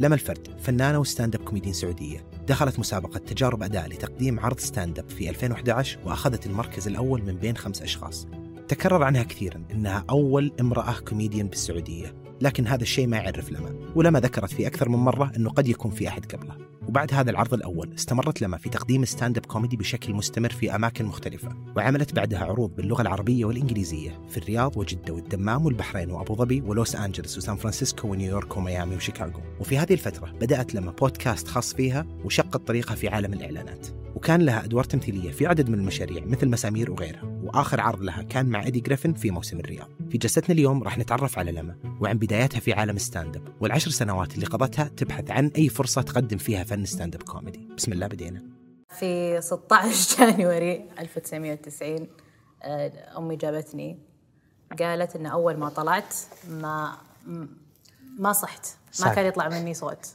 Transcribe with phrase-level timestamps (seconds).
[0.00, 5.30] لما الفرد فنانة و stand-up comedian سعودية دخلت مسابقة تجارب أداء لتقديم عرض stand-up في
[5.30, 8.28] 2011 وأخذت المركز الأول من بين خمس أشخاص.
[8.68, 12.21] تكرر عنها كثيرا أنها أول امرأة كوميديان بالسعودية.
[12.42, 15.90] لكن هذا الشيء ما يعرف لما ولما ذكرت في أكثر من مرة أنه قد يكون
[15.90, 16.56] في أحد قبله.
[16.88, 21.56] وبعد هذا العرض الأول استمرت لما في تقديم stand-up comedy بشكل مستمر في أماكن مختلفة
[21.76, 27.38] وعملت بعدها عروض باللغة العربية والإنجليزية في الرياض وجدة والدمام والبحرين وأبو ظبي ولوس أنجلس
[27.38, 29.40] وسان فرانسيسكو ونيويورك وميامي وشيكاغو.
[29.60, 34.01] وفي هذه الفترة بدأت لما بودكاست خاص فيها وشقت طريقها في عالم الإعلانات.
[34.22, 38.46] وكان لها أدوار تمثيلية في عدد من المشاريع مثل مسامير وغيرها وآخر عرض لها كان
[38.46, 39.88] مع إيدي جريفن في موسم الرياض.
[40.10, 44.34] في جلستنا اليوم راح نتعرف على لما وعن بداياتها في عالم ال stand-up والعشر سنوات
[44.34, 48.42] اللي قضتها تبحث عن أي فرصة تقدم فيها فن stand-up comedy بسم الله بدينا.
[48.88, 52.08] في 16 January 1990
[52.62, 53.98] آه، أمي جابتني.
[54.78, 56.14] قالت إن أول ما طلعت
[56.50, 56.96] ما
[58.18, 58.66] ما صحت
[59.00, 59.14] ما.
[59.14, 60.06] كان يطلع مني صوت.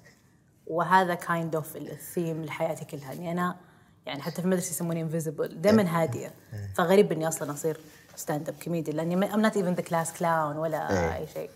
[0.68, 3.67] وهذا kind of ال theme لحياتي كلها إني أنا
[4.08, 6.34] يعني حتى في المدرسة يسموني invisible دائما هادية.
[6.76, 7.80] فغريب إني أصلا أصير
[8.16, 11.50] stand-up comedy لاني I'm not even the class clown ولا أي شيء.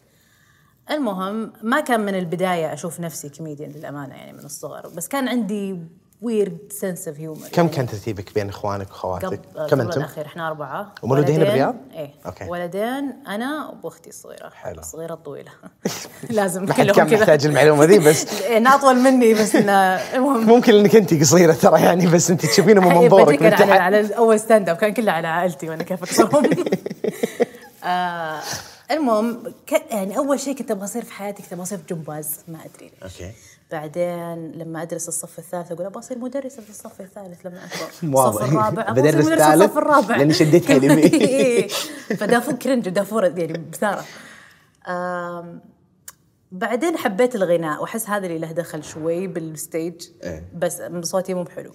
[0.92, 4.88] المهم ما كان من البداية أشوف نفسي كوميديان للأمانة يعني من الصغر.
[4.88, 5.80] بس كان عندي
[6.22, 10.48] weird sense of humor كم كان ترتيبك بين إخوانك وأخواتك؟ قبل كم أنتم؟ الأخير إحنا
[10.48, 10.96] أربعة.
[11.04, 12.10] ومولودين ولدين- بالرياض؟ إيه.
[12.26, 12.46] okay.
[12.50, 14.50] ولدين أنا واختي الصغيرة.
[14.50, 14.80] حلو.
[14.80, 15.52] الصغيره الطويله
[16.30, 17.20] لازم ما حد كلهم كان كذا.
[17.20, 20.00] محتاج المعلومة ذي بس انها أطول مني بس إنه
[20.38, 24.18] ممكن إنك انت قصيرة ترى يعني بس انت تشوفينه من منظورك بجيك من على, على
[24.18, 26.50] أول stand-up كان كله على عائلتي وأنا كيف اكسرهم
[27.84, 28.40] آه
[28.92, 32.58] المهم ك- يعني أول شيء كنت أبغى أصير في حياتي كنت أبغى أصير جمباز ما
[32.58, 33.14] أدري ليش.
[33.22, 33.32] okay.
[33.72, 37.88] بعدين لما أدرس الصف الثالث أقول أبغى أصير مدرسة في الصف الثالث لما أكبر.
[38.30, 38.68] الصف الرابع.
[38.68, 40.18] أبغى أصير بدرس مدرسة في ثالث الصف الرابع.
[40.18, 41.14] لأني شديت حيلي بيه.
[41.28, 41.68] إيه.
[42.18, 44.06] فدافور cringe ودافور يعني بثارة.
[46.52, 50.08] بعدين حبيت الغناء وأحس هذا اللي له دخل شوي بال stage.
[50.24, 50.50] إيه.
[50.56, 51.72] بس صوتي مو بحلو.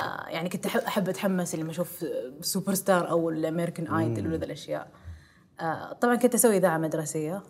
[0.00, 2.04] آه يعني كنت احب أتحمس لما أشوف
[2.40, 4.88] سوبر ستار أو الأمريكان آيدول ولا الأشياء.
[5.60, 7.42] آه طبعا كنت أسوي إذاعة مدرسية.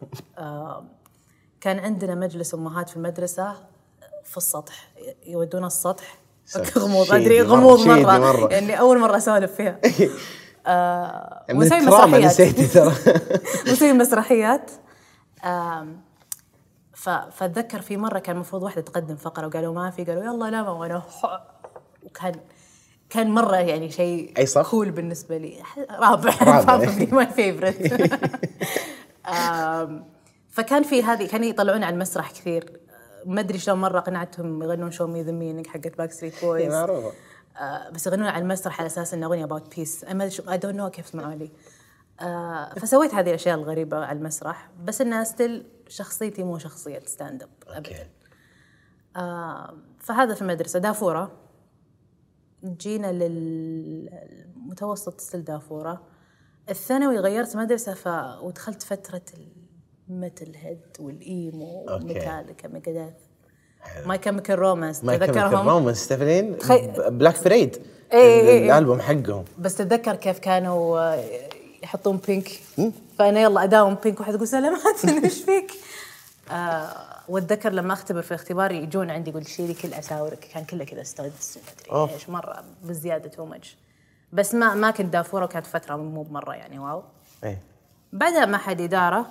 [1.60, 3.54] كان عندنا مجلس أمهات في المدرسة
[4.24, 4.88] في السطح
[5.26, 6.18] يودونا السطح.
[6.78, 8.52] غموض أدري غموض مرة, مرة.
[8.52, 9.80] يعني أول مرة أسولف فيها.
[10.66, 12.60] آه ونسوي الدراما مسرحيات.
[12.60, 12.92] ترى.
[13.68, 14.70] ونسوي مسرحيات.
[16.94, 20.70] فأتذكر في مرة كان المفروض واحدة تقدم فقرة وقالوا ما في قالوا يلا لا ما
[20.70, 21.02] وأنا
[22.02, 22.32] وكان
[23.10, 25.62] كان مرة يعني شيء أي صف؟ كول بالنسبة لي.
[25.90, 26.90] رابع رابع.
[27.12, 28.10] my favorite
[30.48, 32.80] فكان في هذه كانوا يطلعون على المسرح كثير.
[33.26, 37.12] ما أدري شلون مرة قنعتهم يغنون Show Me the Meaning حقت باكستريت بويز معروفة.
[37.56, 40.90] آه، بس يغنون على المسرح على أساس إنه أغنية about peace ما I don't know
[40.90, 41.50] كيف سمعوا لي.
[42.20, 47.50] آه، فسويت هذه الأشياء الغريبة على المسرح بس إنها still شخصيتي مو شخصية stand up
[47.66, 48.08] ابدا.
[49.16, 50.78] آه، فهذا في المدرسة.
[50.78, 51.32] دافورة.
[52.64, 56.02] جينا للمتوسط still دافورة.
[56.70, 58.08] الثانوي غيرت مدرسة ف...
[58.42, 59.22] ودخلت فترة
[60.10, 61.86] ال metalhead وال emo.
[61.90, 63.12] وميتاليكا ميجاديث
[64.06, 67.76] ماي كيميكال رومانس ما تذكرهم؟ رومانس تخي- Black Parade
[68.12, 68.66] إيه.
[68.66, 69.44] الألبوم حقهم.
[69.58, 71.24] بس تتذكر كيف كانوا آه،
[71.82, 72.48] يحطون pink
[73.18, 75.72] فأنا يلا أداوم pink واحد يقول سلامات إيش فيك؟
[76.50, 76.88] آه
[77.28, 81.02] وأتذكر لما أختبر في الاختبار يجون عندي يقول شيلي كل أساورك كان كله كذا.
[81.18, 83.76] مدري إيش مرة بزيادة too much
[84.32, 87.02] بس ما ما كنت دافورة وكانت فترة مو بمرة يعني wow.
[87.44, 87.58] إيه.
[88.12, 89.26] بعدها معهد إدارة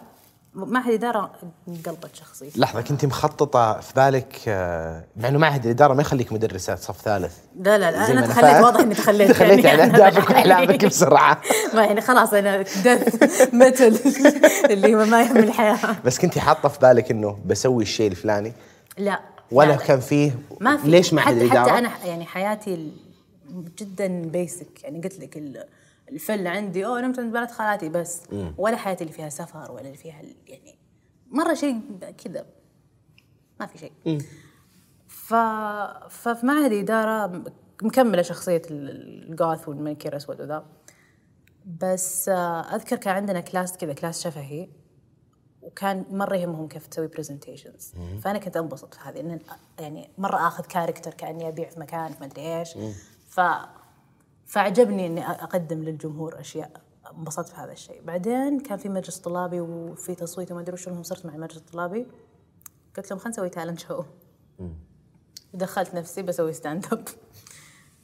[0.66, 1.32] معهد إدارة
[1.68, 6.76] انقلبت شخصيتي لحظة كنت مخططة في بالك آه، مع إنه معهد الإدارة ما يخليك مدرسة
[6.76, 8.64] صف ثالث؟ لا لا لا أنا تخليت.
[8.64, 11.42] واضح إني تخليت تخليت يعني عن اهدافك واحلامك بسرعة.
[11.74, 14.00] ما يعني خلاص أنا دث متل
[14.70, 15.78] اللي ما يهم الحياة.
[16.06, 18.54] بس كنت حاطة في بالك إنه بسوي الشيء الفلاني؟
[18.98, 19.20] لا.
[19.52, 19.76] ولا لا.
[19.76, 20.32] كان فيه؟
[20.62, 20.88] ما في.
[20.88, 22.92] ليش معهد الاداره؟ حتى أنا يعني حياتي
[23.80, 25.38] جدا بيسك يعني قلت لك
[26.10, 28.22] ال- الفل عندي أوه نمت عند بنات خالاتي بس.
[28.58, 30.78] ولا حياتي اللي فيها سفر ولا اللي فيها يعني
[31.32, 31.82] مرة شيء
[32.24, 32.46] كذا
[33.60, 33.92] ما في شيء.
[35.08, 35.34] ف
[36.10, 37.44] ففي معهد إدارة
[37.84, 40.66] مكملة شخصية ال- الجوث والمناكير الأسود وذا.
[41.82, 44.70] بس آه، أذكر كان عندنا class كذا class شفهي
[45.62, 49.40] وكان مرة يهمهم كيف تسوي presentations فأنا كنت أنبسط في هذه إن
[49.80, 52.70] يعني مرة آخذ character كأني أبيع في مكان في مدري إيش.
[53.30, 53.42] ف
[54.48, 56.72] فعجبني إني أقدم للجمهور أشياء.
[57.18, 58.02] انبسطت في هذا الشيء.
[58.06, 62.08] بعدين كان في مجلس طلابي وفي تصويت وما أدري وش المهم صرت مع المجلس الطلابي
[62.98, 64.04] قلت لهم خلينا نسوي talent show
[65.54, 67.08] دخلت نفسي بسوي stand up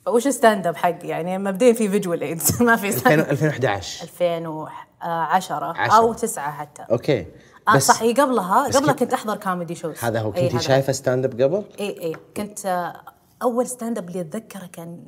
[0.05, 5.97] فوش stand up حقي؟ يعني مبدئيا في visual aids ما في stand 2011 2010 عشرة.
[5.97, 6.81] أو 9 حتى.
[6.91, 7.25] okay.
[7.67, 10.57] آه بس- صح هي قبلها قبلها كنت- أحضر comedy shows هذا هو كنت.
[10.61, 12.15] شايفة stand up قبل؟ إي إي.
[12.37, 13.01] كنت آه،
[13.41, 15.03] أول stand up اللي أتذكره كان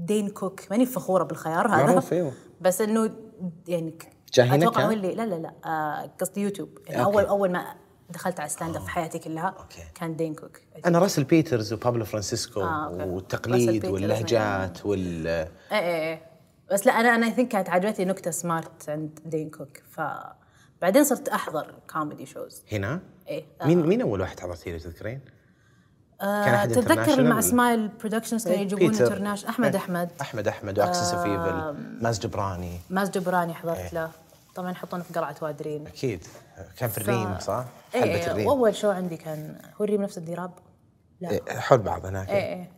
[0.00, 2.32] دين كوك ماني فخورة بالخيار هذا معروف، أيوه.
[2.60, 3.10] بس إنه
[3.68, 7.14] يعني ك- جا هنا أتوقع؟ هو اللي لا لا لا آه، قصدي يوتيوب يعني okay.
[7.14, 7.74] أول أول ما
[8.10, 9.82] دخلت على stand up في حياتي كلها okay.
[9.94, 13.02] كان دين كوك أنا راسل بيترز وبابلو فرانسيسكو آه، okay.
[13.04, 15.78] والتقليد واللهجات وال إيه إيه
[16.12, 16.22] إيه
[16.72, 20.00] بس لا أنا أنا I think كانت عجبتني نكتة smart عند دين كوك ف
[20.82, 25.20] بعدين صرت أحضر comedy shows هنا إيه مين مين أول واحد حضرتي له تذكرين؟
[26.20, 28.88] كان آه تتذكر international مع؟ سمايل برودكشنز كانوا يجيبون.
[28.88, 29.82] international أحمد إيه.
[29.82, 30.10] أحمد.
[30.20, 32.80] أحمد أحمد و Axis of Evil ماز جبراني.
[32.90, 33.94] ماز جبراني حضرت إيه.
[33.94, 34.10] له.
[34.54, 35.86] طبعا يحطونه في قلعة وادرين.
[35.86, 36.26] أكيد.
[36.76, 38.46] كان في الريم صح؟ حلبة إيه الريم.
[38.46, 40.50] وأول شو عندي كان هو الريم نفس الديراب؟
[41.20, 41.30] لا.
[41.30, 42.28] إيه، حول بعض هناك.
[42.28, 42.70] إيه إيه.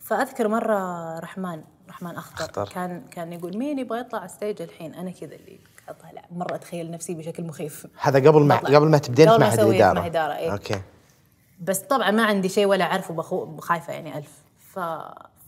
[0.00, 2.68] فأذكر مرة رحمن رحمن أخضر.
[2.68, 5.58] كان كان يقول مين يبغى يطلع على ستيج الحين؟ أنا كذا اللي
[5.88, 7.86] اطلع مرة أتخيل نفسي بشكل مخيف.
[8.00, 8.56] هذا قبل ما.
[8.56, 9.98] قبل ما تبدين في معهد الإدارة.
[10.00, 10.52] معهد إدارة، إيه.
[10.52, 10.80] أوكي.
[11.60, 14.42] بس طبعا ما عندي شيء ولا اعرفه بخو خايفة يعني ألف.
[14.58, 14.78] ف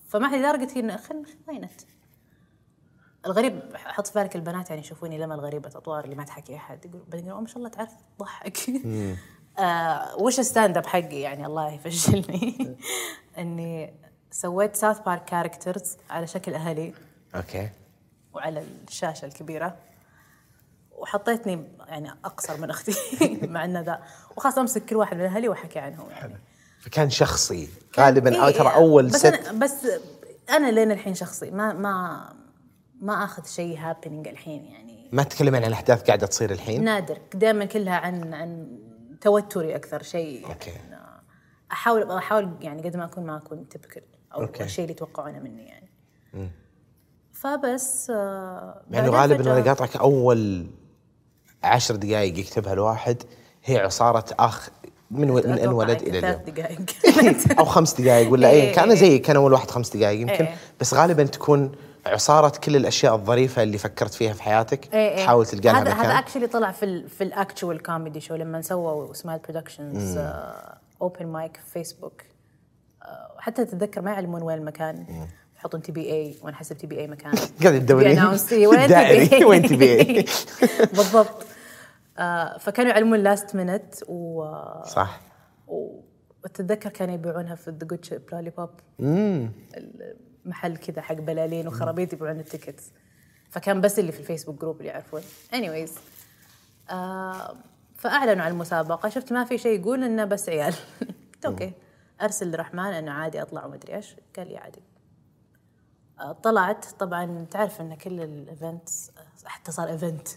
[0.09, 1.81] فما حد قلت لي خلينا وينت
[3.27, 6.85] الغريب حط في بالك البنات يعني يشوفوني لما الغريبة اطوار اللي ما تحكي أحد
[7.15, 8.59] يقولوا ما شاء الله تعرف تضحك
[9.59, 12.77] آه وش الستاند أب حقي يعني؟ الله يفشلني.
[13.39, 13.95] إني
[14.31, 16.95] سويت ساوث بارك كاركترز على شكل أهلي.
[17.35, 17.69] أوكي.
[18.35, 19.77] وعلى الشاشة الكبيرة.
[21.01, 22.95] وحطيتني يعني أقصر من أختي
[23.47, 24.03] مع انه ذا
[24.37, 26.41] وخلاص أمسك كل واحد من أهلي وأحكي عنهم يعني.
[26.81, 27.69] فكان شخصي
[27.99, 29.27] غالبا إيه ترى إيه، أول بس ست.
[29.27, 29.87] أنا بس
[30.51, 32.25] أنا لين الحين شخصي ما ما
[33.01, 35.11] ما آخذ شيء happening الحين يعني.
[35.13, 37.19] ما تتكلمين عن الاحداث قاعدة تصير الحين؟ نادر.
[37.35, 38.79] دائما كلها عن عن
[39.21, 40.47] توتري أكثر شيء.
[40.49, 41.01] يعني
[41.73, 44.03] احاول أحاول يعني قد ما أكون ما أكون typical
[44.35, 44.65] أو okay.
[44.65, 45.91] الشيء اللي يتوقعونه مني يعني.
[47.33, 50.71] فبس آه يعني غالبا وأنا قاطعك أول
[51.63, 53.23] عشر دقائق يكتبها الواحد
[53.65, 54.69] هي عصارة أخ
[55.11, 55.31] من.
[55.31, 58.91] من أن أتوقع ولد يمكن إلى اليوم دقائق أو خمس دقائق ولا إيه، اي كان
[58.91, 58.99] إيه.
[58.99, 60.57] زي كان أول واحد خمس دقائق يمكن إيه.
[60.81, 61.73] بس غالبا تكون
[62.07, 65.25] عصارة كل الأشياء الظريفة اللي فكرت فيها في حياتك إيه إيه.
[65.25, 68.61] تحاول تلقى لها هذا هذا actually طلع في ال في ال actual comedy show لما
[68.61, 70.19] سووا سمايل برودكشنز
[71.03, 72.23] open mic في فيسبوك
[73.39, 75.27] حتى تتذكر ما يعلمون وين المكان
[75.61, 77.33] يحطون TBA وأنا حسب TBA مكان.
[77.63, 79.27] قاعد تدورين وين دائري.
[79.29, 80.31] TBA؟ وين TBA؟
[80.97, 81.47] بالضبط.
[82.19, 84.45] آه، فكانوا يعلمون last minute و
[84.85, 85.21] صح.
[85.67, 88.71] واتذكر كانوا يبيعونها في The Good Ship Lollipop
[90.47, 92.93] المحل كذا حق بلالين وخرابيط يبيعون ال tickets.
[93.51, 95.21] فكان بس اللي في الفيسبوك group اللي يعرفون.
[95.53, 95.91] Anyways
[96.91, 97.57] آه
[97.97, 99.09] فأعلنوا عن المسابقة.
[99.09, 100.75] شفت ما في شيء يقول إنه بس عيال.
[101.35, 101.73] قلت okay.
[102.23, 104.17] أرسل لرحمن إنه عادي أطلع ومدري إيش.
[104.37, 104.81] قال لي عادي.
[106.43, 106.85] طلعت.
[106.85, 109.11] طبعا تعرف إن كل الايفنتس
[109.45, 110.29] حتى صار ايفنت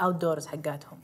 [0.00, 0.98] اوت دورز حقاتهم.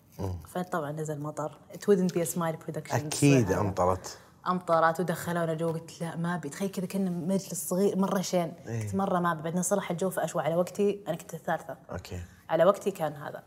[0.49, 1.59] فطبعا نزل مطر.
[1.75, 2.95] ات be a smile production.
[2.95, 4.19] أكيد أمطرت.
[4.49, 5.73] أمطرت ودخلونا جو.
[5.73, 6.49] قلت لا ما أبي.
[6.49, 8.53] تخيل كذا كنا مجلس صغير مرة شين.
[8.67, 9.43] قلت مرة ما أبي.
[9.43, 11.77] بعدين صلح الجو فاشوى على وقتي أنا كنت الثالثة.
[11.91, 12.21] أوكي.
[12.49, 13.43] على وقتي كان هذا.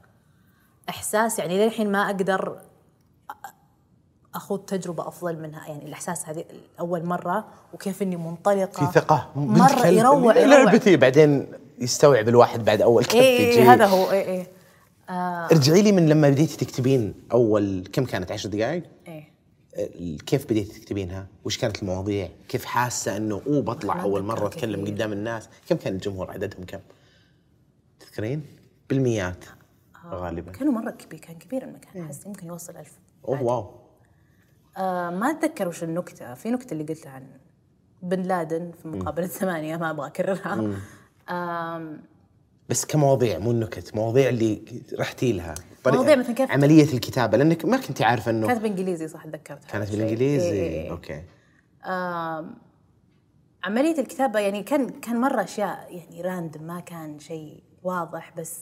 [0.90, 2.62] إحساس يعني للحين ما أقدر
[4.36, 5.68] أخوض تجربة أفضل منها.
[5.68, 6.46] يعني الإحساس هذه
[6.80, 9.30] اول مرة وكيف إني منطلقة في ثقة.
[9.36, 9.88] مرة.
[9.88, 11.48] يروع لعبتي بعدين
[11.80, 14.48] يستوعب الواحد بعد أول اي يجي إيه هذا هو اي اي
[15.52, 19.24] ارجعي لي من لما بديتي تكتبين أول كم كانت؟ عشر دقائق؟ اي
[19.78, 24.86] ال- كيف بديتي تكتبينها؟ وش كانت المواضيع؟ كيف حاسة إنه أوه بطلع أول مرة أتكلم.
[24.86, 26.80] قدام الناس؟ كم كان الجمهور؟ عددهم كم؟
[28.00, 28.46] تذكرين؟
[28.90, 29.46] بالمئات
[30.06, 30.52] غالبا.
[30.52, 32.92] كانوا مرة كبير كان كبير المكان احس يمكن يوصل ألف.
[33.28, 33.79] oh wow.
[34.80, 36.34] آه ما أتذكر وش النكتة.
[36.34, 37.28] في نكتة اللي قلتها عن
[38.04, 40.80] بن لادن في مقابله ثمانيه ما أبغى أكررها.
[42.70, 44.62] بس كمواضيع مو النكت، مواضيع اللي
[45.00, 45.56] رحتي لها
[45.88, 49.92] مواضيع مثل كيف- عملية الكتابة لأنك ما كنتي عارفة إنه كانت بالانجليزي صح تذكرت كانت.
[49.92, 50.92] بالانجليزي إيه إيه إيه.
[50.92, 51.24] okay.
[51.86, 52.56] آم،
[53.64, 58.60] عملية الكتابة يعني كان كان مرة أشياء يعني random ما كان شيء واضح بس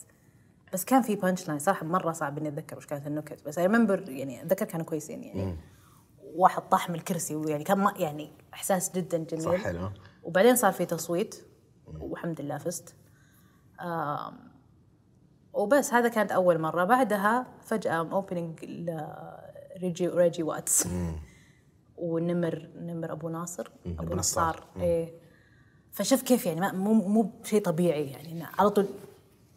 [0.73, 3.67] بس كان في بانش لاين صراحة مرة صعب إني أتذكر وش كانت النكت بس أي
[3.67, 5.55] ريمبر يعني أتذكر كانوا كويسين يعني.
[6.35, 9.43] واحد طاح من الكرسي ويعني كان يعني إحساس جدا جميل.
[9.43, 9.89] صح حلو.
[10.23, 11.45] وبعدين صار في تصويت
[11.87, 12.95] والحمد لله فزت.
[15.53, 16.83] وبس هذا كانت أول مرة.
[16.83, 18.59] بعدها فجأة اوبننج
[19.81, 20.87] ريجي ريجي واتس.
[21.97, 23.71] ونمر نمر أبو ناصر.
[23.85, 24.63] أبو نصار.
[24.77, 25.27] إيه.
[25.91, 28.85] فشوف كيف يعني مو مو بشيء طبيعي يعني على طول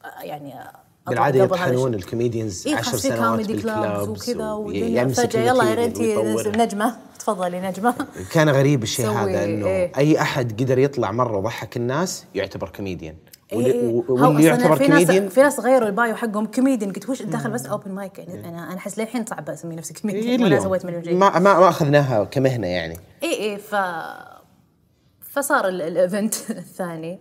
[0.04, 1.94] آه، يعني أطلع بالعادة يطحنون.
[1.94, 6.56] ال comedians إيه 10 خاص في سنوات بال clubs وكذا فجأة يلا يا ويطورها.
[6.64, 6.96] نجمة.
[7.18, 7.94] تفضلي نجمة.
[8.32, 9.92] كان غريب الشيء هذا إنه إيه.
[9.96, 13.14] أي أحد قدر يطلع مرة وضحك الناس يعتبر كوميديان.
[13.52, 14.02] إيه، إيه.
[14.08, 16.92] واللي يعتبر في ناس كوميديان في ناس غيروا ال bio حقهم كوميديان.
[16.92, 20.00] قلت وش داخل بس open mic يعني أنا أنا أحس للحين صعب أسمي نفسي إيه
[20.00, 22.96] كوميديان وأنا سويت مليون شيء ما ما أخذناها كمهنة يعني.
[23.22, 23.74] اي اي ف
[25.20, 27.20] فصار ال- ال event الثاني.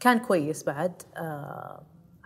[0.00, 0.92] كان كويس بعد.
[1.16, 1.80] آه،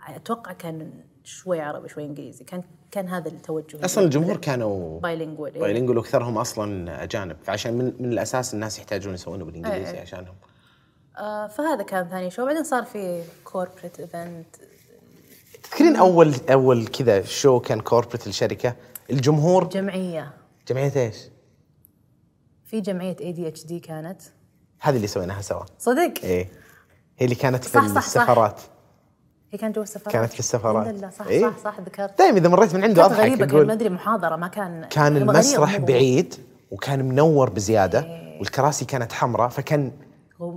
[0.07, 0.91] أتوقع كان
[1.23, 2.43] شوي عربي شوي إنجليزي.
[2.43, 5.61] كان كان هذا التوجه أصلا الجمهور كانوا bilingual إيه.
[5.61, 7.37] bilingual وأكثرهم أصلا أجانب.
[7.43, 10.01] فعشان من, من الأساس الناس يحتاجون يسوونه بالإنجليزي إيه.
[10.01, 10.35] عشانهم.
[11.17, 12.45] آه، فهذا كان ثاني show.
[12.45, 14.55] بعدين صار في corporate event
[15.63, 18.75] تذكرين اول أول كذا show كان corporate الشركة؟
[19.09, 20.33] الجمهور؟ جمعية.
[20.67, 21.17] جمعية إيش؟
[22.65, 24.21] في جمعية ADHD كانت.
[24.79, 25.63] هذه اللي سويناها سوا.
[25.79, 26.49] صدق؟ إيه.
[27.17, 28.55] هي اللي كانت في صح، صح، صح.
[29.51, 30.87] هي كانت جوا السفارات كانت في السفارات.
[30.87, 33.67] لله صح إيه؟ صح صح ذكرت دائما إذا مريت من عنده كانت اضحك غريبة كان
[33.67, 36.35] ما أدري محاضرة ما كان كان المسرح بعيد
[36.71, 38.39] وكان منور بزيادة إيه.
[38.39, 39.91] والكراسي كانت حمراء فكان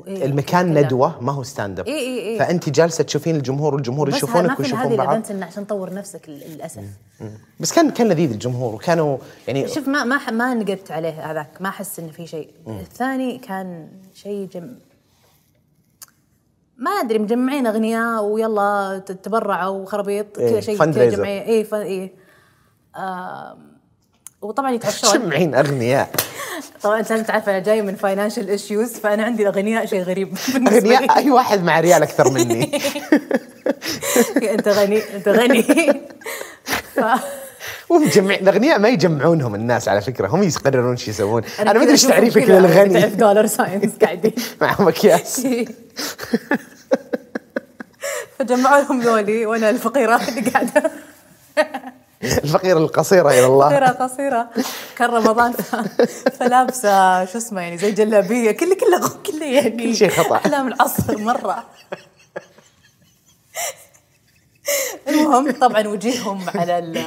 [0.07, 0.83] إيه، المكان كذا.
[0.83, 2.39] ندوة ما هو stand-up إيه إيه إيه.
[2.39, 5.95] فأنت جالسة تشوفين الجمهور والجمهور بس يشوفونك ويشوفون هذه بعض ال event إنه عشان تطور
[5.95, 6.83] نفسك لل- للأسف
[7.61, 9.19] بس كان كان لذيذ الجمهور وكانوا
[9.49, 13.89] يعني شوف ما ما ما نقدت عليه هذاك ما أحس انه في شيء الثاني كان
[14.15, 14.75] شيء جم
[16.79, 21.05] ما أدري مجمعين أغنياء ويلا تبرعوا وخرابيط إيه، كذا شيء كذا.
[21.11, 21.47] جمعية.
[21.47, 21.75] اي ف...
[21.75, 22.13] اي
[22.97, 23.79] آم،
[24.43, 25.13] وطبعا يتعشون.
[25.21, 26.11] جمعين أغنياء.
[26.83, 30.77] طبعا أنت لازم تعرف أنا جاي من financial issues فأنا عندي الاغنياء شيء غريب بالنسبة
[30.79, 31.17] أغنياء؟ لي.
[31.17, 32.81] أي واحد مع ريال أكثر مني.
[34.55, 35.63] أنت غني أنت غني.
[36.95, 37.01] ف...
[37.91, 41.43] ومجمع الأغنياء ما يجمعونهم الناس على فكرة هم يقررون شو يسوون.
[41.61, 43.01] أنا ما أدري إيش تعريفك للغني.
[43.01, 44.33] تعرف دولار ساينز قاعدين.
[44.61, 45.47] معهم أكياس.
[48.39, 50.91] فجمعوا لهم ذولي وأنا الفقيرة اللي قاعدة.
[52.45, 53.69] الفقيرة القصيرة إلى الله.
[53.69, 54.49] فقيره قصيره
[54.97, 55.77] كان رمضان ف-
[56.39, 60.37] فلابسة شو اسمه يعني زي جلابية كله كله كله يعني كل شيء خطأ.
[60.37, 61.65] احلام العصر مرة.
[65.09, 67.05] المهم طبعا وجيههم على ال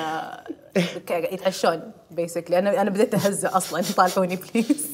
[1.09, 3.83] يتعشون basically أنا أنا بديت اهزه أصلا.
[3.97, 4.87] طالعوني please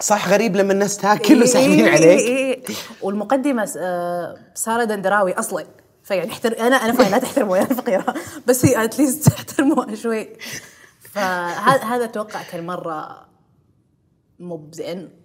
[0.00, 2.04] صح غريب لما الناس تاكل وساحبين إيه، عليك.
[2.04, 2.74] إيه، إيه.
[3.02, 5.66] والمقدمة آه، سارة دندراوي أصلا.
[6.04, 6.58] فيعني احتر...
[6.58, 8.14] أنا أنا fine لا تحترموها أنا فقيرة.
[8.46, 10.28] بس هي at least تحترموها شوي.
[11.12, 13.26] فهذا هذا أتوقع كان مره
[14.38, 15.19] مو بزين.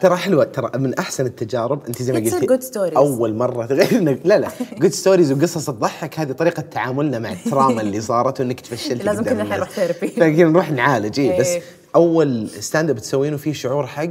[0.00, 2.96] ترى حلوة ترى من أحسن التجارب أنت زي ما قلتي.
[2.96, 7.39] أول مرة غير انك لا لا good stories وقصص تضحك هذه طريقة تعاملنا مع ال
[7.39, 9.58] trauma اللي صارت وإنك تفشلت لازم كلنا الناس.
[9.58, 10.44] نروح therapy.
[10.44, 11.62] نروح نعالج إيه بس إيه.
[11.94, 14.10] أول stand-up تسوينه فيه شعور حق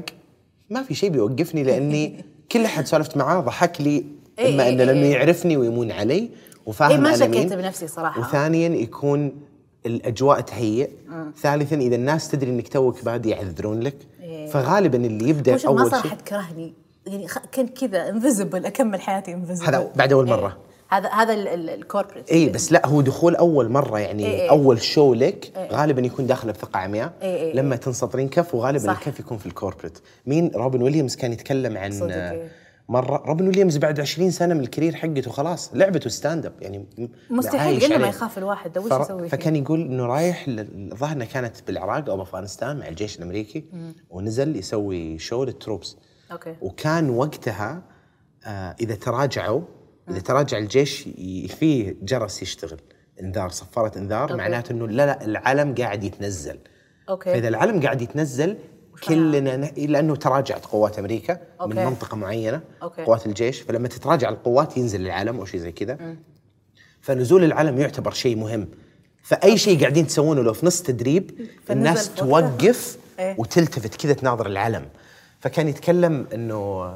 [0.69, 4.05] ما في شيء بيوقفني لأني كل أحد سولفت معاه ضحك لي
[4.39, 5.05] إيه، إما إيه، إنه لأنه.
[5.05, 6.29] يعرفني ويمون علي
[6.65, 8.21] وفاهم إيه، ما شكيت بنفسي صراحة.
[8.21, 9.31] وثانيا يكون
[9.85, 10.89] الأجواء تهيئ
[11.41, 13.95] ثالثا إذا الناس تدري إنك توك بادي يعذرون لك.
[14.51, 16.73] فغالبا اللي يبدأ وشوف ما أول صار شيء حد كرهني
[17.07, 20.57] يعني كنت كذا invisible أكمل حياتي invisible هذا بعد أول مرة.
[20.89, 24.49] هذا هذا ال corporate اي بس لا هو دخول أول مرة يعني إيه إيه.
[24.49, 27.13] أول show لك غالبا يكون داخله بثقة عمياء.
[27.21, 28.91] إيه إيه لما تنسطرين كف وغالبا.
[28.91, 32.51] الكف يكون في ال corporate مين؟ روبن ويليامز كان يتكلم عن صدق إيه.
[32.89, 36.85] مرة روبن ويليامز بعد 20 سنة من ال career حقته خلاص لعبته stand-up يعني
[37.29, 38.07] مستحيل الا ما.
[38.07, 42.21] يخاف الواحد ده وش فر- يسوي؟ فكان يقول إنه رايح الظاهر انها كانت بالعراق أو
[42.21, 43.65] أفغانستان مع الجيش الأمريكي
[44.09, 45.97] ونزل يسوي show لل troops
[46.31, 47.81] okay وكان وقتها
[48.45, 49.61] آه إذا تراجعوا
[50.09, 51.01] إذا تراجع الجيش
[51.59, 52.79] فيه جرس يشتغل
[53.21, 54.35] إنذار صفاره إنذار.
[54.35, 56.59] معناته إنه لا لا العلم قاعد يتنزل
[57.09, 58.57] okay فإذا العلم قاعد يتنزل
[59.03, 61.39] كلنا ن- لأنه تراجعت قوات أمريكا من
[61.77, 61.85] okay.
[61.85, 63.03] منطقة معينة okay.
[63.03, 66.15] قوات الجيش فلما تتراجع القوات ينزل العلم أو شيء زي كذا
[67.01, 68.67] فنزول العلم يعتبر شيء مهم
[69.23, 72.13] فأي شيء قاعدين تسوونه لو في نص تدريب الناس.
[72.15, 73.35] توقف إيه.
[73.39, 74.85] وتلتفت كذا تناظر العلم
[75.39, 76.87] فكان يتكلم إنه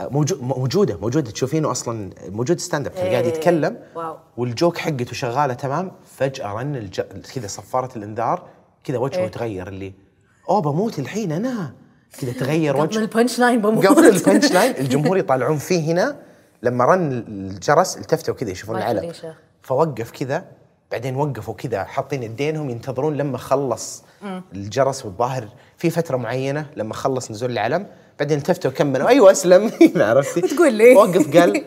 [0.00, 3.32] موجو- موجودة موجودة تشوفينه أصلا موجود stand-up كان قاعد إيه.
[3.32, 4.16] يتكلم wow.
[4.36, 7.00] وال joke حقته شغالة تمام فجأة رن الج...
[7.34, 8.48] كذا صفارة الإنذار
[8.84, 9.28] كذا وجهه إيه.
[9.28, 9.92] تغير اللي
[10.50, 11.72] أوه بموت الحين أنا.
[12.20, 13.86] كذا تغير قبل وجهه ال punch line بموت.
[13.86, 16.16] قبل ال punch line الجمهور يطالعون فيه هنا.
[16.62, 19.12] لما رن الجرس التفتوا كذا يشوفون العلم.
[19.62, 20.44] فوقف كذا.
[20.90, 24.04] بعدين وقفوا كذا حاطين يدينهم ينتظرون لما خلص
[24.52, 27.86] الجرس والظاهر في فترة معينة لما خلص نزول العلم.
[28.18, 29.72] بعدين التفتوا وكملوا أيوه أسلم.
[29.96, 30.94] عرفتي؟ تقول لي.
[30.94, 31.64] وقف قال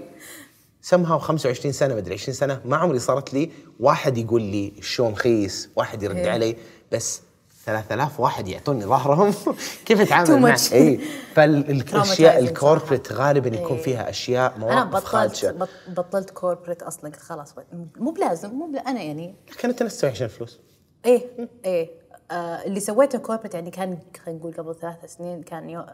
[0.81, 2.61] سمها 25 سنة مدري 20 سنة.
[2.65, 6.31] ما عمري صارت لي واحد يقول لي ال show مخيس واحد يرد إيه.
[6.31, 6.55] علي.
[6.91, 7.21] بس
[7.65, 9.33] 3000 واحد يعطوني ظهرهم.
[9.85, 10.55] كيف اتعامل مع.
[10.73, 10.99] اي
[11.35, 13.83] فالاشياء ال corporate غالبا يكون إيه.
[13.83, 17.03] فيها أشياء أنا مواقف بطلت خادشه بط- بطلت corporate أصلا.
[17.09, 17.55] قلت خلاص
[17.97, 20.59] مو بلازم مو بلا أنا يعني كانت الناس تسوي عشان الفلوس.
[21.05, 21.27] إيه
[21.65, 21.89] إيه.
[22.31, 25.85] آه اللي سويته corporate يعني كان خلينا نقول قبل ثلاث سنين كان يو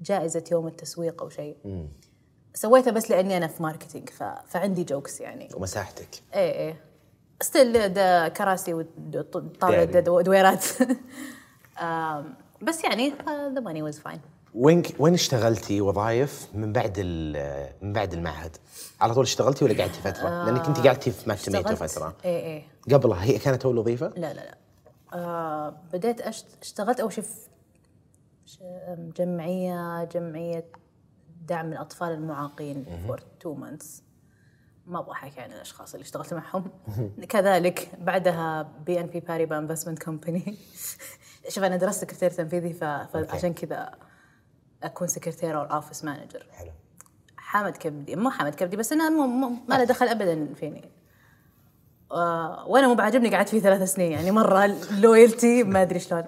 [0.00, 1.56] جائزة يوم التسويق أو شيء.
[2.54, 4.22] سويتها بس لأني أنا في marketing ف...
[4.48, 5.48] فعندي jokes يعني.
[5.54, 6.08] ومساحتك.
[6.34, 6.76] إيه إيه.
[7.42, 7.88] still
[8.32, 9.84] كراسي وطاوله.
[10.22, 10.64] دويرات
[12.62, 13.12] بس يعني
[13.54, 14.20] the money was fine
[14.54, 18.56] وين وين اشتغلتي وظائف من بعد ال- من بعد المعهد؟
[19.00, 22.62] على طول اشتغلتي ولا قعدتي فترة؟ لأنك أنت قعدتي في Mad Tomato فترة إيه إيه
[22.94, 24.54] قبلها هي كانت أول وظيفة؟ لا لا لا
[25.14, 26.46] آه بديت أشت...
[26.62, 27.38] اشتغلت أول شيء في
[29.16, 30.64] جمعية جمعية
[31.48, 34.02] دعم الأطفال المعاقين for two months
[34.86, 36.70] ما أبغى أحكي عن الأشخاص اللي اشتغلت معهم.
[37.28, 40.56] كذلك بعدها BNP Paribas Investment Company
[41.48, 42.72] شوف أنا درست سكرتير تنفيذي.
[42.72, 43.90] فعشان كذا
[44.82, 46.70] أكون سكرتير أو office manager حلو.
[47.36, 50.90] حامت كبدي مو حامت كبدي بس أنا مو مو ما له دخل ابدا فيني.
[52.12, 54.66] آه وأنا مو بعجبني قعدت فيه ثلاث سنين يعني مرة
[55.00, 56.24] loyalty ما أدري شلون.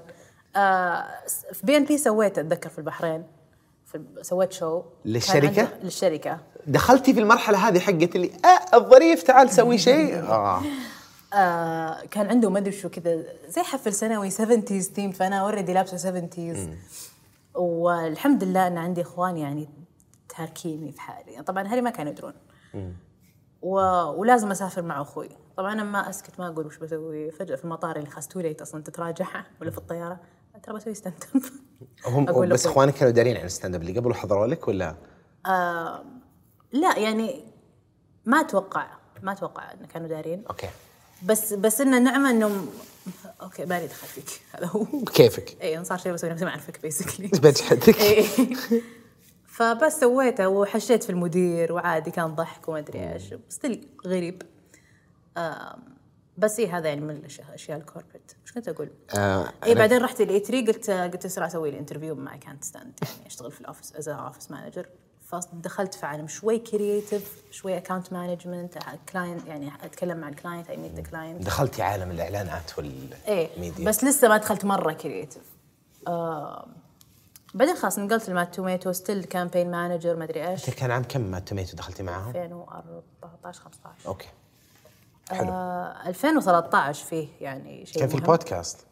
[0.57, 1.07] آه
[1.53, 3.27] في BNP سويت أتذكر في البحرين.
[3.85, 4.83] في سويت show؟
[5.63, 6.41] عنده- للشركة.
[6.67, 10.19] دخلتي في المرحلة هذه حقت اللي آه الظريف تعال سوي شيء.
[10.31, 10.63] آه.
[11.35, 16.27] آه كان عنده ما أدري شو كذا زي حفل سنوي 70s ثيم فأنا already لابسة
[16.27, 16.59] 70s
[17.55, 19.69] والحمد لله إن عندي إخوان يعني
[20.37, 21.43] تاركيني في حالي.
[21.43, 22.33] طبعا أهلي ما كانوا يدرون.
[23.63, 23.79] و...
[24.21, 25.29] ولازم أسافر مع أخوي.
[25.57, 27.31] طبعا أنا ما أسكت ما أقول وش بسوي.
[27.31, 29.27] فجأة في المطار اللي خلاص ليت أصلا تتراجع
[29.61, 30.21] ولا في الطيارة
[30.63, 32.67] ترى بسوي stand up هم بس.
[32.67, 34.95] إخوانك كانوا دارين عن ال stand up اللي قبل وحضروا لك ولا؟
[35.47, 36.05] آه
[36.73, 37.45] لا يعني
[38.25, 38.87] ما أتوقع
[39.23, 40.45] ما أتوقع انه كانوا دارين.
[40.51, 40.69] okay.
[41.23, 42.69] بس بس إنه نعمة انهم
[43.43, 44.85] okay بالي دخل فيك هذا هو.
[45.05, 48.27] كيفك؟ اي صار شيء بسوي نفسي ما أعرفك basically بجحدك إيه.
[49.47, 54.43] فبس سويته وحشيت في المدير وعادي كان ضحك وما أدري إيش ستيل غريب.
[56.39, 60.21] بس اي هذا يعني من الأشياء أشياء الكوربريت إيش كنت أقول؟ آه اي بعدين رحت
[60.21, 63.97] الاي 3 قلت قلت اسرع أسوي؟ لي انترفيو مع كانت ستاند يعني أشتغل في الاوفيس
[63.97, 64.89] از اوفيس مانجر
[65.27, 68.79] فدخلت في عالم شوي كرييتيف شوي اكونت مانجمنت
[69.13, 73.87] كلاينت يعني أتكلم مع الكلاينت اي ميت ذا كلاينت دخلتي عالم الاعلانات إيه والميديا.
[73.89, 75.43] بس لسه ما دخلت مرة كرييتيف
[76.09, 76.67] آه
[77.55, 80.71] بعدين خلاص نقلت ل Mad Tomato still campaign manager ما أدري إيش.
[80.71, 84.29] كان عام كم Mad Tomato دخلتي معاهم؟ 2014 15 okay.
[85.31, 85.49] حلو.
[85.49, 88.25] آه 2013 فيه يعني شيء كان في مهم.
[88.25, 88.87] البودكاست.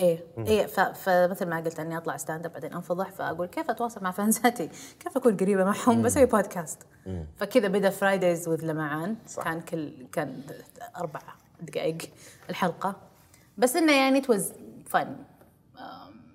[0.00, 4.10] إيه إيه فمثل ما قلت إني أطلع stand up بعدين أنفضح فأقول كيف أتواصل مع
[4.10, 6.78] فانزاتي؟ كيف أكون قريبة معهم؟ بسوي بودكاست
[7.36, 9.44] فكذا بدأ Fridays with لمى صح.
[9.44, 10.42] كان كل كان
[10.96, 11.20] أربع
[11.60, 11.98] دقائق
[12.50, 12.96] الحلقة.
[13.58, 14.52] بس إنه يعني it was
[14.86, 15.16] fun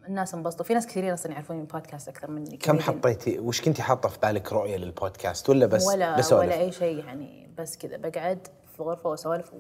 [0.08, 0.66] الناس انبسطوا.
[0.66, 2.80] في ناس كثيرين أصلا يعرفوني من بودكاست أكثر مني كم.
[2.80, 7.06] حطيتي؟ وش كنتي حاطة في بالك رؤية للبودكاست ولا بس ولا بسولف؟ ولا أي شيء
[7.06, 7.50] يعني.
[7.58, 8.48] بس كذا بقعد
[8.78, 9.52] في غرفة وأسولف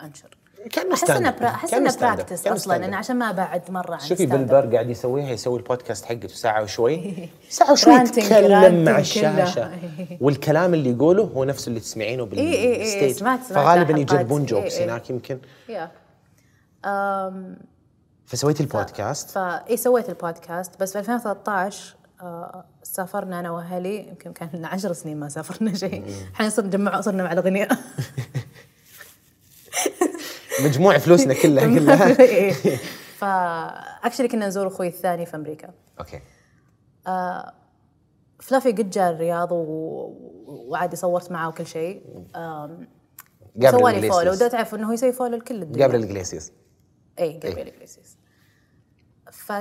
[0.00, 0.37] وأنشر.
[0.72, 1.10] كأنه أحس.
[1.10, 1.96] إنه برا- أحس إنه.
[2.00, 2.76] practice أصلا.
[2.76, 6.62] أنا عشان ما ابعد مرة عن شوفي Bill Burr قاعد يسويها يسوي البودكاست حقته ساعة
[6.62, 7.14] وشوي
[7.50, 9.78] ساعة وشوي يتكلم مع كله.
[10.20, 13.98] والكلام اللي يقوله هو نفسه اللي تسمعينه إيه إيه إيه، بال stage سمعت- سمعت فغالبا.
[13.98, 14.84] يجربون إيه jokes إيه.
[14.84, 15.38] هناك يمكن
[16.84, 17.56] أم
[18.26, 24.68] فسويتي البودكاست فاي سويت البودكاست بس في 2013 آه، سافرنا أنا وأهلي يمكن كان لنا
[24.68, 27.68] 10 سنين ما سافرنا شيء الحين صرنا نجمع صرنا مع الأغنياء
[30.64, 32.20] مجموع فلوسنا كلها كلها.
[32.20, 32.52] إيه.
[33.18, 35.70] ف actually كنا نزور أخوي الثاني في أمريكا.
[36.00, 36.20] okay.
[38.40, 40.12] ف Fluffy قد جاء الرياض و-
[40.46, 42.02] وعادي صورت معاه وكل شيء.
[43.70, 44.34] سوا لي follow.
[44.34, 45.78] ده تعرف إنه هو يسوي follow لكل الدنيا.
[45.86, 46.52] جابريل إغليسياس
[47.18, 48.17] اي جابريل إغليسيس ف-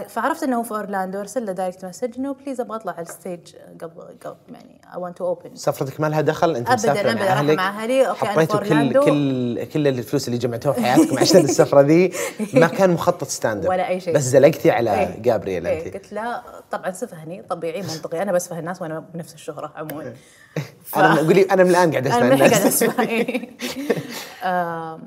[0.08, 3.11] فعرفت إنه هو في أورلاندو أرسل له direct message إنه please أبغى أطلع على ال
[3.11, 7.12] stage قبل قبل يعني I want to open سفرتك ما لها دخل؟ أنت أبداً، مسافرة
[7.12, 8.94] أبداً، مع أهلي، okay، أنا في حطيتوا كل.
[9.06, 12.12] كل كل الفلوس اللي جمعتوها في حياتكم عشان السفرة ذي
[12.54, 14.16] ما كان مخطط stand up ولا أي شيء.
[14.16, 15.16] بس زلقتي على.
[15.22, 15.94] جابرييل إيه، أنت.
[15.96, 18.22] قلت لا طبعا سفهني طبيعي منطقي.
[18.22, 20.14] أنا بسفه الناس وأنا بنفس الشهرة عموما.
[20.86, 23.50] ف- أنا قولي أنا من الآن قاعد اسمع أنا من قاعد أسمع إيه.
[24.44, 25.04] آم،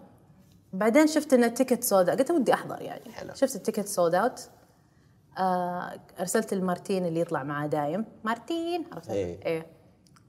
[0.72, 3.12] بعدين شفت إن ال ticket sold قلت ودي أحضر يعني.
[3.12, 3.30] حلو.
[3.34, 4.40] شفت ال ticket sold out
[6.20, 8.04] أرسلت لمارتين اللي يطلع معاه دايم.
[8.24, 9.44] مارتين عرفت؟ إيه.
[9.46, 9.66] إيه.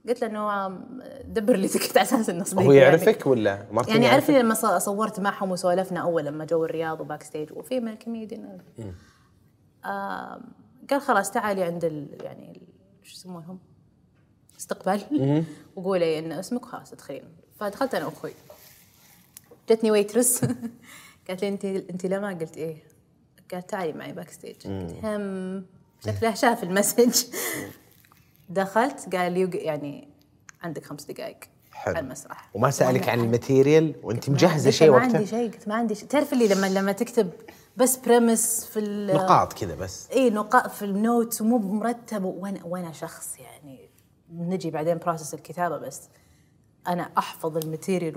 [0.08, 0.68] قلت له إنه
[1.24, 2.86] دبر لي ticket على أساس إنه صديقي هو يعني.
[2.86, 7.22] يعرفك ولا مارتن يعني يعرفك؟ عرفني لما صورت معهم وسولفنا أول لما جو الرياض و
[7.22, 8.58] backstage وفي من الكوميديان
[9.84, 10.42] آم،
[10.90, 13.58] قال خلاص تعالي عند ال يعني ال- شو يسمونهم؟
[14.58, 15.02] استقبال.
[15.76, 17.24] وقولي إن اسمك خلاص ادخلين.
[17.60, 18.32] فدخلت أنا وأخوي.
[19.70, 20.44] جتني waitress
[21.28, 22.76] قالت لي انت أنت لما؟ قلت إيه؟
[23.52, 24.56] قالت تعالي معي backstage
[25.02, 25.64] هم
[26.06, 27.24] شكلها شاف ال message.
[28.48, 30.08] دخلت قال لي يعني
[30.62, 31.36] عندك خمس دقائق
[31.72, 31.94] حلو.
[31.96, 32.50] على المسرح.
[32.54, 35.74] وما سألك عن ال material؟ وأنت ما- مجهزة شيء ما وقتها؟ عندي شيء قلت ما
[35.74, 36.08] عندي شيء.
[36.08, 37.30] تعرف اللي لما لما تكتب
[37.76, 38.80] بس premise في
[39.14, 40.08] نقاط كذا بس.
[40.10, 43.88] اي نقاط في ال notes ومو مرتب وأنا وأنا شخص يعني
[44.32, 46.00] نجي بعدين process الكتابة بس.
[46.88, 48.16] أنا أحفظ ال material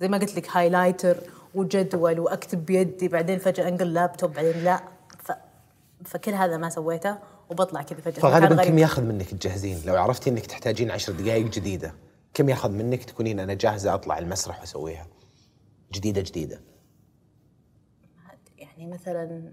[0.00, 1.16] زي ما قلت لك highlighter
[1.54, 4.82] وجدول وأكتب بيدي بعدين فجأة أنقل لابتوب بعدين لا.
[5.18, 5.32] ف...
[6.04, 7.18] فكل هذا ما سويته
[7.50, 8.20] وبطلع كذا فجأة.
[8.22, 8.68] فغالبا غريب.
[8.68, 11.94] كم ياخذ منك تجهزين؟ لو عرفتي إنك تحتاجين عشر دقائق جديدة
[12.34, 15.06] كم ياخذ منك تكونين أنا جاهزة أطلع المسرح وأسويها؟
[15.92, 16.60] جديدة جديدة.
[18.58, 19.52] يعني مثلا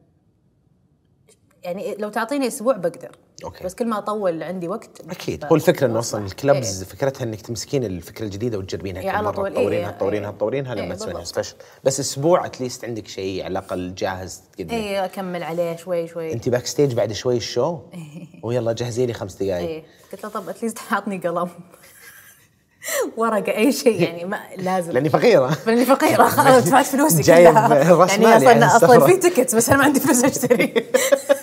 [1.63, 3.11] يعني لو تعطيني أسبوع بقدر
[3.43, 3.63] okay.
[3.63, 5.99] بس كل ما أطول عندي وقت أكيد هو الفكرة إنه.
[5.99, 6.89] أصلا ال clubs إيه.
[6.89, 9.45] فكرتها إنك تمسكين الفكرة الجديدة وتجربينها إيه، كل على مرة طول.
[9.45, 10.35] إيه، تطورينها إيه، تطورينها إيه.
[10.35, 11.23] تطورينها لما إيه، تسوينها.
[11.23, 16.07] special بس أسبوع at least عندك شيء على الأقل جاهز تقدمه اي أكمل عليه شوي
[16.07, 17.79] شوي انت backstage بعد شوي ال show
[18.43, 21.49] ويلا جهزي لي خمس دقائق إيه قلت له طب at least حاطني قلم
[23.17, 27.59] ورقة أي شيء يعني ما لازم لأني فقيرة لأني فقيرة خلاص دفعت فلوسي كلها يعني
[27.59, 29.05] أصلا أصلا السفرة.
[29.07, 30.73] في ticket بس أنا ما عندي فلوس أشتري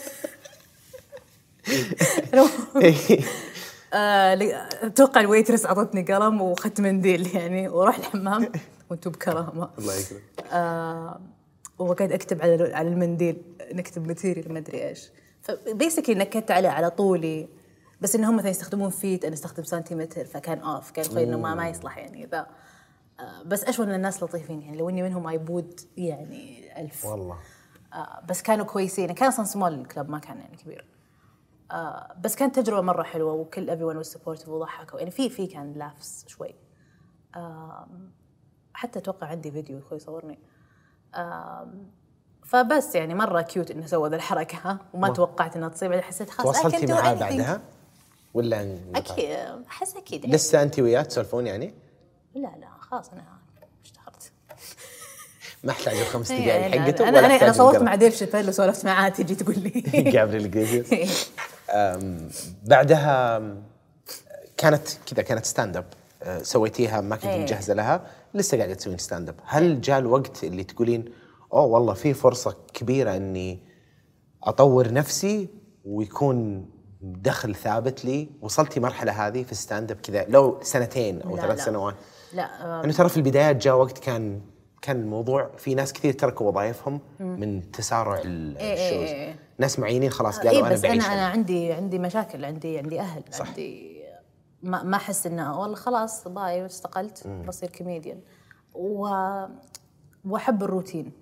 [4.83, 8.53] أتوقع ال waitress أعطتني قلم وأخذت منديل يعني وأروح الحمام
[8.91, 10.23] وأنتم بكرامه الله يكرمك.
[10.53, 11.21] آه
[11.79, 15.09] وقاعد أكتب على على المنديل نكتب material ما أدري إيش.
[15.43, 17.49] ف basically نكدت عليه على طولي
[18.01, 21.55] بس ان هم مثلا يستخدمون feet أنا استخدم سنتيمتر فكان off كان خوي إنه ما
[21.55, 22.47] ما يصلح يعني ذا.
[23.21, 27.05] آه بس أشوف إن الناس لطيفين يعني لو إني منهم ايبود يعني ألف.
[27.05, 27.37] والله.
[27.95, 30.85] آه بس كانوا كويسين كان أصلا small club ما كان يعني كبير.
[31.71, 34.99] آه بس كانت تجربة مرة حلوة وكل everyone supportive وضحكوا.
[34.99, 36.55] يعني في في كان laughs شوي.
[37.37, 38.13] آم،
[38.75, 40.39] حتى أتوقع عندي فيديو أخوي صورني.
[41.15, 41.91] آم،
[42.45, 46.63] فبس يعني مرة cute إنه سوى ذا الحركة وما توقعت إنها تصير بعدين حسيت خلاص
[46.63, 47.15] تواصلتي معاه.
[47.15, 47.61] بعدها؟
[48.35, 49.31] ولا أكيد
[49.69, 50.37] أحس أكيد يعني.
[50.37, 51.75] لسه انت وياه تسولفون يعني؟
[52.35, 53.38] لا لا خلاص أنا
[55.65, 57.83] ما احتاج الخمس إيه، دقائق حقته أنا ولا أنا, أنا صورت.
[57.83, 59.81] مع ديف شابيل وسولفت معاه تجي تقول لي.
[60.13, 60.85] جابريل جريجر
[61.71, 62.29] أم،
[62.67, 63.39] بعدها
[64.57, 65.85] كانت كذا كانت stand-up
[66.23, 67.43] أه، سويتيها ما كنت إيه.
[67.43, 71.05] مجهزة لها لسه قاعدة تسوين stand-up هل جاء الوقت اللي تقولين
[71.53, 73.59] أوه والله في فرصة كبيرة إني
[74.45, 75.49] أطور نفسي
[75.85, 76.67] ويكون
[77.03, 81.59] دخل ثابت لي؟ وصلتي مرحله هذه في ال stand-up كذا لو سنتين أو لا، ثلاث
[81.59, 81.65] لا.
[81.65, 81.95] سنوات؟
[82.33, 84.41] لا آه، انه ترى في البدايات جاء وقت كان
[84.83, 89.09] كان الموضوع في ناس كثير تركوا وظائفهم من تسارع إيه، إيه، ال shows.
[89.17, 89.37] إيه.
[89.59, 91.27] ناس معينين خلاص اي قالوا أنا بس أنا بعيش أنا هنا.
[91.27, 93.47] عندي عندي مشاكل عندي عندي أهل صح.
[93.49, 93.99] عندي
[94.63, 98.21] ما ما أحس إنه والله خلاص bye استقلت بصير كوميديان
[98.75, 99.09] و
[100.25, 101.13] وأحب الروتين.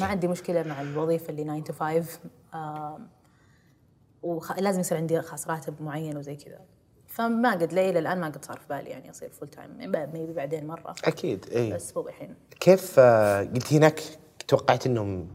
[0.00, 2.20] ما عندي مشكلة مع الوظيفة اللي 9 to 5
[2.54, 3.08] آم،
[4.22, 4.52] وخ...
[4.52, 6.60] لازم يصير عندي خاص راتب معين وزي كذا.
[7.12, 9.76] فما قد لي إلى الآن ما قد صار في بالي يعني أصير full-time
[10.12, 10.94] maybe بعدين مرة.
[11.04, 11.72] أكيد إي.
[11.72, 14.02] بس مو الحين كيف آه، قلت هناك
[14.48, 15.28] توقعت إنهم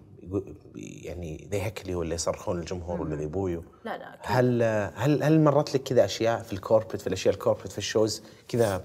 [0.75, 4.21] يعني ذي heckle ولا يصرخون الجمهور ولا ذي boo؟ لا لا أكيد.
[4.25, 7.71] هل آه، هل هل مرت لك كذا أشياء في ال corporate في الأشياء ال corporate
[7.71, 8.83] في ال shows كذا؟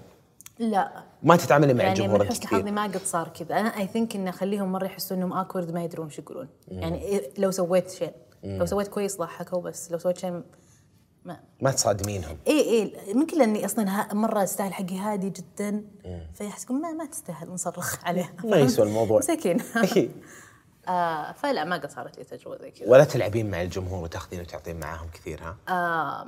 [0.58, 1.02] لا.
[1.22, 3.60] ما تتعاملي مع يعني الجمهور من حسن حظي ما قد صار كذا.
[3.60, 6.48] أنا I think إنه أخليهم مرة يحسون إنهم awkward ما يدرون إيش يقولون.
[6.68, 8.12] يعني إيه- لو سويت شيء.
[8.44, 10.42] لو سويت كويس ضحكوا بس لو سويت شيء
[11.24, 12.36] ما ما تصادمينهم.
[12.46, 15.84] اي اي ممكن لاني أصلا ها- مرة ال style حقي هادي جدا.
[16.34, 18.32] فيحسون ما ما تستاهل نصرخ عليها.
[18.50, 19.18] ما يسوى الموضوع.
[19.24, 19.60] مساكين
[19.96, 20.08] إيه.
[20.88, 22.88] آه فلا ما قد صارت لي تجربة زي كذا.
[22.88, 26.26] ولا تلعبين مع الجمهور وتاخذين وتعطين معاهم كثير ها؟ آه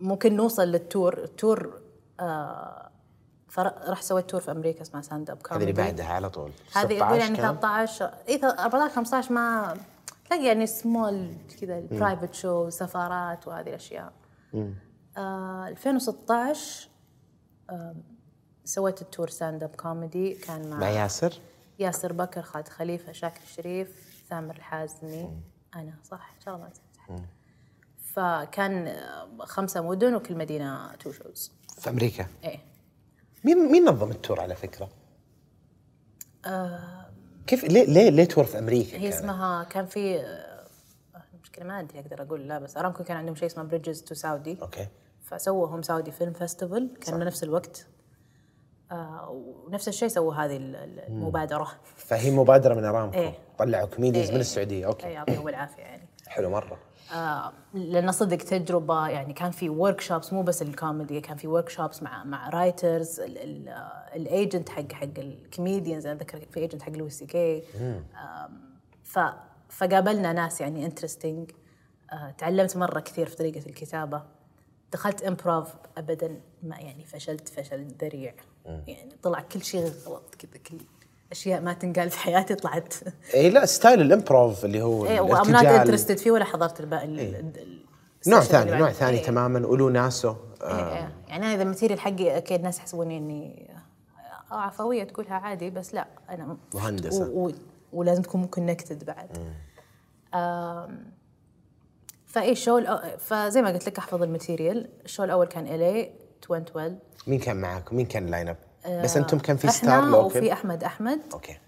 [0.00, 1.18] ممكن نوصل لل tour.
[1.24, 1.80] ال tour
[2.20, 2.90] آه
[3.48, 6.50] فرحت سويت tour في أمريكا اسمها stand-up هذه اللي بعدها على طول.
[6.72, 9.76] هذه 16 يقول يعني كان؟ 13 اي 14 15 ما
[10.28, 14.12] تلاقي يعني سمول كذا private show سفارات وهذه الأشياء.
[15.16, 16.88] آه 2016
[17.70, 17.96] آه
[18.64, 21.40] سويت ال tour stand-up comedy كان مع, مع ياسر؟
[21.78, 25.30] ياسر بكر خالد خليفة شاكر الشريف ثامر الحازمي.
[25.76, 27.26] أنا صح إن شاء الله ما نسيت.
[27.98, 32.58] فكان آه، خمسة مدن وكل مدينة two shows في أمريكا؟ إيه.
[33.44, 34.88] مين مين نظم ال tour على فكرة؟
[37.46, 40.20] كيف ليه ليه ليه tour في أمريكا؟ هي؟ اسمها كان في
[41.34, 44.58] المشكلة ما أدري أقدر أقول لا بس أرامكو كان عندهم شيء اسمه Bridges to Saudi
[44.62, 44.86] okay.
[45.22, 47.86] فسووا هم Saudi Film Festival كان نفس الوقت.
[48.92, 49.30] آه
[49.66, 51.68] ونفس الشيء سووا هذه ال- ال- المبادرة.
[51.96, 53.18] فهي مبادرة من أرامكو.
[53.18, 53.34] إيه.
[53.58, 54.40] طلعوا comedians إيه، من إيه.
[54.40, 54.86] السعودية.
[54.86, 55.06] okay.
[55.06, 56.08] إيه، يعطيهم العافية يعني.
[56.36, 56.78] حلو مرة.
[57.14, 62.24] آه لأن صدق تجربة يعني كان في workshops مو بس الكوميدي كان في workshops مع
[62.24, 63.20] مع writers
[64.14, 67.62] ال agent حق حق ال comedians أنا ذكر في agent حق لويس سي كي
[69.04, 69.18] ف
[69.68, 71.50] فقابلنا ناس يعني interesting
[72.12, 74.22] آه تعلمت مرة كثير في طريقة الكتابة.
[74.92, 78.34] دخلت improv ابدا ما يعني فشلت فشل ذريع.
[78.66, 80.78] يعني طلع كل شيء غلط كذا كل
[81.32, 82.94] أشياء ما تنقال في حياتي طلعت.
[83.34, 85.64] اي لا style ال improv اللي هو إيه وI'm not.
[85.64, 87.82] interested فيه ولا حضرت الباقي ال- ال-
[88.26, 88.92] نوع ثاني نوع.
[88.92, 89.24] ثاني إيه.
[89.24, 89.66] تماما.
[89.66, 90.36] ولو ناسه.
[90.62, 91.12] إيه، إيه.
[91.28, 93.70] يعني أنا إذا ال material حقي أكيد الناس يحسبوني إني
[94.52, 96.56] آه، عفوية تقولها عادي بس لا أنا.
[96.74, 97.46] و...
[97.46, 97.52] و...
[97.92, 99.28] ولازم تكون connected بعد.
[100.34, 101.10] آم،
[102.26, 104.88] فاي ال show الأ- فزي ما قلت لك أحفظ ال material.
[105.04, 106.10] ال show الأول كان الي
[106.42, 106.94] 2012.
[107.26, 108.56] مين كان معك؟ مين كان ال lineup
[108.88, 111.20] بس أنتم كان في star إحنا وفي local أحمد أحمد.
[111.32, 111.58] okay.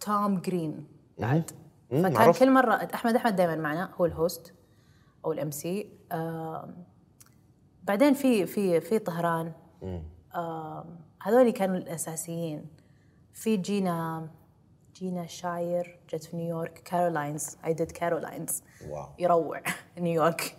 [0.00, 0.86] توم جرين.
[1.18, 1.50] بعد.
[1.90, 2.38] فكان معروف.
[2.40, 4.54] كل مرة أحمد أحمد دائما معنا هو ال host
[5.24, 5.90] أو ال MC.
[7.82, 9.52] بعدين في في في طهران.
[9.82, 12.66] آم، هذول كانوا الأساسيين.
[13.32, 14.28] في جينا
[14.94, 19.06] جينا شاير جت في نيويورك كارولاينز I did كارولاينز wow.
[19.18, 19.62] يروع.
[19.98, 20.56] نيويورك.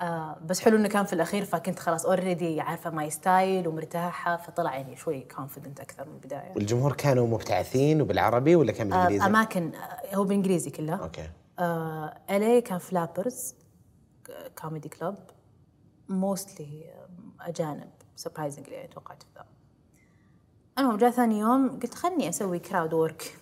[0.00, 4.76] آه بس حلو إنه كان في الأخير فكنت خلاص already عارفة my style ومرتاحة فطلع
[4.76, 6.52] يعني شوي confident أكثر من البداية.
[6.56, 10.94] والجمهور كانوا مبتعثين وبالعربي ولا كان آه بالإنجليزي؟ أماكن آه هو بالانجليزي كله.
[10.94, 11.30] okay.
[11.58, 13.54] آه الي كان فلابرز
[14.62, 15.14] comedy club
[16.08, 16.84] mostly
[17.40, 19.44] أجانب surprisingly يعني توقعت ذا.
[20.78, 23.36] المهم جاء ثاني يوم قلت خلني أسوي crowd work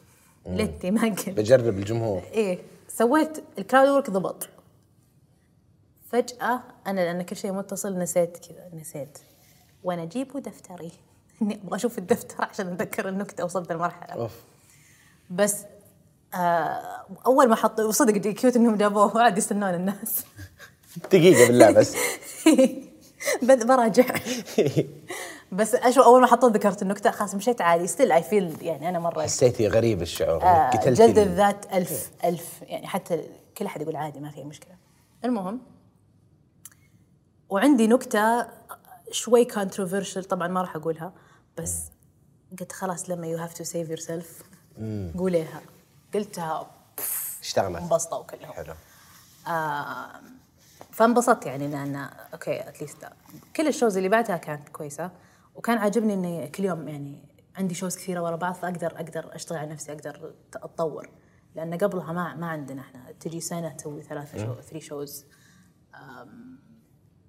[0.46, 1.28] ليتي ما قلت.
[1.30, 2.22] بجرب الجمهور.
[2.32, 4.48] إيه سويت ال crowd work ضبط.
[6.12, 9.18] فجأة أنا لأن كل شيء متصل نسيت كذا نسيت.
[9.84, 10.92] وأنا أجيب دفتري.
[11.42, 14.32] إني أبغى أشوف الدفتر عشان أتذكر النكتة وصلت المرحلة أوف.
[15.30, 15.56] بس
[16.34, 16.80] آه
[17.26, 20.24] أول ما حط وصدق cute إنهم جابوه وقعد يستنون الناس.
[21.12, 21.94] دقيقة بالله بس.
[23.66, 24.04] براجع.
[25.52, 27.86] بس أشوف أول ما حطيت ذكرت النكتة خلاص مشيت عادي.
[27.86, 30.42] still I feel يعني أنا مرة حسيتي غريب الشعور.
[30.42, 32.62] آه، قتلتي جلد ال- الذات ألف ألف.
[32.62, 33.24] يعني حتى
[33.58, 34.74] كل أحد يقول عادي ما في أي مشكلة.
[35.24, 35.60] المهم
[37.48, 38.46] وعندي نكتة
[39.12, 41.12] شوي controversial طبعا ما راح أقولها
[41.58, 41.82] بس
[42.60, 44.44] قلت خلاص لما you have to save yourself
[45.18, 45.60] قوليها.
[46.14, 46.70] قلتها
[47.40, 48.52] اشتغلت انبسطوا كلهم.
[48.52, 48.74] حلو.
[49.48, 50.20] آه
[50.92, 53.08] فانبسطت يعني إن أنا okay at least
[53.56, 55.10] كل ال shows اللي بعدها كانت كويسة
[55.54, 59.70] وكان عاجبني إني كل يوم يعني عندي shows كثيرة ورا بعض فأقدر أقدر أشتغل على
[59.72, 61.10] نفسي أقدر أتطور.
[61.54, 65.24] لأن قبلها ما ما عندنا إحنا تجي سنة تسوي ثلاثة show three shows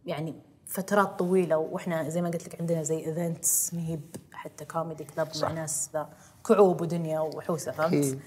[0.10, 0.36] يعني
[0.68, 5.52] فترات طويلة وإحنا زي ما قلت لك عندنا زي events مهيب حتى comedy club مع
[5.52, 6.10] ناس ذا
[6.48, 8.20] كعوب ودنيا وحوسه فهمت؟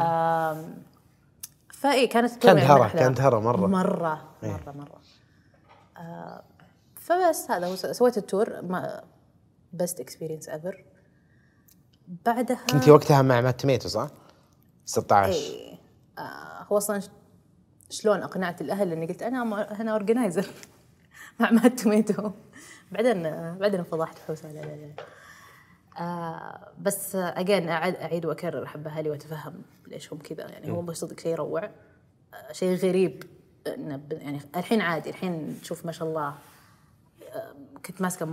[0.00, 0.82] آم،
[1.72, 3.66] فاي كانت كانت هرة، كانت هرة مرة.
[3.66, 5.00] مرة مرة مرة.
[5.96, 6.42] آه
[7.00, 9.04] فبس هذا هو سويت ال tour my
[9.72, 10.84] best experience ever
[12.26, 14.08] بعدها كنتي وقتها مع مات توميتو صح؟
[14.84, 15.78] 16 إيه.
[16.18, 17.00] آه هو أصلا
[17.90, 20.46] شلون أقنعت الأهل إني قلت أنا أنا organizer
[21.40, 22.30] مع مات توميتو
[22.92, 23.22] بعدين
[23.58, 24.92] بعدين انفضحت حوسة لا لا لا.
[25.98, 30.50] آه بس again اعيد أعيد وأكرر احب أهلي وأتفهم ليش هم كذا.
[30.50, 31.64] يعني هو بس صدق شيء يروع.
[32.34, 33.24] آه شيء غريب
[33.66, 35.10] يعني الحين عادي.
[35.10, 36.34] الحين تشوف ما شاء الله
[37.32, 37.54] آه
[37.86, 38.26] كنت ماسكة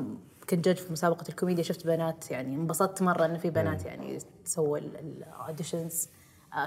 [0.50, 1.64] كنت judge في مسابقة الكوميديا.
[1.64, 6.10] شفت بنات يعني انبسطت مرة انه في بنات يعني سووا ال auditions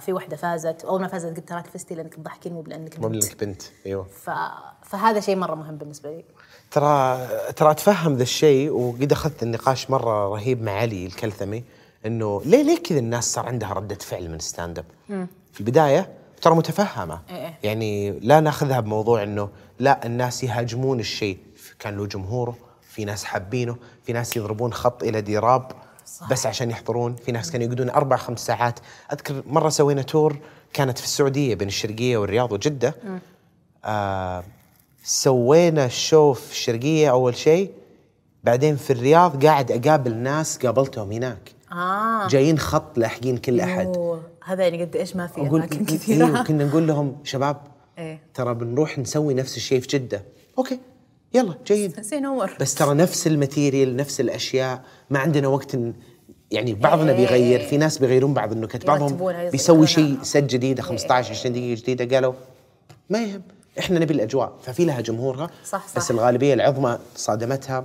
[0.00, 0.84] في واحدة فازت.
[0.84, 3.62] أول ما فازت قلت تراك فزتي لأنك تضحكين مو لانك مو بنت لانك بنت.
[3.86, 4.04] أيوه.
[4.04, 4.30] ف...
[4.82, 6.24] فهذا شيء مرة مهم بالنسبة لي.
[6.70, 11.64] ترى ترى أتفهم ذا الشيء وقد أخذت النقاش مرة رهيب مع علي الكلثمي
[12.06, 14.84] إنه ليه ليه كذا الناس صار عندها ردة فعل من stand-up
[15.52, 16.08] في البداية
[16.42, 17.20] ترى متفهمة.
[17.30, 17.58] إيه.
[17.62, 21.38] يعني لا ناخذها بموضوع إنه لا الناس يهاجمون الشيء.
[21.78, 25.72] كان له جمهوره في ناس حابينه في ناس يضربون خط إلى ديراب.
[26.06, 26.30] صح.
[26.30, 28.80] بس عشان يحضرون في ناس كانوا يقعدون أربع خمس ساعات.
[29.12, 30.38] أذكر مرة سوينا تور
[30.72, 32.94] كانت في السعودية بين الشرقية والرياض وجدة.
[33.84, 34.44] آه
[35.04, 37.70] سوينا الشو في الشرقية أول شيء.
[38.44, 41.52] بعدين في الرياض قاعد أقابل ناس قابلتهم هناك.
[41.72, 42.28] آه.
[42.28, 43.86] جايين خط لاحقين كل أحد.
[43.96, 44.22] أوه.
[44.44, 46.42] هذا يعني قد إيش ما في أماكن إيه كثيرة.
[46.42, 47.56] كنا نقول لهم شباب
[47.98, 48.20] إيه.
[48.34, 50.24] ترى بنروح نسوي نفس الشيء في جدة.
[50.58, 50.78] okay.
[51.34, 52.00] يلا جيد.
[52.60, 54.82] بس ترى نفس ال material نفس الأشياء.
[55.10, 55.76] ما عندنا وقت.
[56.50, 59.86] يعني بعضنا بيغير في ناس بيغيرون بعض النكت بعضهم بيسوي.
[59.86, 62.32] شيء سد جديده 15 20 دقيقة جديدة قالوا
[63.10, 63.42] ما يهم.
[63.78, 64.52] إحنا نبي الأجواء.
[64.62, 65.96] ففي لها جمهورها صح، صح.
[65.96, 67.84] بس الغالبية العظمى صادمتها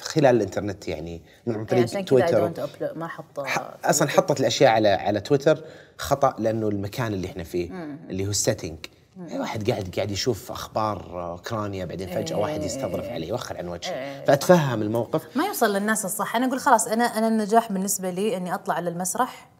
[0.00, 2.52] خلال الإنترنت يعني من عن طريق تويتر.
[2.96, 5.64] ما أحط ح- أصلا حطت الأشياء على على تويتر
[5.98, 7.70] خطأ لأنه المكان اللي إحنا فيه
[8.10, 8.78] اللي هو ال setting
[9.16, 14.24] واحد قاعد قاعد يشوف أخبار أوكرانيا بعدين فجأة واحد يستظرف عليه يوخر عن وجهه.
[14.24, 15.36] فأتفهم الموقف.
[15.36, 16.36] ما يوصل للناس الصح.
[16.36, 19.50] أنا أقول خلاص أنا أنا النجاح بالنسبة لي إني أطلع على المسرح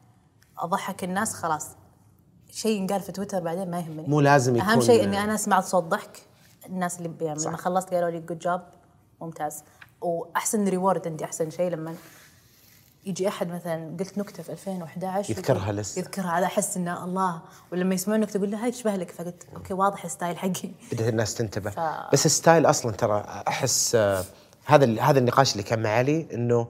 [0.58, 1.66] أضحك الناس خلاص.
[2.50, 4.02] شيء ينقال في تويتر بعدين ما يهمني.
[4.08, 6.22] مو لازم أهم يكون- شيء إني أنا سمعت صوت ضحك.
[6.66, 7.44] الناس اللي يعني.
[7.44, 8.60] لما خلصت قالوا لي good job
[9.20, 9.62] ممتاز.
[10.00, 11.94] وأحسن reward عندي أحسن شيء لما
[13.06, 15.98] يجي أحد مثلا قلت نكتة في 2011 يذكرها لسه.
[16.00, 17.42] يذكرها على أحس إنه الله.
[17.72, 20.70] ولما يسمعون النكتة يقول له هاي تشبه لك فقلت okay واضح ال style حقي.
[20.92, 21.70] بدأت الناس تنتبه.
[21.70, 24.24] ف- بس ال style أصلا ترى أحس آه،
[24.64, 26.66] هذا هذا النقاش اللي كان مع علي إنه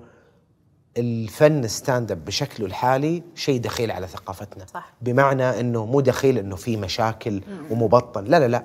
[0.96, 4.66] الفن stand-up بشكله الحالي شيء دخيل على ثقافتنا.
[4.74, 4.92] صح.
[5.00, 8.64] بمعنى إنه مو دخيل إنه في مشاكل ومبطل لا لا لا.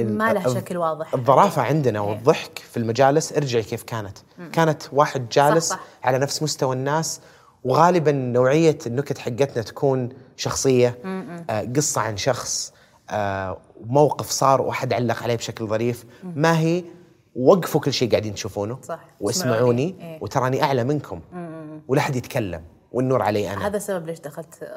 [0.00, 1.14] ما له شكل واضح.
[1.14, 4.18] الظرافة عندنا والضحك في المجالس ارجعي كيف كانت؟
[4.52, 5.82] كانت واحد جالس صح، صح.
[6.04, 7.20] على نفس مستوى الناس
[7.64, 10.98] وغالبا نوعية النكت حقتنا تكون شخصية
[11.50, 12.72] آه قصة عن شخص
[13.10, 16.04] آه موقف صار وأحد علق عليه بشكل ظريف.
[16.22, 16.84] ما هي؟
[17.36, 19.00] وقفوا كل شيء قاعدين تشوفونه صح.
[19.20, 19.96] واسمعوني اسمعوني.
[20.00, 20.18] إيه.
[20.22, 21.20] وتراني أعلى منكم.
[21.88, 23.66] ولا حد يتكلم والنور علي أنا.
[23.66, 24.70] هذا السبب ليش دخلت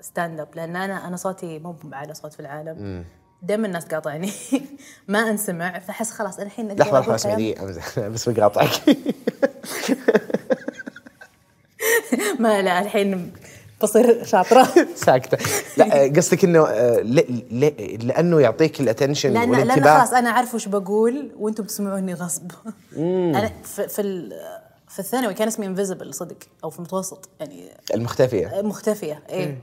[0.00, 3.04] stand-up لأن أنا أنا صوتي مو باعلى صوت في العالم.
[3.42, 4.30] دائما الناس تقاطعني
[5.08, 7.54] ما انسمع فاحس خلاص الحين لحظة لحظة اسمعي
[7.98, 8.70] بس بقاطعك
[12.40, 13.32] ما لا الحين
[13.82, 14.68] بصير شاطرة.
[14.94, 15.38] ساكتة.
[15.76, 17.00] لا آه، قصدك إنه آه،
[18.02, 22.50] لأنه يعطيك ال attention لأن والانتباه؟ خلاص أنا عارف وش بقول وأنتم بتسمعوني غصب.
[22.96, 24.30] أنا في في,
[24.88, 27.70] في الثانوي كان اسمي invisible صدق أو في المتوسط يعني.
[27.94, 28.62] المختفية.
[28.62, 29.58] مختفية إيه.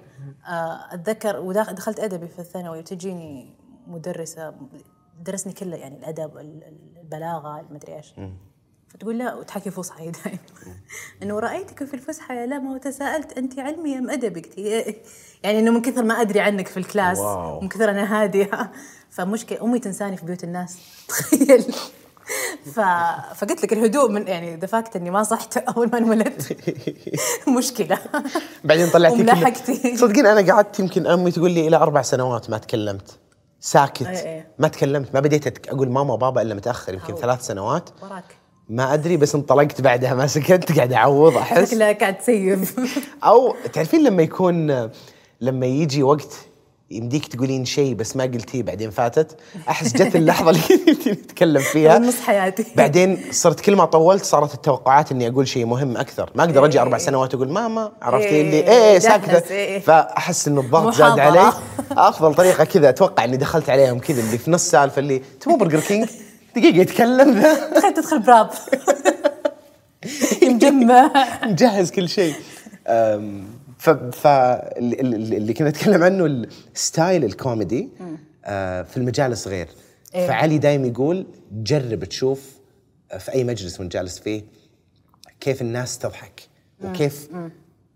[0.48, 3.50] آه، أتذكر ودخلت أدبي في الثانوي وتجيني
[3.88, 4.54] مدرسة
[5.26, 8.14] درسني كله يعني الأدب ال- ال- البلاغة المدري إيش.
[8.88, 10.40] فتقول لا وتحكي فصحى دائما
[11.24, 14.96] إنه رأيتك في الفسحه يا لما وتساءلت أنت علمي أم أدبي قلت إيه.
[15.44, 17.62] يعني إنه من كثر ما أدري عنك في الكلاس wow.
[17.62, 18.72] من كثر أنا هادية.
[19.16, 20.78] فمشكلة أمي تنساني في بيوت الناس.
[21.08, 21.66] تخيل.
[22.66, 22.80] ف...
[23.36, 26.58] فقلت لك الهدوء من يعني the fact إني ما صحت أول ما انولدت.
[27.58, 28.00] مشكلة.
[28.64, 29.98] بعدين طلعتي وملحقتي.
[29.98, 33.20] صدقين أنا قعدت يمكن أمي تقول لي إلى أربع سنوات ما تكلمت.
[33.66, 34.48] ساكت إيه إيه.
[34.60, 37.16] ما تكلمت ما بديت أقول ماما وبابا إلا متأخر يمكن.
[37.16, 38.24] ثلاث سنوات وراك
[38.70, 42.76] ما أدري بس انطلقت بعدها ما سكت قاعد أعوض أحس شكلها قاعد ت save
[43.24, 44.90] أو تعرفين لما يكون
[45.42, 46.36] لما يجي وقت
[46.92, 49.38] يمديك تقولين شيء بس ما قلتيه بعدين فاتت.
[49.70, 50.62] أحس جت اللحظة اللي
[50.96, 52.00] كنت نتكلم فيها.
[52.08, 52.66] نص حياتي.
[52.76, 56.32] بعدين صرت كل ما طولت صارت التوقعات إني أقول شيء مهم أكثر.
[56.36, 56.82] ما أقدر أجي إيه.
[56.82, 59.54] أربع سنوات أقول ماما عرفتي إيه، اللي؟ إيه جهز، ساكتة.
[59.54, 59.80] إيه.
[59.80, 61.20] فأحس إنه الضغط زاد.
[61.20, 61.54] علي.
[61.92, 65.80] أفضل طريقة كذا أتوقع إني دخلت عليهم كذا اللي في نص سالفة اللي تبغى برجر
[65.80, 66.08] كينج؟
[66.56, 67.70] دقيقة يتكلم ذا.
[67.80, 68.50] تخيل تدخل prep.
[70.44, 71.12] مجمع
[71.44, 72.34] مجهز كل شيء.
[73.90, 76.26] ف اللي- كنا نتكلم عنه
[76.76, 77.90] ال style الكوميدي
[78.46, 79.68] آه، في المجالس غير
[80.16, 80.28] إيه.
[80.28, 82.52] فعلي دايم يقول جرب تشوف
[83.20, 84.44] في أي مجلس من جالس فيه
[85.40, 86.42] كيف الناس تضحك
[86.84, 87.30] وكيف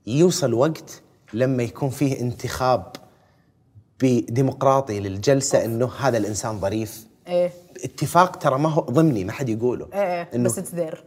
[0.07, 1.01] يوصل وقت
[1.33, 2.91] لما يكون فيه انتخاب
[4.01, 7.05] بديمقراطي للجلسة إنه هذا الإنسان ظريف.
[7.29, 7.51] إيه.
[7.83, 9.87] اتفاق ترى ما هو ضمني ما حد يقوله.
[9.93, 11.03] إيه بس it's there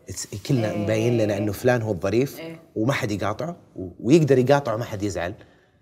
[0.46, 2.60] كلنا مبين لنا إنه فلان هو الظريف إيه.
[2.76, 3.56] وما حد يقاطعه
[4.00, 5.34] ويقدر يقاطعه ما حد يزعل.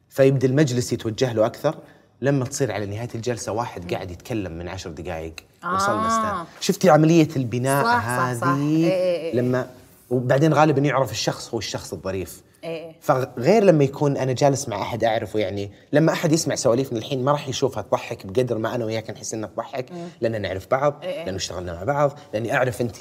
[0.08, 1.74] فيبدأ المجلس يتوجه له أكثر.
[2.22, 5.34] لما تصير على نهاية الجلسة واحد قاعد يتكلم من عشر دقائق
[5.74, 6.08] وصلنا آه.
[6.08, 8.48] ستان شفتي عملية البناء صح، صح، صح.
[8.48, 9.34] هذه؟ إيه، إيه، إيه.
[9.34, 9.70] لما
[10.10, 12.42] وبعدين غالبا يعرف الشخص هو الشخص الظريف.
[12.64, 12.92] إيه.
[13.00, 17.32] فغير لما يكون أنا جالس مع أحد أعرفه يعني لما أحد يسمع سواليفنا الحين ما
[17.32, 19.86] راح يشوفها تضحك بقدر ما أنا وياك نحس إنها تضحك
[20.20, 21.24] لأن نعرف بعض إيه.
[21.24, 22.96] لأنه اشتغلنا مع بعض لأني أعرف أنت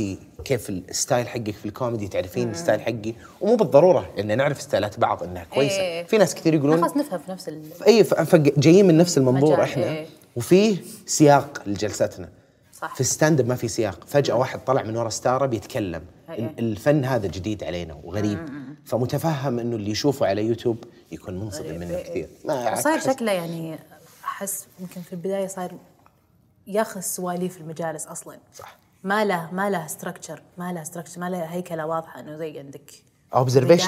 [0.46, 4.93] كيف ال style حقك في الكوميدي تعرفين ال style حقي ومو بالضرورة إن نعرف style
[4.93, 6.04] ات بعض إنها كويسة إيه.
[6.04, 7.62] في ناس كثير يقولون خلاص نفهم في نفس ال...
[7.88, 10.06] اي فجايين من نفس المنظور إحنا إيه.
[10.36, 12.30] وفيه سياق لجلستنا
[12.82, 12.94] صح.
[12.96, 16.40] في ال stand up ما في سياق فجأة واحد طلع من ورا ستارة بيتكلم إيه.
[16.40, 18.40] ال- الفن هذا جديد علينا وغريب
[18.90, 23.80] فمتفهم إنه اللي يشوفه على يوتيوب يكون منصدم منه كثير ما صاير شكله يعني
[24.24, 25.72] أحس يمكن في البداية صاير
[26.68, 28.38] ياخذ سواليف المجالس أصلا.
[28.56, 28.78] صح.
[29.04, 32.94] ما له ما له structure ما له structure ما له هيكلة واضحة إنه زي عندك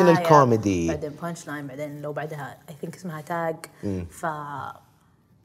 [0.08, 0.88] بداية، comedy.
[0.88, 3.56] بعدين punch line بعدين لو بعدها I think اسمها tag
[4.10, 4.26] ف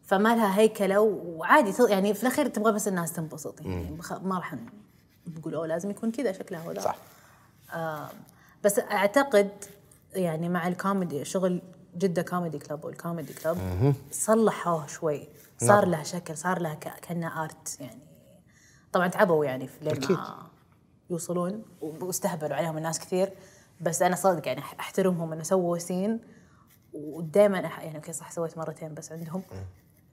[0.06, 3.60] فما لها هيكلة وعادي يعني في الأخير تبغى بس الناس تنبسط.
[3.60, 4.54] يعني ما راح
[5.36, 6.96] نقول أوه لازم يكون كذا شكله هو صح.
[7.72, 8.08] آه
[8.66, 9.50] بس أعتقد
[10.14, 11.62] يعني مع الكوميدي شغل
[11.96, 13.56] جدة comedy club وال comedy club
[14.10, 15.28] صلحوه شوي.
[15.58, 18.00] صار له شكل صار له ك- كأنه art يعني.
[18.92, 19.94] طبعا تعبوا يعني في لين.
[20.16, 20.46] ما
[21.10, 23.32] يوصلون واستهبلوا عليهم الناس كثير.
[23.80, 26.20] بس أنا صادق يعني أحترمهم إنه سووا scene.
[26.92, 27.58] ودائما.
[27.58, 29.42] يعني okay صح سويت مرتين بس عندهم.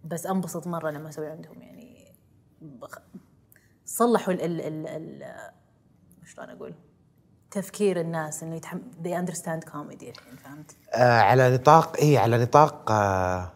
[0.05, 2.13] بس أنبسط مرة لما أسوي عندهم يعني.
[3.85, 5.51] صلحوا ال ال ال, ال...
[6.25, 6.73] شلون أقول؟
[7.53, 8.77] تفكير الناس إنه يتحم...
[9.03, 13.51] they understand comedy الحين فهمت؟ آه على نطاق إي على نطاق آه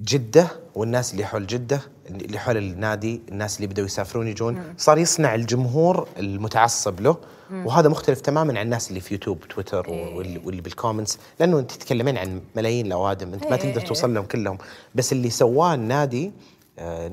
[0.00, 1.80] جدة والناس اللي حول جدة
[2.10, 4.74] اللي حول النادي الناس اللي بدأوا يسافرون يجون.
[4.78, 7.16] صار يصنع الجمهور المتعصب له.
[7.52, 10.14] وهذا مختلف تماما عن الناس اللي في يوتيوب تويتر إيه.
[10.16, 14.58] واللي, بال comments لأنه أنت تتكلمين عن ملايين الأوادم أنت ما تقدر توصل لهم كلهم.
[14.94, 16.32] بس اللي سواه النادي
[16.78, 17.08] آه،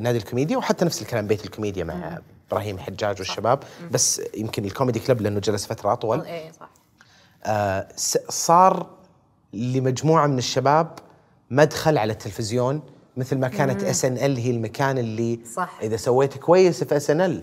[0.00, 2.18] نادي الكوميديا وحتى نفس الكلام بيت الكوميديا مع
[2.54, 3.62] إبراهيم حجاج والشباب.
[3.90, 6.20] بس يمكن ال comedy club لأنه جلس فترة أطول.
[6.20, 6.68] إيه صح.
[7.44, 7.88] آه،
[8.28, 8.86] صار
[9.52, 10.88] لمجموعة من الشباب
[11.50, 12.82] مدخل على التلفزيون
[13.16, 15.78] مثل ما كانت SNL هي المكان اللي صح.
[15.82, 17.42] إذا سويت كويس في SNL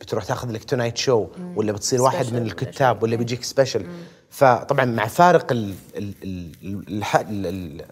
[0.00, 3.02] بتروح تاخذ لك Tonight Show ولا بتصير واحد من الكتاب.
[3.02, 3.86] ولا بيجيك special
[4.30, 6.52] فطبعا مع فارق ال ال ال
[6.98, 7.84] الح- ال ال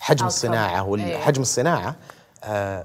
[0.00, 0.26] حجم.
[0.26, 0.82] الصناعة.
[0.88, 1.96] والحجم الصناعة
[2.44, 2.84] آه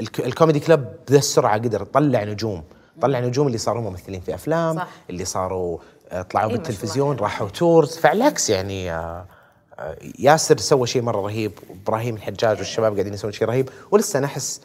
[0.00, 2.64] ال comedy club بذا السرعة قدر يطلع نجوم
[3.00, 4.88] طلع نجوم اللي صاروا ممثلين في أفلام صح.
[5.10, 5.78] اللي صاروا
[6.08, 7.16] آه، طلعوا إيه، بالتلفزيون.
[7.16, 9.26] راحوا tours فعلى يعني آه،
[9.78, 14.26] آه، ياسر سوى شيء مرة رهيب وابراهيم الحجاج والشباب قاعدين يسوون شيء رهيب ولسه أنا
[14.26, 14.60] احس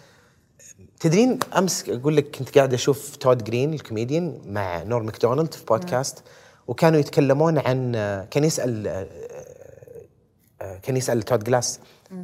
[1.00, 6.24] تدرين أمس أقول لك كنت قاعد أشوف تود جلاس الكوميديان مع نورم ماكدونالد في بودكاست
[6.68, 7.92] وكانوا يتكلمون عن
[8.32, 9.08] كان يسأل
[10.84, 11.80] كان يسأل تود جلاس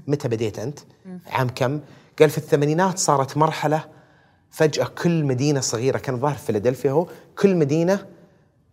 [0.08, 0.80] متى بديت أنت؟
[1.28, 1.80] عام كم؟
[2.20, 3.84] قال في الثمانينات صارت مرحلة
[4.52, 7.08] فجأة كل مدينة صغيرة كان ظاهر في فيلادلفيا هو
[7.40, 8.06] كل مدينة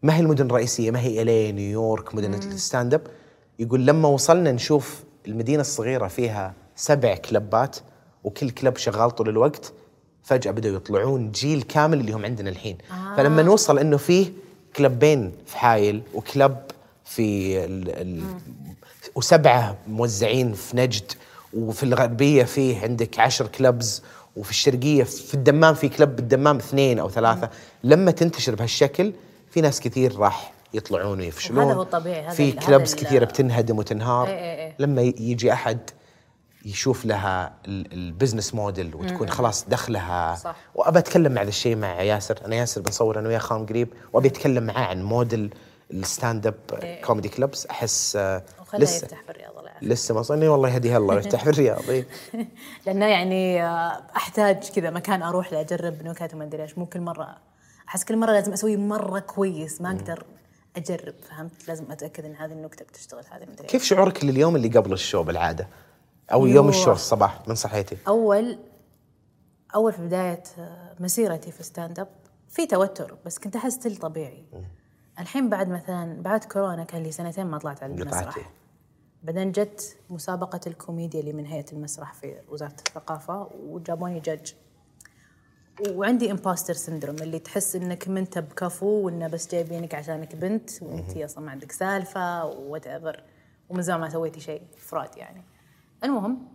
[0.02, 3.00] ما هي المدن الرئيسية ما هي الي نيويورك مدن ال stand up
[3.58, 7.76] يقول لما وصلنا نشوف المدينة الصغيرة فيها سبع club ات
[8.24, 9.72] وكل club شغال طول الوقت
[10.22, 12.78] فجأة بدأوا يطلعون جيل كامل اللي هم عندنا الحين.
[12.90, 13.16] آه.
[13.16, 14.32] فلما نوصل إنه فيه
[14.76, 16.56] club ين في حايل و club
[17.04, 18.22] في ال ال
[19.14, 21.12] وسبعة موزعين في نجد
[21.54, 24.02] وفي الغربية فيه عندك عشر clubs
[24.36, 27.50] وفي الشرقية في الدمام في club بالدمام اثنين أو ثلاثة.
[27.84, 29.12] لما تنتشر بهالشكل
[29.50, 31.64] في ناس كثير راح يطلعون ويفشلون.
[31.64, 34.26] وهذا هو الطبيعي، هذا في هذا clubs كثيرة بتنهدم وتنهار.
[34.28, 34.74] إيه إيه إيه.
[34.78, 35.78] لما يجي أحد
[36.64, 40.34] يشوف لها ال- ال business model وتكون خلاص دخلها.
[40.34, 40.56] صح.
[40.74, 42.38] وابى أتكلم مع ذا الشيء مع ياسر.
[42.46, 43.88] أنا ياسر بنصور أنا وياه خام قريب.
[44.12, 45.54] وأبي أتكلم معاه عن موديل
[45.90, 46.54] ال stand-up
[47.04, 48.42] comedy clubs أحس آه،
[48.78, 49.61] لسه يفتح بالرياض الله يعافيك.
[49.82, 51.90] لسه ما صني والله يهديها الله ويفتح في الرياض.
[51.90, 52.06] إيه.
[52.86, 56.78] لأنه يعني آه، أحتاج كذا مكان أروح له اجرب نكت وما أدري إيش.
[56.78, 57.36] مو كل مرة
[57.88, 60.24] أحس كل مرة لازم أسوي مرة كويس ما أقدر
[60.76, 64.68] أجرب فهمت؟ لازم أتأكد إن هذه النكتة بتشتغل هذه ما أدري كيف شعورك لليوم اللي
[64.68, 65.68] قبل ال show بالعادة؟
[66.32, 66.46] أو.
[66.46, 68.58] يوم الشو الصباح من صحيتي؟ أول
[69.74, 72.08] أول في بداية آه، مسيرتي في stand-up
[72.48, 74.44] في توتر بس كنت أحس طبيعي.
[75.18, 77.94] الحين بعد مثلا بعد كورونا كان لي سنتين ما طلعت على.
[77.94, 78.50] المسرح.
[79.22, 84.52] بعدين جت مسابقة الكوميديا اللي من هيئة المسرح في وزارة الثقافة وجابوني جج
[85.88, 91.16] وعندي imposter syndrome اللي تحس إنك ما أنت بكفو وإنه بس جايبينك عشانك بنت وأنت
[91.16, 93.22] أصلا ما عندك سالفة whatever
[93.68, 95.42] ومن زمان ما سويتي شيء فراد يعني.
[96.04, 96.48] المهم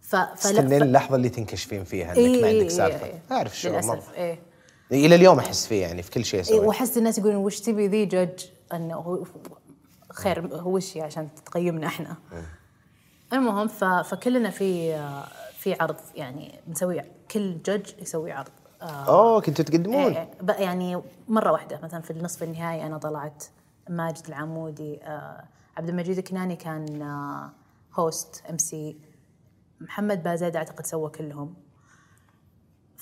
[0.00, 3.06] ف تستنين اللحظة اللي تنكشفين فيها إنك إيه ما إيه عندك سالفة.
[3.06, 3.22] إيه.
[3.32, 4.38] أعرف شو للأسف إيه.
[4.92, 6.66] إلى اليوم أحس فيه يعني في كل شيء إيه أسويه.
[6.66, 9.26] وأحس الناس يقولون وش تبي ذي جج أنه
[10.12, 12.16] خير هو وش هي عشان تقيمنا إحنا.
[13.32, 13.84] المهم ف...
[13.84, 14.92] فكلنا في
[15.58, 17.00] في عرض يعني بنسوي
[17.30, 18.48] كل جج يسوي عرض.
[18.82, 18.86] آه.
[18.86, 20.12] اوه كنتوا تقدمون.
[20.12, 23.44] إيه ب- يعني مرة واحدة مثلا في النصف النهائي أنا طلعت
[23.88, 25.44] ماجد العمودي آه
[25.76, 27.50] عبد المجيد الكناني كان آه
[27.94, 28.96] host MC
[29.80, 31.54] محمد بازيد أعتقد سوى كلهم.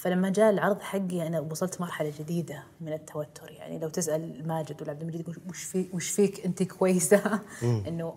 [0.01, 3.51] فلما جاء العرض حقي أنا وصلت مرحلة جديدة من التوتر.
[3.51, 7.40] يعني لو تسأل ماجد ولا عبد المجيد يقول وش في وش فيك أنت كويسة؟
[7.88, 8.14] إنه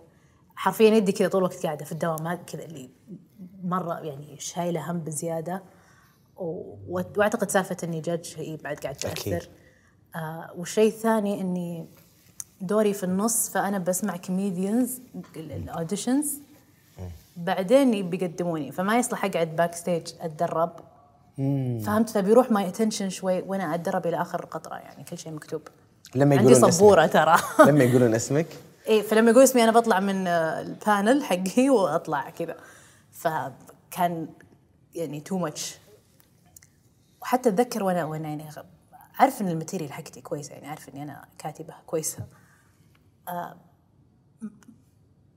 [0.55, 2.89] حرفيا يدي كذا طول الوقت قاعدة في الدوام كذا اللي
[3.63, 5.63] مرة يعني شايلة هم بزيادة.
[6.37, 8.95] وأعتقد سالفة إني judge هي بعد قاعد.
[8.95, 9.49] تأثر.
[10.15, 11.87] آه والشيء الثاني إني
[12.61, 15.01] دوري في النص فأنا بسمع comedians
[15.35, 16.39] ال auditions
[17.37, 20.92] بعدين بيقدموني فما يصلح أقعد backstage أتدرب.
[21.85, 25.61] فهمت؟ فبيروح my attention شوي وأنا اتدرب إلى آخر قطرة يعني كل شيء مكتوب.
[26.15, 27.33] لما عندي يقولون سبورة ترى.
[27.35, 28.47] اسمك لما يقولون اسمك.
[28.87, 32.55] إيه فلما يقول اسمي أنا بطلع من ال panel حقي وأطلع كذا.
[33.11, 34.27] فكان
[34.95, 35.77] يعني too much
[37.21, 38.49] وحتى أتذكر وأنا وأنا يعني
[39.19, 42.19] عارف إن ال material حقتي كويسة يعني عارف إني أنا كاتبة كويسة.
[43.27, 43.55] آه،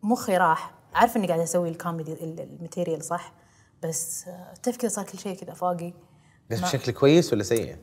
[0.03, 0.71] مخي راح.
[0.95, 3.33] عارف إني قاعدة أسوي الكوميدي ال- ال material صح؟
[3.83, 5.93] بس آه، تعرف كذا صار كل شيء كذا فوقي.
[6.51, 7.77] بس بشكل كويس ولا سيء؟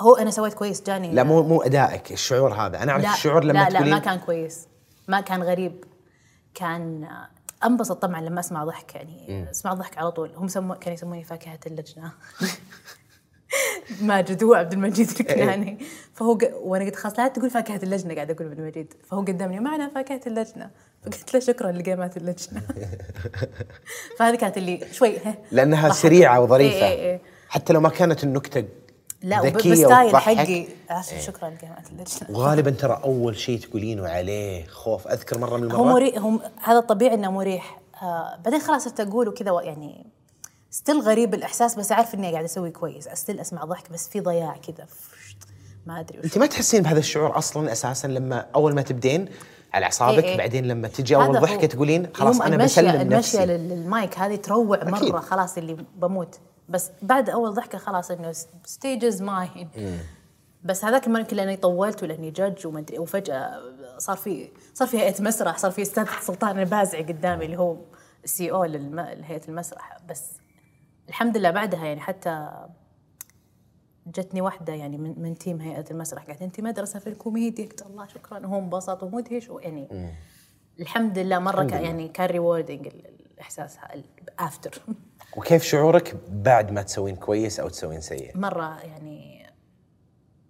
[0.00, 2.82] هو أنا سويت كويس جاني لا مو مو أدائك الشعور هذا.
[2.82, 4.66] أنا أعرف الشعور لما لا لا ما كان كويس.
[5.08, 5.84] ما كان غريب.
[6.54, 7.28] كان آه،
[7.66, 10.34] انبسط طبعا لما أسمع ضحك يعني أسمع ضحك على طول.
[10.36, 12.12] هم سمو كانوا يسموني فاكهة اللجنة.
[14.02, 15.78] ماجد هو عبد المجيد الكناني.
[16.14, 16.50] فهو ق...
[16.62, 20.20] وأنا قلت خلاص لا تقول فاكهة اللجنة قاعد أقول عبد المجيد فهو قدمني معنا فاكهة
[20.26, 20.70] اللجنة.
[21.02, 22.62] فقلت له شكرا لقيمات اللجنة.
[24.18, 25.98] فهذه كانت اللي شوي ها لأنها ضحك.
[25.98, 26.76] سريعة وظريفة.
[26.76, 27.20] إيه إيه إيه.
[27.48, 28.64] حتى لو ما كانت النكتة
[29.22, 30.16] لا بستايل.
[30.16, 30.66] حقي.
[30.90, 32.38] آسف شكرا لقيمات اللجنة.
[32.38, 35.08] وغالبا ترى أول شيء تقولينه عليه خوف.
[35.08, 35.94] أذكر مرة من هو المرات.
[35.94, 37.80] مريح هم هذا الطبيعي إنه مريح.
[38.02, 40.06] آه بعدين خلاص صرت أقول وكذا يعني
[40.74, 43.08] still غريب الإحساس بس أعرف إني قاعد أسوي كويس.
[43.08, 44.86] still أسمع ضحك بس في ضياع كذا.
[45.86, 49.28] ما أدري أنت ما تحسين بهذا الشعور أصلا أساسا لما أول ما تبدين
[49.74, 50.38] على أعصابك إيه إيه.
[50.38, 51.66] بعدين لما تجي أول ضحكة.
[51.66, 54.88] تقولين خلاص أنا المشية بسلم المشية نفسي لل- للمايك هذه تروع أكيد.
[55.12, 56.38] مرة خلاص اللي بموت.
[56.68, 58.32] بس بعد أول ضحكة خلاص إنه
[58.64, 59.70] stage is mine
[60.64, 63.50] بس هذاك ما يمكن لأني طولت ولأني judge وما أدري وفجأة
[63.98, 67.76] صار في صار في هيئة مسرح صار في أستاذ سلطان البازعي قدامي اللي هو
[68.24, 69.98] ال CEO لهيئة المسرح.
[70.08, 70.22] بس
[71.08, 72.48] الحمد لله بعدها يعني حتى
[74.06, 76.24] جتني واحدة يعني من, من team هيئة المسرح.
[76.26, 77.64] قالت أنت مدرسة في الكوميديا.
[77.64, 78.38] قلت الله شكرا.
[78.46, 79.88] وهو انبسط ومدهش ويعني
[80.80, 83.78] الحمد لله مرة كان يعني كان rewarding الإحساس
[84.38, 84.82] after
[85.36, 89.46] وكيف شعورك بعد ما تسوين كويس أو تسوين سيء؟ مرة يعني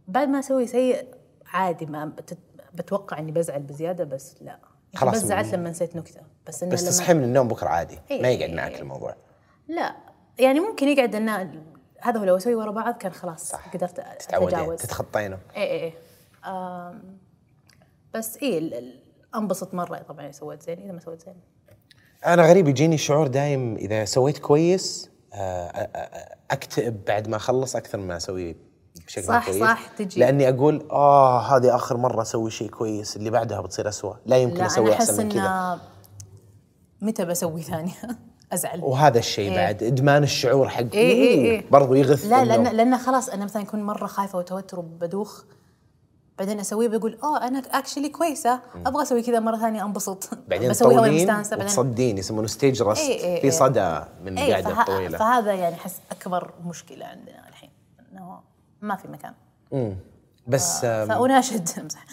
[0.09, 1.07] بعد ما أسوي سيء
[1.47, 2.39] عادي ما بت-
[2.75, 4.47] بتوقع إني بزعل بزيادة بس لا.
[4.47, 4.61] يعني
[4.97, 5.15] خلاص.
[5.15, 6.21] بس زعلت لما نسيت نكتة.
[6.47, 7.99] بس إنه بس تصحي من النوم بكرة عادي.
[8.11, 8.23] إيه.
[8.23, 9.17] ما يقعد معك الموضوع.
[9.69, 9.97] لا.
[10.39, 11.63] يعني ممكن يقعد إنه
[12.01, 13.69] هذا هو لو أسوي ورا بعض كان خلاص صح.
[13.75, 14.79] قدرت أتجاوز.
[14.79, 15.39] تتخطينه.
[15.57, 15.93] إيه إيه
[16.47, 17.19] آم،
[18.15, 19.01] بس ال-
[19.37, 21.35] انبسط مرة طبعا إذا سويت زين إذا ما سويت زين.
[22.27, 27.77] أنا غريب يجيني شعور دايم إذا سويت كويس آه، آه، آه، أكتئب بعد ما أخلص
[27.77, 28.57] أكثر ما أسوي
[29.07, 29.61] بشكل صح، كويس.
[29.61, 30.21] صح، تجي.
[30.21, 34.15] لأني أقول آه هذه آخر مرة أسوي شيء كويس اللي بعدها بتصير أسوأ.
[34.27, 35.41] لا يمكن لا أسوي أحسن أحس من كذا.
[35.41, 35.81] إنه
[37.03, 37.93] متى بسوي ثانية؟
[38.55, 39.57] أزعل وهذا الشيء إيه.
[39.57, 41.65] بعد إدمان الشعور حق إيه إيه إيه.
[41.71, 45.45] برضو يغث لا لأن لأن خلاص أنا مثلا اكون مرة خايفة وتوتر وبدوخ
[46.39, 51.01] بعدين أسويه بقول آه أنا actually كويسة أبغى أسوي كذا مرة ثانية أنبسط بعدين بسويها
[51.01, 53.51] وأنا مستانسة بعدين وتصدين يسمونه stage rust إيه إيه في إيه.
[53.51, 57.71] صدى من إيه القعده فه- الطويلة فهذا يعني أحس أكبر مشكلة عندنا الحين
[58.13, 58.41] إنه
[58.83, 59.33] ما في مكان
[59.73, 59.97] مم.
[60.47, 62.05] بس آه فاناشد امزح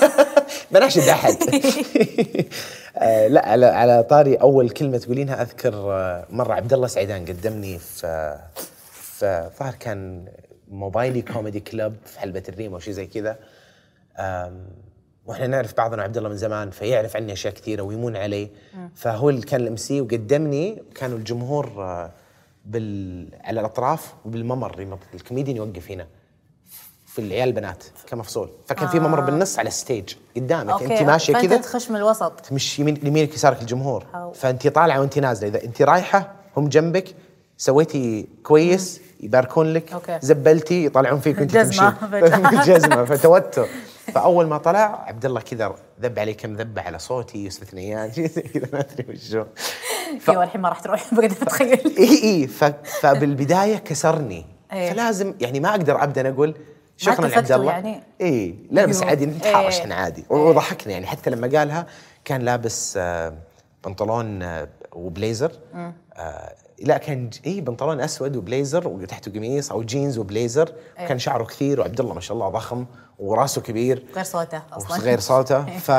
[0.72, 1.36] بناشد أحد.
[2.96, 7.78] آه لا على على طاري أول كلمة تقولينها أذكر آه مرة عبد الله سعيدان قدمني
[7.78, 8.38] في
[8.92, 10.24] في ظهر كان
[10.70, 13.36] موبايلي comedy club في حلبة الريم أو شيء زي كذا.
[15.26, 18.48] وإحنا نعرف بعضنا عبد الله من زمان فيعرف عني أشياء كثيرة ويمون علي
[18.94, 21.66] فهو اللي كان ال MC وقدمني وكانوا الجمهور
[22.64, 26.06] بال على الأطراف وبالممر الكوميديان يوقف هنا.
[27.18, 28.50] في العيال البنات كمفصول.
[28.66, 30.82] فكان في ممر بالنص على ال stage قدامك.
[30.82, 32.40] أنت ماشية كذا تخش من الوسط.
[32.40, 34.04] تمشي يمين يمينك يسارك الجمهور.
[34.14, 34.32] أو.
[34.32, 35.48] فأنت طالعة وأنت نازلة.
[35.48, 37.14] إذا أنت رايحة هم جنبك
[37.56, 40.18] سويتي كويس يباركون لك okay.
[40.22, 41.82] زبلتي يطلعون فيك وأنت تمشي.
[42.72, 43.68] جزمة فتوتر.
[44.12, 48.10] فأول ما طلع عبد الله كذا ذب علي كم ذبة على صوتي يوسف ثنيان
[48.54, 49.44] كذا ما أدري وشو
[50.28, 52.46] أيوه الحين ما راح تروح بقدر اتخيل إي إي.
[52.46, 52.64] ف...
[53.00, 54.46] فبالبداية كسرني.
[54.72, 54.92] إيه.
[54.92, 56.54] فلازم يعني ما أقدر أبدأ أقول
[56.98, 59.10] شكرا عبد الله يعني؟ اي لا بس أيوه.
[59.10, 59.82] عادي نتحارش إيه.
[59.82, 60.24] إحنا عادي.
[60.30, 61.86] وضحكنا يعني حتى لما قالها
[62.24, 63.34] كان لابس آه،
[63.84, 65.52] بنطلون آه، وبليزر.
[66.16, 70.72] آه لا كان اي بنطلون أسود وبليزر وتحته قميص أو جينز وبليزر.
[71.02, 72.86] وكان شعره كثير وعبد الله ما شاء الله ضخم
[73.18, 74.04] وراسه كبير.
[74.14, 74.96] غير صوته أصلا.
[74.96, 75.64] وصغير صوته.
[75.86, 75.90] ف...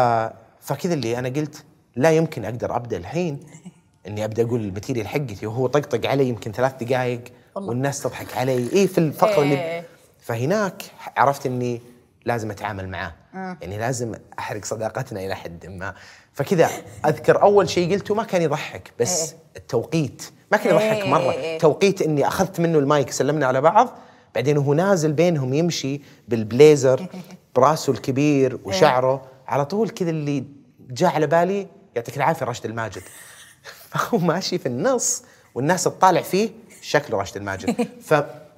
[0.61, 1.63] فكذا اللي أنا قلت
[1.95, 3.39] لا يمكن أقدر أبدأ الحين
[4.07, 7.21] إني أبدأ أقول material حقتي وهو طقطق علي يمكن ثلاث دقائق.
[7.55, 8.73] والناس تضحك علي.
[8.73, 9.43] اي في الفقرة إيه.
[9.43, 9.83] اللي
[10.29, 10.83] فهناك
[11.17, 11.81] عرفت إني
[12.25, 13.13] لازم أتعامل معاه.
[13.33, 15.93] يعني لازم أحرق صداقتنا إلى حد ما.
[16.33, 16.69] فكذا
[17.05, 19.37] أذكر أول شيء قلته ما كان يضحك بس إيه.
[19.57, 20.23] التوقيت.
[20.51, 21.31] ما كان يضحك إيه، مرة.
[21.31, 21.59] إيه،.
[21.59, 23.97] توقيت إني أخذت منه المايك سلمنا على بعض.
[24.35, 27.05] بعدين وهو نازل بينهم يمشي بالبليزر
[27.55, 29.25] براسه الكبير وشعره.
[29.47, 30.43] على طول كذا اللي
[30.89, 33.03] جاء على بالي يعطيك العافية راشد الماجد.
[33.89, 35.23] فهو ماشي في النص
[35.55, 36.49] والناس تطالع فيه
[36.81, 37.87] شكله راشد الماجد.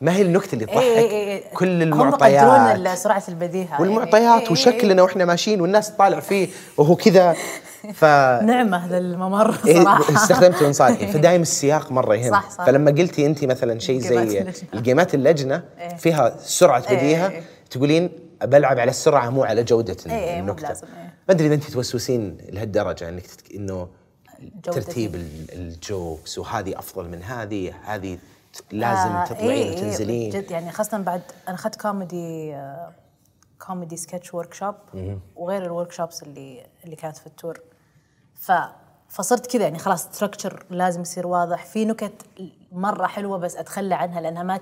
[0.01, 1.43] فما هي النكتة اللي تضحك إيه إيه إيه.
[1.53, 6.47] كل هم المعطيات ال- سرعة البديهة والمعطيات إيه، إيه، وشكلنا وإحنا ماشيين والناس تطالع فيه
[6.77, 7.35] وهو كذا
[7.93, 8.41] ف إيه.
[8.41, 12.65] نعمة هذا الممر إيه، صراحة استخدمته لصالحي فدايم السياق مرة يهم صح، صح.
[12.65, 14.45] فلما قلتي انت مثلا شيء زي.
[14.73, 15.95] الجيمات اللجنة إيه.
[15.95, 17.41] فيها سرعة إيه، بديهة إيه.
[17.69, 18.09] تقولين
[18.43, 20.75] بلعب على السرعة مو على جودة إيه، إيه، النكتة إيه.
[21.27, 23.23] ما أدري إذا انت توسوسين لهالدرجة إنك.
[23.55, 23.87] إنه
[24.63, 28.17] ترتيب ال- jokes وهذه أفضل من هذه هذه
[28.71, 30.29] لازم آه، تطلعين إيه، إيه، وتنزلين.
[30.29, 32.91] جد يعني خاصة بعد أنا أخذت كوميدي آه،
[33.67, 34.75] كوميدي sketch workshop
[35.35, 37.59] وغير ال workshops اللي اللي كانت في ال tour
[38.35, 38.51] ف
[39.09, 41.65] فصرت كذا يعني خلاص structure لازم يصير واضح.
[41.65, 42.25] في نكت
[42.71, 44.59] مرة حلوة بس أتخلى عنها لأنها ما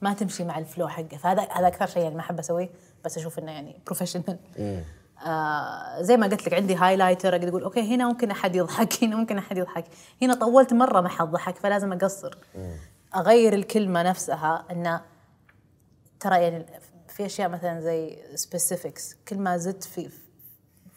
[0.00, 1.16] ما تمشي مع ال flow حقه.
[1.16, 2.70] فهذا هذا أكثر شيء يعني ما أحب أسويه
[3.04, 4.38] بس أشوف إنه يعني professional
[5.26, 9.16] آه زي ما قلت لك عندي highlighter أقدر أقول okay هنا ممكن أحد يضحك هنا
[9.16, 9.84] ممكن أحد يضحك.
[10.22, 12.38] هنا طولت مرة ما حد ضحك فلازم أقصر.
[13.16, 15.00] أغير الكلمة نفسها انه
[16.20, 16.66] ترى يعني
[17.08, 20.08] في أشياء مثلا زي specifics كل ما زدت في,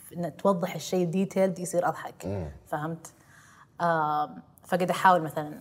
[0.09, 3.07] في إن توضح الشيء detailed يصير أضحك فهمت؟
[3.81, 4.29] آه
[4.67, 5.59] فقد أحاول مثلا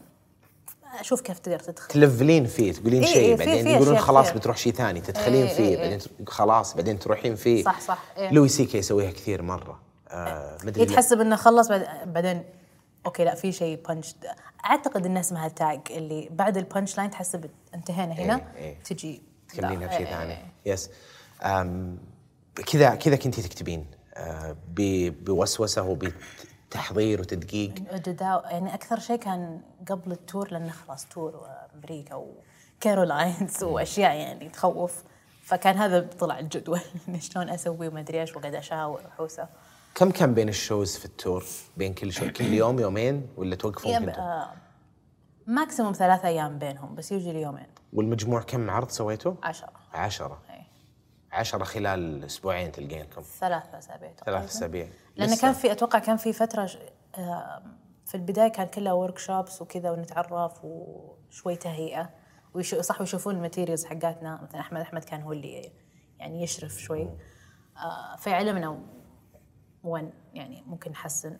[1.00, 4.38] أشوف كيف تقدر تدخل تلفلين فيه تقولين إيه شيء إيه، بعدين تقولون أشياء خلاص كثير.
[4.38, 8.30] بتروح شيء ثاني تدخلين إيه فيه إيه بعدين خلاص بعدين تروحين فيه صح صح إيه.
[8.32, 10.86] لوي سي كي يسويها كثير مرة آه مدري.
[10.86, 12.44] تحسب انه خلص بعد- بعدين
[13.06, 14.14] okay لا في شيء punch
[14.66, 18.82] أعتقد انها اسمها tag اللي بعد ال punchline تحسب انتهينا هنا إيه، إيه.
[18.82, 19.22] تجي.
[19.48, 20.32] تكملينها بشيء إيه، ثاني.
[20.32, 20.72] إيه.
[20.72, 20.90] yes
[22.72, 23.86] كذا كذا كنتي تكتبين
[24.68, 27.74] ب- بوسوسة وبتحضير وتدقيق؟
[28.50, 35.02] يعني أكثر شيء كان قبل ال tour لأنه خلاص tour وأمريكا وكارولاينز وأشياء يعني تخوف.
[35.44, 36.80] فكان هذا طلع الجدول
[37.32, 39.48] شلون أسوي وما أدري إيش وقاعد أشاور وحوسة.
[39.94, 41.44] كم كان بين ال shows في ال tour؟
[41.76, 44.52] بين كل show كل يوم يومين؟ ولا توقفون يب- كنتوا آه،
[45.46, 49.72] maximum ثلاثة أيام بينهم بس usually يومين والمجموع كم عرض سويتوا عشرة.
[49.92, 50.42] عشرة.
[50.50, 50.64] إيه.
[51.32, 54.38] عشرة خلال أسبوعين تلقينكم ثلاث أسابيع تقريباً.
[54.38, 54.88] ثلاث أسابيع.
[55.16, 55.42] لأن لسه.
[55.42, 56.78] كان في أتوقع كان في فترة ش-
[57.18, 57.62] آه،
[58.06, 62.10] في البداية كان كلها workshops وكذا ونتعرف وشوي تهيئة.
[62.54, 65.72] ويشوفون صح ويشوفون ال materials حقاتنا مثلا احمد أحمد كان هو اللي
[66.18, 67.02] يعني يشرف شوي.
[67.76, 68.78] آه، فيعلمنا
[69.84, 71.36] وين يعني ممكن نحسن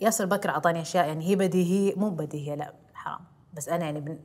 [0.00, 3.20] ياسر بكر أعطاني أشياء يعني هي بديهية مو بديهية لا حرام.
[3.54, 4.18] بس أنا يعني بن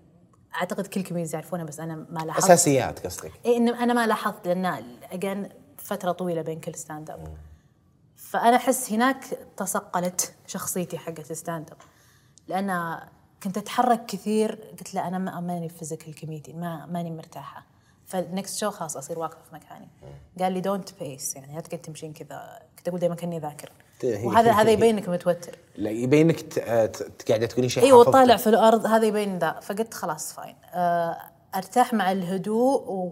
[0.55, 2.43] أعتقد كل comedians يعرفونه بس أنا ما لاحظت.
[2.43, 4.65] أساسيات قصدك؟ إيه إن أنا ما لاحظت لأن
[5.11, 7.37] اجين فترة طويلة بين كل stand up
[8.15, 9.25] فأنا أحس هناك
[9.57, 11.77] تصقلت شخصيتي حقت stand up
[12.47, 12.99] لأن
[13.43, 17.65] كنت أتحرك كثير قلت لا أنا ما ماني physical comedy ما ماني مرتاحة.
[18.05, 19.87] فال next show خلاص أصير واقفة في مكاني.
[20.39, 22.59] قال لي don't pace يعني لا تقعد تمشين كذا.
[22.81, 23.69] كنت أقول دائما كأني ذاكر
[24.03, 25.57] وهذا هذا يبين انك متوتر.
[25.75, 25.89] لا
[26.59, 28.03] آه، ت- قاعدة تقولين شيء أيوه.
[28.03, 29.59] طالع في الأرض هذا يبين ذا.
[29.61, 31.17] فقلت خلاص fine آه،
[31.55, 33.11] أرتاح مع الهدوء و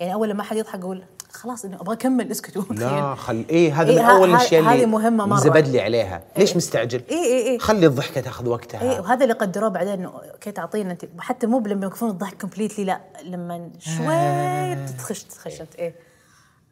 [0.00, 1.02] يعني أول لما حد يضحك أقول
[1.32, 2.62] خلاص انه أبغى أكمل اسكتوا.
[2.70, 5.38] لا خل إيه هذا إيه، من أول الأشياء اللي هذه مهمة مرة.
[5.38, 6.22] زبد لي عليها.
[6.38, 8.80] ليش مستعجل؟ اي اي اي خلي الضحكة تاخذ وقتها.
[8.82, 12.84] اي وهذا اللي قدروه بعدين انه okay تعطينا انت حتى مو لما يوقفون الضحك completely
[12.84, 15.94] لا لما شوي تتخش انت إيه.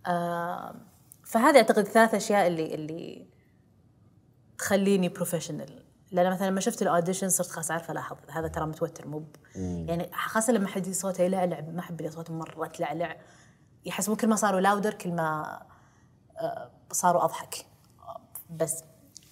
[0.07, 0.75] آه
[1.29, 3.27] فهذه أعتقد ثلاث أشياء اللي اللي
[4.59, 8.17] تخليني professional لأن مثلا لما شفت ال audition صرت خلاص عارفه ألاحظ.
[8.31, 9.25] هذا ترى متوتر مو
[9.57, 13.17] يعني خاصة لما حد صوته يلعلع ما أحب اللي صوته مرة تلعلع.
[13.85, 15.59] يحسبون كل ما صاروا louder كل ما
[16.41, 17.55] آه صاروا أضحك.
[18.51, 18.83] بس.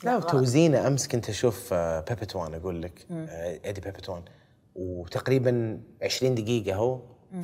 [0.05, 0.17] لا.
[0.17, 3.07] وتوزينه أمس كنت أشوف آه، بيبتوان أقول لك.
[3.11, 4.23] آه، ايدي بيبتوان
[4.75, 7.01] وتقريبا 20 دقيقة هو.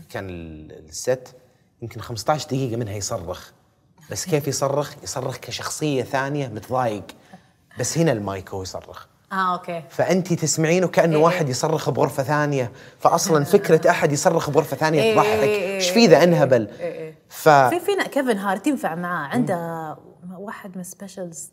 [0.09, 1.37] كان ال- set
[1.83, 3.53] يمكن 15 دقيقة منها يصرخ.
[4.11, 7.05] بس كيف يصرخ؟ يصرخ كشخصية ثانية متضايق.
[7.79, 9.07] بس هنا المايك هو يصرخ.
[9.33, 9.83] آه okay.
[9.91, 11.23] فأنت تسمعينه كأنه إيه.
[11.23, 12.73] واحد يصرخ بغرفة ثانية.
[12.99, 15.27] فاصلا فكرة أحد يصرخ بغرفة ثانية إيه، تضحك.
[15.27, 17.19] إيه، إيه، إيش في ذا أنهبل؟ إيه، إيه.
[17.29, 19.29] ف في فينا كيفن هارت ينفع معاه.
[19.29, 19.97] عنده
[20.39, 21.51] واحد من ال specials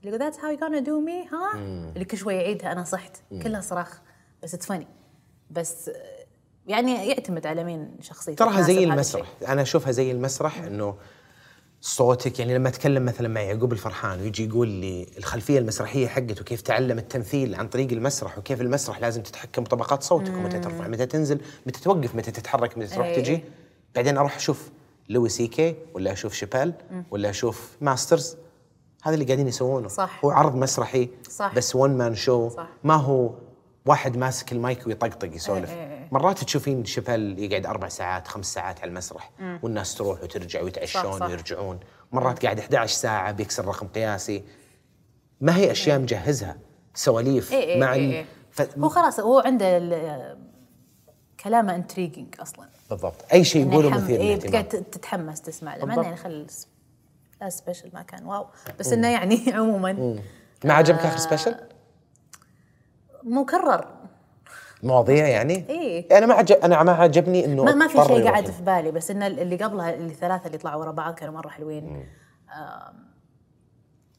[0.00, 1.54] اللي يقول that's how you gonna do me huh؟
[1.94, 2.72] اللي كل شوي يعيدها.
[2.72, 3.16] أنا صحت.
[3.42, 4.00] كلها صراخ.
[4.42, 4.86] بس it's funny
[5.50, 5.90] بس
[6.66, 8.44] يعني يعتمد على مين شخصيته.
[8.44, 9.26] تراها زي المسرح.
[9.48, 10.94] أنا أشوفها زي المسرح إنه
[11.80, 16.60] صوتك يعني لما أتكلم مثلا مع يعقوب الفرحان ويجي يقول لي الخلفية المسرحية حقته كيف
[16.60, 21.40] تعلم التمثيل عن طريق المسرح وكيف المسرح لازم تتحكم بطبقات صوتك ومتى ترفع متى تنزل
[21.66, 23.22] متى توقف متى تتحرك متى تروح إيه.
[23.22, 23.44] تجي
[23.94, 24.70] بعدين أروح أشوف
[25.08, 26.72] لوي سي كي ولا أشوف شابيل
[27.10, 28.36] ولا أشوف ماسترز
[29.02, 30.20] هذا اللي قاعدين يسوونه صح.
[30.24, 31.54] هو عرض مسرحي صح.
[31.54, 32.68] بس one man show صح.
[32.84, 33.30] ما هو
[33.86, 35.95] واحد ماسك المايك ويطقطق يسولف إيه إيه.
[36.12, 39.30] مرات تشوفين شابيل يقعد أربع ساعات خمس ساعات على المسرح
[39.62, 41.26] والناس تروح وترجع ويتعشون صح، صح.
[41.26, 41.80] ويرجعون.
[42.12, 44.44] مرات قاعد 11 ساعة بيكسر رقم قياسي.
[45.40, 46.56] ما هي أشياء مجهزها
[46.94, 48.24] سواليف إيه إيه مع إيه إيه.
[48.50, 48.78] ف...
[48.78, 50.38] هو خلاص هو عنده ال-
[51.44, 52.68] كلامه intriguing أصلا.
[52.90, 53.24] بالضبط.
[53.32, 54.62] أي شيء يقوله مثير إيه للاهتمام.
[54.62, 55.94] بتقعد تتحمس تسمع له مع.
[55.94, 56.46] إنه يعني خل
[57.40, 58.24] لا special ما كان.
[58.26, 58.46] wow.
[58.78, 60.20] بس إنه يعني عموما.
[60.64, 61.54] ما عجبك اخر special؟
[63.22, 63.95] مكرر.
[64.82, 66.18] مواضيع يعني؟ إيه.
[66.18, 68.50] أنا ما عجب أنا ما عجبني إنه ما, ما في شيء قاعد.
[68.50, 72.06] في بالي بس إن اللي قبلها اللي ثلاثة اللي طلعوا ورا بعض كانوا مرة حلوين.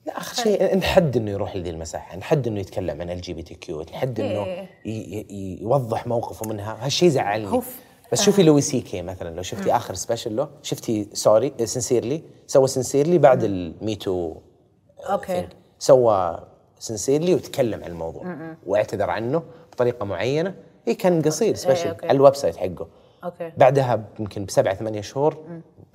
[0.06, 4.20] لا اخر شيء نحد إنه يروح لذي المساحة، نحد إنه يتكلم عن ال LGBTQ، نحد
[4.20, 4.70] إنه إيه.
[4.86, 7.62] ي- يوضح موقفه منها، هالشيء زعلني.
[8.12, 9.02] بس شوفي Louis C.K.
[9.02, 14.36] مثلا لو شفتي آخر special له، شفتي Sorry Sincerely سوى Sincerely بعد ال MeToo
[15.10, 15.48] okay.
[15.80, 16.48] سوى
[16.80, 19.44] Sincerely وتكلم عن الموضوع واعتذر عنه.
[19.78, 20.56] بطريقة معينة،
[20.88, 22.08] اي كان قصير special okay.
[22.08, 22.88] على ال website حقه.
[23.24, 23.52] okay.
[23.58, 25.38] بعدها يمكن بسبعة ثمانية شهور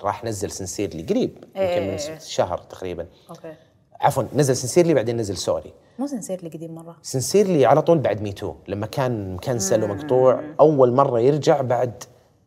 [0.03, 2.19] راح نزل Sincerely قريب يمكن من إيه.
[2.19, 3.07] شهر تقريبا.
[3.31, 3.55] okay.
[4.01, 5.73] عفوا نزل Sincerely بعدين نزل Sorry.
[5.99, 6.97] مو Sincerely قديم مرة.
[7.03, 12.05] Sincerely على طول بعد MeToo لما كان مكنسل ومقطوع أول مرة يرجع بعد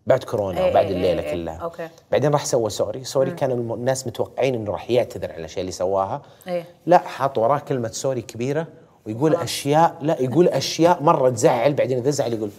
[0.07, 1.57] بعد كورونا إيه وبعد إيه الليلة إيه كلها.
[1.57, 1.89] okay.
[2.11, 3.03] بعدين راح سوى Sorry.
[3.03, 6.21] Sorry كان الناس متوقعين إنه راح يعتذر على الاشياء اللي سواها.
[6.47, 6.65] إيه.
[6.85, 8.67] لا حاط وراه كلمة sorry كبيرة.
[9.05, 12.49] ويقول أشياء لا يقول أشياء مرة تزعل بعدين إذا زعل يقول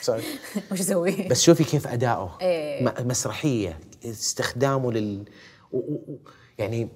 [0.00, 0.22] sorry.
[0.72, 2.38] وش أسوي؟ بس شوفي كيف أداؤه.
[2.40, 2.94] إيه.
[3.00, 5.24] مسرحية استخدامه لل
[5.72, 5.78] و...
[5.78, 6.18] و...
[6.58, 6.88] يعني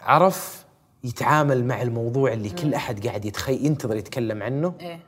[0.00, 0.64] عرف
[1.04, 4.74] يتعامل مع الموضوع اللي كل أحد قاعد يتخيل ينتظر يتكلم عنه.
[4.80, 5.00] إيه.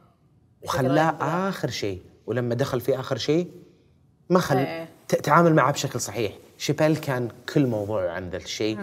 [0.62, 1.16] وخلاه
[1.48, 2.02] آخر شيء.
[2.26, 3.50] ولما دخل في آخر شيء
[4.30, 4.88] ما خل إيه.
[5.08, 6.32] تعامل معه بشكل صحيح.
[6.58, 8.78] شيبيل كان كل موضوعه عن ذا الشيء.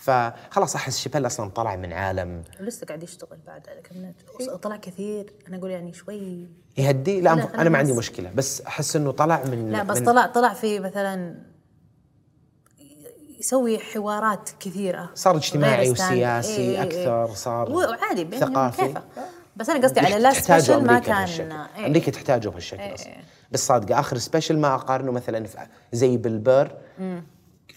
[0.00, 2.42] فخلاص أحس شيبيل أصلا طلع من عالم.
[2.60, 4.12] لسه قاعد يشتغل بعد على كم
[4.56, 5.32] طلع كثير.
[5.48, 6.48] أنا أقول يعني شوي.
[6.78, 8.30] يهدي؟ لا, لا، أنا ما عندي مشكلة.
[8.34, 11.34] بس أحس إنه طلع من لا بس من طلع طلع في مثلا
[13.38, 15.10] يسوي حوارات كثيرة.
[15.14, 15.90] صار اجتماعي.
[15.90, 17.34] وسياسي إيه إيه إيه.
[17.34, 18.94] صار وعادي يعني ثقافي.
[19.56, 21.52] بس أنا قصدي على تحتاجه special ما كان.
[21.52, 21.86] إيه.
[21.86, 22.94] أمريكا تحتاجه بهالشكل إيه.
[22.94, 23.16] أصلا.
[23.52, 25.46] بس صادقة آخر special ما أقارنه مثلا
[25.92, 26.76] زي Bill Burr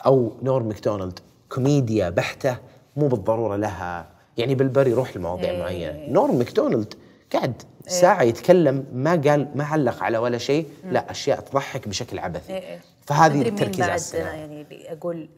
[0.05, 1.19] أو Norm Macdonald.
[1.53, 2.57] كوميديا بحتة
[2.95, 4.07] مو بالضرورة لها.
[4.37, 5.59] يعني Bill Burr يروح لمواضيع إيه.
[5.59, 6.13] معينة.
[6.13, 6.93] Norm Macdonald
[7.33, 10.67] قعد ساعة يتكلم ما قال ما علق على ولا شيء.
[10.85, 12.53] لا أشياء تضحك بشكل عبثي.
[12.53, 12.81] إيه إيه.
[13.05, 14.01] فهذه التركيز على.
[14.13, 15.29] أنا يعني اللي أقول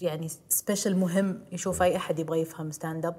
[0.00, 3.16] يعني special مهم يشوف أي أحد يبغى يفهم stand-up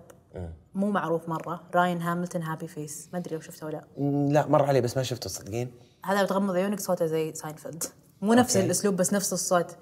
[0.75, 1.63] مو معروف مرة.
[1.75, 3.83] Ryan Hamilton Happy Face ما أدري لو شفته ولا
[4.29, 4.47] لا.
[4.47, 5.71] مر علي بس ما شفته صدقين.
[6.05, 7.83] هذا لو تغمض عيونك صوته زي ساينفيلد
[8.21, 8.65] مو نفس okay.
[8.65, 9.75] الأسلوب بس نفس الصوت.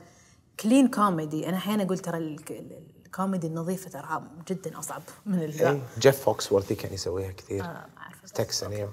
[0.60, 1.50] clean comedy.
[1.50, 5.82] أنا أحيانا أقول ترى ال- ال- الكوميدي النظيفة ترى جدا أصعب من ال إيه.
[6.00, 7.64] Jeff Foxworthy كان يسويها كثير.
[7.64, 7.86] آه،
[8.34, 8.90] Texan إيه.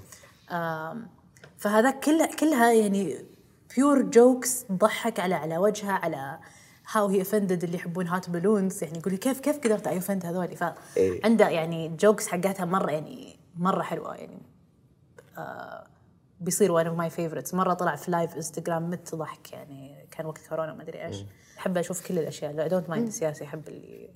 [1.58, 3.16] فهذا كلها كلها يعني
[3.76, 6.38] pure jokes تضحك على على وجهها على
[6.92, 10.74] how he offended اللي يحبون hot air balloons يعني يقول كيف كيف قدرت اي هذولي؟
[10.96, 11.20] إيه.
[11.22, 14.42] فعنده يعني jokes حقتها مرة يعني مرة حلوة يعني.
[15.38, 15.86] آه
[16.40, 17.54] بيصير one of my favorites.
[17.54, 20.08] مرة طلع في live Instagram مت ضحك يعني.
[20.10, 21.16] كان وقت كورونا ما أدري إيش.
[21.58, 22.52] أحب أشوف كل الأشياء.
[22.52, 24.08] لا don't mind السياسي أحب اللي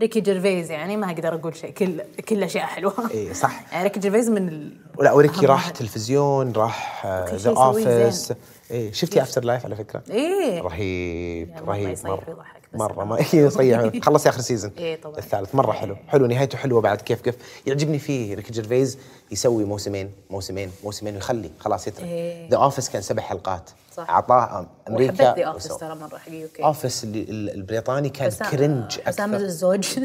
[0.00, 1.70] Ricky Gervais يعني ما أقدر أقول شيء.
[1.70, 3.10] كل كل أشياء حلوة.
[3.10, 3.64] إيه، صح.
[3.72, 4.76] يعني Ricky Gervais من ال...
[4.98, 5.72] ولا و Ricky راح واحد.
[5.72, 8.32] تلفزيون راح The Office.
[8.70, 10.60] إيه شفتي After Life على فكرة؟ إيه.
[10.60, 12.44] رهيب يعني رهيب مرة.
[12.74, 15.18] مرة ما إيه، يصيح خلص اخر season إيه طبعاً.
[15.18, 15.54] الثالث.
[15.54, 15.96] مرة حلو.
[16.08, 17.00] حلو نهايته حلوة بعد.
[17.00, 17.34] كيف كيف؟
[17.66, 18.98] يعجبني فيه Ricky Gervais
[19.30, 22.04] يسوي موسمين موسمين موسمين ويخلي خلاص يترك.
[22.04, 22.50] إيه.
[22.50, 23.70] The Office كان سبع حلقات.
[23.96, 24.10] صح.
[24.10, 25.76] أعطاه أمريكا وحبيت The Office.
[25.76, 29.44] ترى مرة حق UK Office البريطاني كان cringe حسام أكثر.
[29.46, 29.98] الزوج.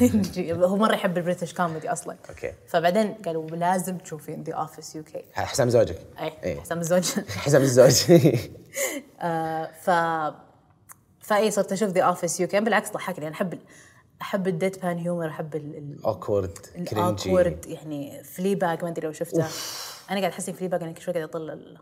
[0.50, 2.16] هو مرة يحب ال British comedy أصلا.
[2.30, 2.52] okay.
[2.68, 5.98] فبعدين قالوا لازم تشوفين The Office UK حسام زوجك.
[6.20, 6.60] اي إيه.
[6.60, 7.04] حسام الزوج.
[7.36, 8.02] حسام الزوج.
[9.20, 9.90] آه، ف
[11.26, 13.26] فاي صرت أشوف The Office UK بالعكس ضحكني.
[13.26, 13.58] أنا أحب
[14.22, 19.12] أحب ال deadpan humor أحب ال awkward cringey ال awkward يعني Fleabag ما أدري لو
[19.12, 19.46] شفته
[20.10, 21.78] أنا قاعد أحس Fleabag أنا كل شوي قاعد اطل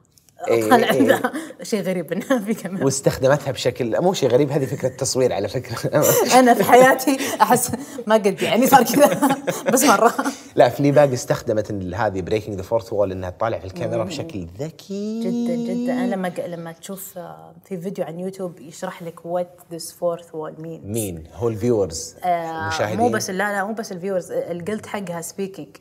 [0.48, 1.22] ال- إيه، إيه.
[1.62, 2.82] شيء غريب انه في كمان.
[2.84, 5.90] واستخدمتها بشكل مو شيء غريب هذه فكرة تصوير على فكرة.
[6.38, 7.70] أنا في حياتي أحس
[8.06, 9.38] ما قد يعني صار كذا.
[9.72, 10.14] بس مرة.
[10.54, 15.20] لا Fleabag استخدمت هذه breaking the fourth wall إنها تطالع في الكاميرا بشكل ذكي.
[15.20, 15.92] جدا جدا.
[15.92, 20.54] أنا لما لما تشوف آه، في فيديو على يوتيوب يشرح لك what this fourth wall
[20.58, 22.98] مين مين؟ هو ال viewers المشاهدين.
[22.98, 25.76] مو بس لا لا مو بس ال viewers ال guilt حقها speaking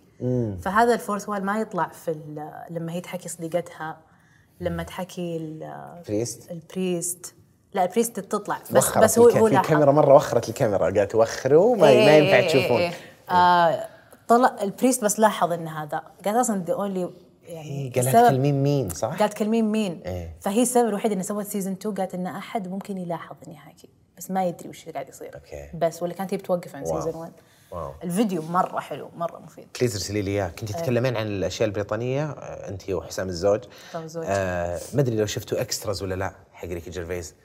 [0.61, 2.15] فهذا ال fourth wall ما يطلع في
[2.69, 3.97] لما هي تحكي صديقتها.
[4.63, 7.35] لما تحكي ال- priest ال priest
[7.73, 9.57] لا ال priest تطلع بس بس هو هو في.
[9.57, 13.35] الكاميرا مرة وخرت الكاميرا قالت وخروا ما, إيه ما ينفع إيه تشوفون إيه إيه.
[13.35, 13.87] آه
[14.27, 17.09] طلع ال priest بس لاحظ إن هذا قال أصلا the only
[17.47, 20.35] يعني إيه، قالت تكلمين مين صح؟ قالت تكلمين مين إيه.
[20.41, 24.31] فهي السبب الوحيد اني سوت season 2 قالت إن أحد ممكن يلاحظ إني حاكي بس
[24.31, 25.69] ما يدري وش اللي قاعد يصير okay.
[25.77, 26.85] بس ولا كانت هي بتوقف عن.
[26.85, 27.31] season 1
[27.73, 27.93] wow.
[28.03, 32.69] الفيديو مرة حلو مرة مفيد please ارسلي لي إياه كنت تتكلمين عن الأشياء البريطانية آه،
[32.69, 33.59] انت وحسام الزوج
[33.89, 34.23] حسام الزوج.
[34.27, 37.35] آه ما أدري لو شفتوا Extras ولا لا حق Ricky Gervais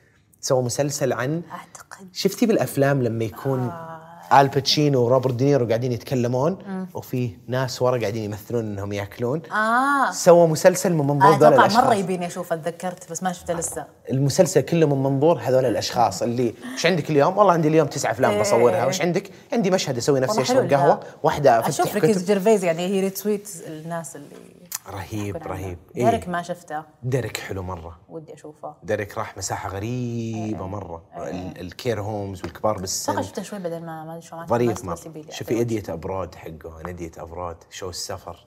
[0.40, 3.97] سوى مسلسل عن أعتقد شفتي بالأفلام لما يكون آه.
[4.32, 6.58] Al Pacino و Robert De Niro قاعدين يتكلمون
[6.94, 11.64] وفي ناس ورا قاعدين يمثلون إنهم يأكلون آه سوى مسلسل من منظور آه، ذول أتوقع
[11.64, 16.22] الأشخاص مره يبيني اشوفه تذكرت بس ما شفته لسه المسلسل كله من منظور هذول الأشخاص
[16.22, 18.40] اللي إيش عندك اليوم؟ والله عندي اليوم تسع أفلام إيه.
[18.40, 21.00] بصورها، وش عندك؟ عندي مشهد أسوي نفسي أشرب قهوة،.
[21.22, 24.57] واحدة أشوف افتح Ricky كتب Gervais يعني هي retweet الناس اللي
[24.90, 25.36] رهيب.
[25.36, 25.78] رهيب.
[25.94, 26.30] Derek إيه.
[26.30, 26.82] ما شفته.
[27.02, 27.98] Derek حلو مرة.
[28.08, 28.74] ودي أشوفه.
[28.82, 31.02] Derek راح مساحة غريبة مرة.
[31.16, 33.22] ال- ال care homes والكبار بالسن.
[33.22, 34.98] شفته شوي بدل ما ما شو ما ظريف مرة.
[35.30, 38.46] شوفي Idiot Abroad حقه An Idiot Abroad شو السفر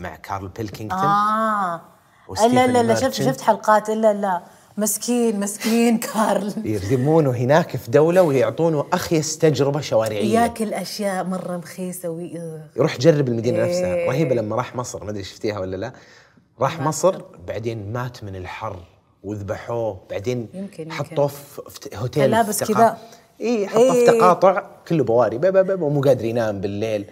[0.00, 1.80] مع Karl Pilkington؟ آه.
[2.52, 3.90] لا لا لا شفت شفت حلقات.
[3.90, 4.42] الا لا.
[4.78, 6.52] مسكين مسكين Karl.
[6.64, 10.38] يرمونه هناك في دولة ويعطونه أخيس تجربة شوارعية.
[10.40, 12.40] ياكل أشياء مرة مخيسه وي...
[12.76, 13.64] يروح يجرب المدينة إيه.
[13.68, 15.04] نفسها رهيبة لما راح مصر.
[15.04, 15.92] ما أدري شفتيها ولا لا.
[16.60, 18.76] راح مصر بعدين مات من الحر
[19.24, 20.00] وذبحوه.
[20.10, 22.96] بعدين يمكن- حطوه في في هوتيل لابس في كذا.
[23.40, 24.06] اي حطوه في إيه.
[24.18, 25.38] تقاطع كله بواري.
[25.38, 27.04] بب بب ومو قادر ينام بالليل.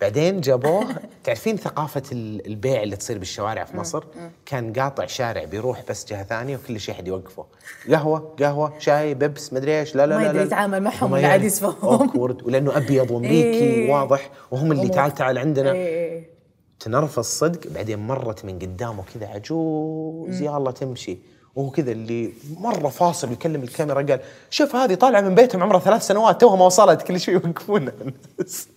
[0.00, 0.86] بعدين جابوه.
[1.24, 4.04] تعرفين ثقافة ال- البيع اللي تصير بالشوارع في مصر؟
[4.46, 7.44] كان قاطع شارع بيروح بس جهة ثانية وكل شيء حد يوقفه.
[7.90, 9.94] قهوة قهوة شاي بيبس مدري إيش.
[9.96, 10.42] لا لا ما لا يدري.
[10.42, 12.08] يتعامل معهم هم ولا عاد يسمعهم.
[12.10, 13.90] awkward ولأنه أبيض وأمريكي إيه.
[13.92, 14.30] واضح.
[14.50, 15.72] وهم اللي تعال تعال عندنا.
[15.72, 16.30] إيه.
[16.80, 17.60] تنرفز صدق.
[17.74, 20.40] بعدين مرت من قدامه كذا عجوز.
[20.40, 21.18] يا الله تمشي.
[21.56, 24.20] وهو كذا اللي مرة فاصل يكلم الكاميرا قال
[24.50, 27.02] شوف هذه طالعة من بيتهم عمرها ثلاث سنوات توها ما وصلت.
[27.02, 28.68] كل شوي يوقفونها الناس.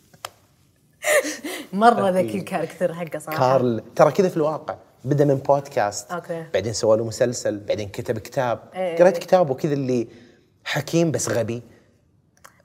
[1.73, 3.37] مرة ذكي الكاركتر حقه صراحة.
[3.57, 3.83] كارل.
[3.95, 4.75] ترى كذا في الواقع.
[5.05, 6.45] بدا من podcast okay.
[6.53, 8.59] بعدين سوى له مسلسل بعدين كتب كتاب.
[8.75, 8.97] إيه.
[8.97, 10.07] قريت كتابه كذا اللي
[10.63, 11.61] حكيم بس غبي.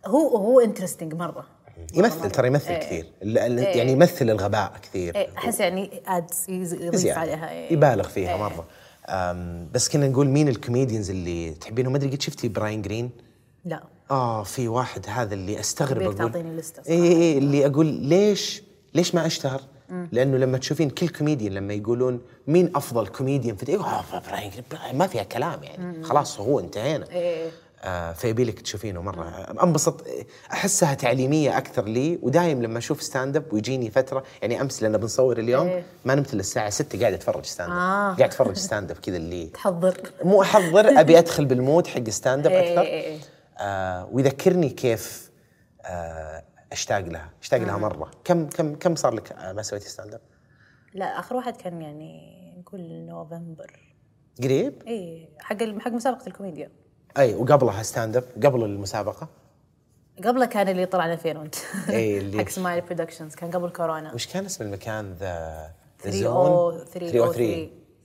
[0.06, 1.46] هو هو interesting مرة.
[1.94, 2.80] يمثل ترى يمثل إيه.
[2.80, 3.06] كثير.
[3.22, 5.16] ال- يعني يمثل الغباء كثير.
[5.16, 7.18] إيه، أحس يعني ادز يضيف.
[7.18, 7.50] عليها.
[7.50, 7.72] إيه.
[7.72, 8.64] يبالغ فيها مرة.
[9.08, 13.10] أم، بس كنا نقول مين ال comedians اللي تحبينهم ما أدري قد شفتي براين جرين
[13.64, 13.82] لا.
[14.10, 18.62] آه في واحد هذا اللي أستغرب أقول تعطيني لستة اي اي إيه، اللي أقول ليش
[18.94, 19.60] ليش ما أشتهر؟
[20.12, 23.78] لأنه لما تشوفين كل كوميديان لما يقولون مين أفضل كوميديان في
[24.92, 27.50] ما فيها كلام يعني خلاص هو انتهينا إيه.
[27.82, 29.28] آه فيبي لك تشوفينه مرة
[29.62, 30.04] أنبسط
[30.52, 35.38] أحسها تعليمية أكثر لي ودايم لما أشوف stand up ويجيني فترة يعني أمس لأن بنصور
[35.38, 35.84] اليوم إيه.
[36.04, 38.06] ما نمت إلا الساعة 6 قاعد أتفرج stand up آه.
[38.06, 42.46] قاعد أتفرج stand up كذا اللي تحضر مو أحضر أبي أدخل بال mood حق stand
[42.46, 43.18] up إيه، أكثر إيه، إيه.
[43.60, 45.30] آه ويذكرني كيف
[45.84, 46.42] آه
[46.72, 47.30] أشتاق لها.
[47.42, 48.10] أشتاق لها مرة.
[48.24, 50.20] كم كم كم صار لك آه، ما سويتي ستاند اب
[50.94, 53.72] لا آخر واحد كان يعني نقول نوفمبر.
[54.42, 56.70] قريب؟ اي حق حق مسابقة الكوميديا.
[57.18, 59.28] أي وقبلها stand up قبل المسابقة؟
[60.24, 61.54] قبله كان اللي طلعنا فين وانت.
[61.88, 64.14] إيه، اللي- حق Smile Productions كان قبل كورونا.
[64.14, 66.98] وش كان اسم المكان؟ the 303 في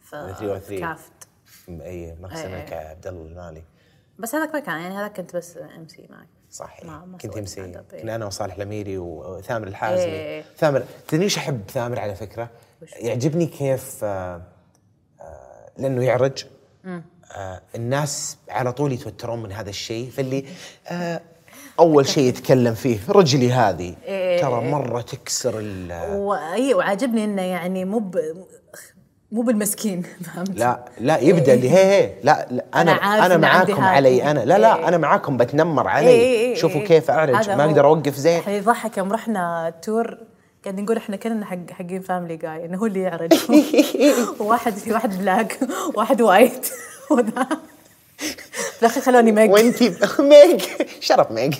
[0.09, 1.11] 303 كافت
[1.69, 2.13] اي.
[2.13, 3.63] الملك عبد الله المالي.
[4.19, 7.37] بس هذاك ما كان يعني هذاك كنت بس ام سي معك صح ما- ما كنت
[7.37, 7.81] MC.
[8.01, 10.43] كنا أنا وصالح الأميري وثامر الحازمي إيه.
[10.57, 12.49] ثامر تدري إيش أحب ثامر على فكرة؟
[12.99, 14.41] يعجبني كيف آه
[15.21, 16.45] آه لأنه يعرج
[17.35, 20.45] آه الناس على طول يتوترون من هذا الشيء فاللي
[20.87, 21.21] آه
[21.79, 24.41] أول شيء يتكلم فيه رجلي هذه إيه.
[24.41, 28.11] ترى مرة تكسر ال اي وعاجبني إنه يعني مو.
[29.33, 33.73] مو بالمسكين فهمت؟ لا لا يبدأ اللي هي هي لا, لا أنا أنا أنا عندي
[33.73, 33.83] معاكم.
[33.83, 34.87] علي أنا لا لا إيه.
[34.87, 36.07] أنا معاكم بتنمر علي.
[36.09, 36.87] إيه إيه إيه شوفوا إيه.
[36.87, 37.49] كيف أعرج.
[37.49, 37.65] ما.
[37.65, 38.41] أقدر أوقف زين.
[38.47, 40.17] يضحك يوم رحنا تور
[40.63, 43.33] قاعد نقول إحنا كلنا حق حقين فاميلي جاي إنه هو اللي يعرج.
[44.39, 45.59] وواحد في واحد بلاك
[45.95, 46.67] واحد وايت
[47.11, 47.47] وذا.
[48.17, 50.63] في الاخير خلوني ميج وانتي ميج
[50.99, 51.55] شرب ميج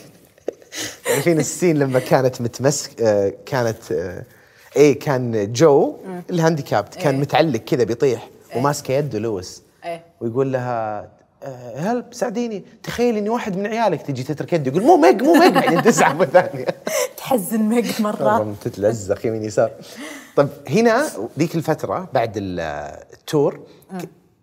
[1.06, 4.14] تعرفين السين لما كانت متمسك آه، كانت
[4.76, 5.96] إيه كان جو
[6.30, 7.22] ال handicapped كان إيه.
[7.22, 9.64] متعلق كذا بيطيح وماسكه يده لويس.
[9.86, 10.04] إيه.
[10.22, 11.10] ويقول لها
[11.44, 15.34] آه، help ساعديني تخيل إني واحد من عيالك تجي تترك يده يقول مو Meg مو
[15.34, 16.66] Meg بعدين تزعل مرة ثانية.
[17.18, 18.56] تحزن Meg مرة.
[18.62, 19.72] تتلزق يمين يسار.
[20.36, 21.08] طيب هنا
[21.40, 22.60] ذيك الفترة بعد ال-
[23.14, 23.60] ال tour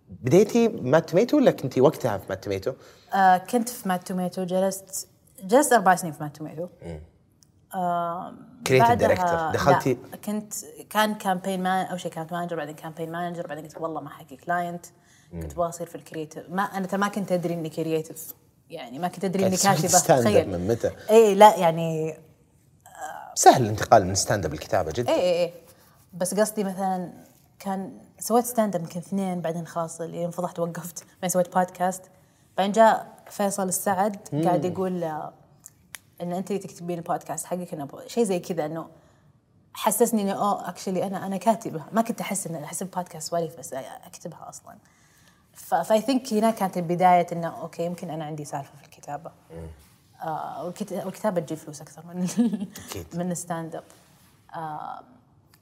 [0.09, 2.71] بديتي مات توميتو ولا كنتي وقتها في مات توميتو؟
[3.13, 5.07] آه كنت في مات توميتو جلست
[5.43, 6.67] جلست أربع سنين في مات توميتو
[7.75, 8.33] آه
[8.69, 9.53] بعدها- director.
[9.53, 10.53] دخلتي- كنت
[10.89, 14.35] كان campaign man أول شيء كانت manager بعدين campaign manager بعدين قلت والله ما حقي
[14.35, 14.85] client
[15.31, 18.33] كنت أبغى أصير في ال creative ما أنا ترى ما كنت أدري إني creative
[18.69, 20.49] يعني ما كنت أدري إني كاتبه تخيل.
[20.49, 22.17] من متى؟ اي لا يعني
[23.35, 25.09] سهل الانتقال من stand up الكتابة جدا.
[25.11, 25.53] اي اي اي
[26.13, 27.13] بس قصدي مثلا
[27.59, 32.03] كان سويت stand up يمكن اثنين بعدين خلاص اللي انفضحت وقفت بعدين سويت بودكاست
[32.57, 35.33] بعدين جاء فيصل السعد قاعد يقول آه،
[36.21, 38.87] إن أنت تكتبين البودكاست حقك أبغى- شيء زي كذا إنه
[39.73, 41.83] حسسني إنه oh actually أنا أنا كاتبة.
[41.91, 44.77] ما كنت أحس ان أحس البودكاست سواليف بس أكتبها أصلا.
[45.83, 49.31] ف I think هنا كانت البداية إنه okay يمكن أنا عندي سالفة في الكتابة.
[50.23, 52.27] آه والكت- والكتابه تجيب فلوس أكثر من.
[53.19, 53.83] من ال stand up
[54.55, 54.99] آه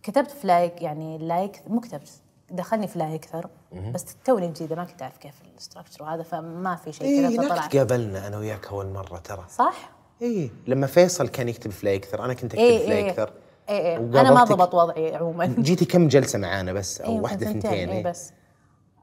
[0.04, 2.10] كتبت في لايك يعني لايك مو كتبت
[2.52, 3.50] دخلني في لايك أكثر
[3.94, 7.52] بس توني جديدة ما كنت أعرف كيف ال structure وهذا فما في شيء كذا هناك
[7.52, 7.68] فطلع.
[7.68, 9.46] تقابلنا أنا وياك أول مرة ترى.
[9.50, 9.90] صح؟
[10.22, 13.34] اي لما فيصل كان يكتب في لايكثر أنا كنت أكتب اي في اي لايكثر
[13.70, 15.46] اي اي أنا ما ضبط وضعي عموما.
[15.60, 18.04] جيتي كم جلسة معانا بس أو اي واحدة ثنتين اي إيه.
[18.04, 18.34] بس.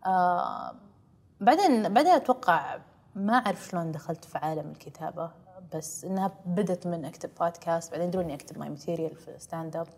[0.07, 0.73] آه
[1.41, 2.79] بعدين بعدين أتوقع
[3.15, 5.31] ما أعرف شلون دخلت في عالم الكتابة
[5.75, 9.89] بس إنها بدت من أكتب بودكاست بعدين دروني أكتب my material في stand up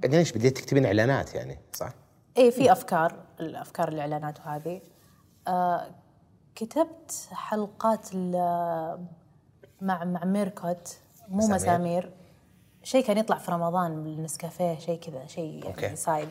[0.00, 1.92] بعدين إيش بديت تكتبين إعلانات يعني صح؟
[2.36, 4.80] إيه في أفكار الأفكار الإعلانات وهذه.
[5.48, 5.86] آه
[6.54, 9.06] كتبت حلقات ال-
[9.80, 10.96] مع مع ميركوت
[11.28, 11.56] مو مسامير.
[11.56, 12.10] مسامير.
[12.82, 15.82] شيء كان يطلع في رمضان بالنسكافيه شيء كذا شيء okay.
[15.82, 16.30] يعني side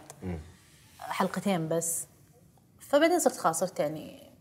[0.99, 2.07] حلقتين بس.
[2.79, 4.31] فبعدين صرت خلاص صرت يعني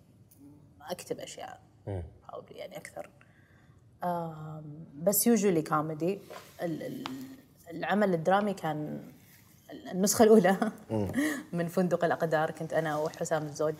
[0.82, 1.60] أكتب أشياء.
[1.86, 3.10] probably يعني أكثر.
[4.94, 6.18] بس usually comedy
[7.70, 9.02] العمل الدرامي كان
[9.92, 10.56] النسخة الأولى.
[11.52, 13.74] من فندق الأقدار كنت أنا وحسام الزوج.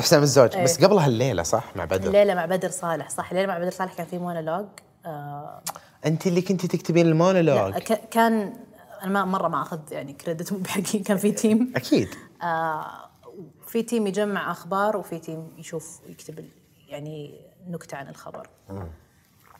[0.00, 0.56] حسام الزوج.
[0.56, 0.64] إيه.
[0.64, 2.06] بس قبلها الليلة صح؟ مع بدر.
[2.06, 3.30] الليلة مع بدر صالح صح.
[3.30, 4.66] الليلة مع بدر صالح كان في مونولوج.
[5.06, 5.62] آه
[6.06, 7.74] أنت اللي كنتي تكتبين المونولوج؟
[8.10, 8.52] كان
[9.02, 12.08] أنا ما مرة ما أخذ يعني credit مو بحقي كان في team أكيد.
[12.42, 12.86] آه
[13.66, 16.44] في team يجمع أخبار وفي team يشوف يكتب
[16.88, 18.48] يعني نكتة عن الخبر.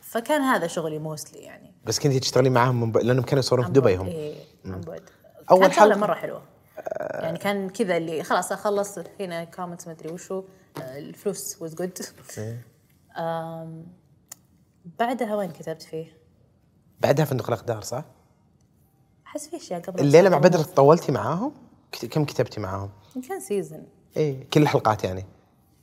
[0.01, 1.73] فكان هذا شغلي mostly يعني.
[1.85, 2.97] بس كنتي تشتغلين معاهم من ب...
[2.97, 4.99] لأنهم كانوا يصورون في دبي هم إيه عن بعد.
[4.99, 6.41] كانت طاولة حلقة- مرة حلوة.
[6.97, 10.43] يعني كان كذا اللي خلاص أخلص هنا comments ما أدري وشو
[10.77, 11.99] آه، الفلوس was good
[14.99, 16.17] بعدها وين كتبت فيه؟
[17.01, 18.03] بعدها فندق الاقدار صح؟
[19.27, 21.53] أحس في أشياء قبل الليلة مع بدر طولتي معاهم؟
[22.11, 22.89] كم كتبتي معاهم؟
[23.29, 25.25] كان season إيه كل الحلقات يعني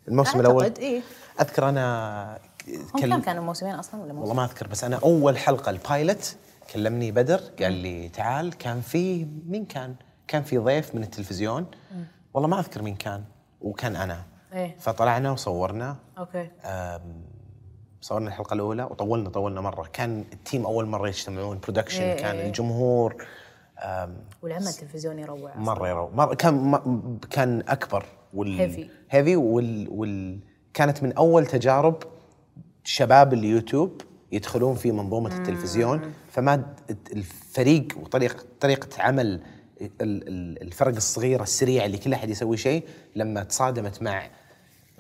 [0.09, 1.03] الموسم الأول أعتقد إيه
[1.41, 2.39] أذكر أنا
[2.95, 5.82] هم كم كانوا موسمين أصلا ولا موسم؟ والله ما أذكر بس أنا أول حلقة ال
[5.82, 6.37] pilot
[6.73, 9.95] كلمني بدر قال لي تعال كان في مين كان؟
[10.33, 11.67] كان في ضيف من التلفزيون.
[12.35, 13.25] والله ما أذكر مين كان
[13.61, 14.23] وكان أنا.
[14.53, 14.77] إيه.
[14.79, 15.97] فطلعنا وصورنا.
[16.19, 16.51] okay.
[18.01, 19.89] صورنا الحلقة الأولى وطولنا طولنا مرة.
[19.93, 22.47] كان ال team أول مرة يجتمعون production إيه، كان إيه.
[22.47, 23.27] الجمهور.
[23.79, 25.59] آم، والعمل التلفزيوني روع أصلاً.
[25.63, 28.05] مرة يرو مره كان م- كان أكبر
[28.35, 28.91] وال Heavy.
[29.11, 30.39] هيفي وال, وال
[30.75, 32.03] كانت من أول تجارب
[32.85, 34.01] شباب اليوتيوب
[34.33, 36.13] يدخلون في منظومه التلفزيون.
[36.31, 36.75] فما
[37.13, 39.43] الفريق وطريقه طريقة عمل
[40.01, 42.85] الفرق الصغيرة السريعة اللي كل أحد يسوي شيء
[43.17, 44.27] لما تصادمت مع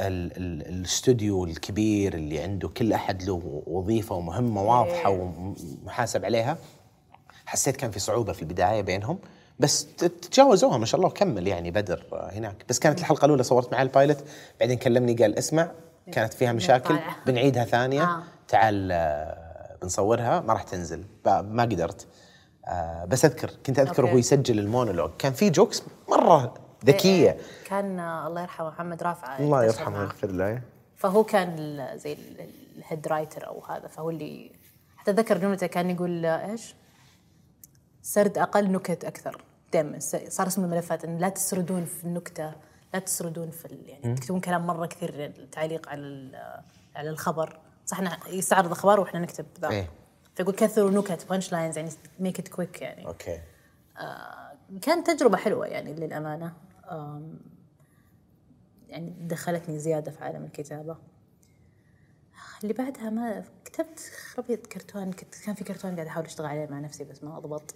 [0.00, 6.56] ال ال الاستوديو الكبير اللي عنده كل أحد له وظيفة ومهمة واضحة ومحاسب عليها
[7.46, 9.18] حسيت كان في صعوبة في البداية بينهم
[9.58, 9.86] بس
[10.30, 12.64] تجاوزوها ما شاء الله وكمل يعني بدر هناك.
[12.68, 14.24] بس كانت الحلقة الأولى صورت معاه ال pilot
[14.60, 15.70] بعدين كلمني قال اسمع
[16.12, 17.16] كانت فيها مشاكل طالعة.
[17.26, 18.02] بنعيدها ثانية.
[18.02, 18.22] آه.
[18.48, 21.04] تعال آه، بنصورها ما راح تنزل.
[21.26, 22.06] ما قدرت.
[22.68, 24.02] آه، بس أذكر كنت أذكر okay.
[24.02, 26.54] وهو يسجل المونولوج كان في jokes مرة
[26.84, 27.36] ذكية
[27.66, 29.98] كان آه، الله يرحمه محمد رافع الله يرحمه.
[30.00, 30.62] ويغفر له
[30.96, 31.56] فهو كان
[31.98, 34.52] زي ال- ال head writer أو هذا فهو اللي
[34.96, 36.74] حتى أتذكر جملته كان يقول إيش؟
[38.02, 39.42] سرد أقل نكت أكثر
[39.72, 39.98] دائما
[40.28, 42.52] صار اسم الملفات إن لا تسردون في النكتة
[42.94, 46.30] لا تسردون في ال- يعني تكتبون كلام مرة كثير تعليق على
[46.96, 49.90] على الخبر صح إحنا يستعرض أخبار وإحنا نكتب ذا إيه.
[50.34, 53.06] فيقول كثروا نكت punch lines يعني make it quick يعني.
[53.06, 53.40] okay.
[54.82, 56.52] كانت تجربة حلوة يعني للأمانة.
[56.90, 57.38] أم،
[58.88, 60.96] يعني دخلتني زيادة في عالم الكتابة.
[62.62, 64.00] اللي بعدها ما كتبت
[64.34, 67.74] خربيط كرتون كنت كان في كرتون قاعد أحاول أشتغل عليه مع نفسي بس ما أضبط.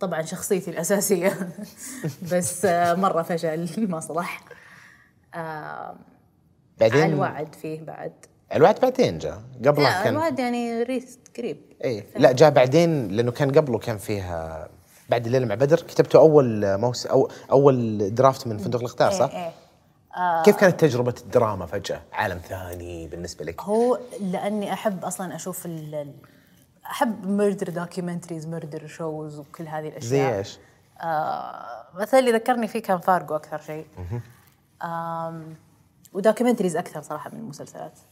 [0.00, 1.52] طبعا شخصيتي الأساسية.
[2.32, 4.44] بس آه، مرة فشل ما صلح.
[6.80, 8.12] بعدين؟ الوعد فيه بعد.
[8.54, 13.32] الوعد بعدين جاء قبله لا كان الوعد يعني ريست قريب إيه لا جاء بعدين لأنه
[13.32, 14.68] كان قبله كان فيها
[15.08, 19.52] بعد الليلة مع بدر كتبته أول موسم أو أول درافت من فندق الإقدار صح؟ إيه.
[20.42, 26.14] كيف كانت تجربة الدراما فجأة؟ عالم ثاني بالنسبة لك؟ هو لأني أحب أصلا أشوف ال
[26.86, 30.58] أحب murder documentaries murder shows وكل هذه الأشياء زي إيش؟
[31.00, 33.86] آه مثلا اللي ذكرني فيه كان فارجو أكثر شيء
[36.12, 38.09] و documentaries أكثر صراحة من المسلسلات آه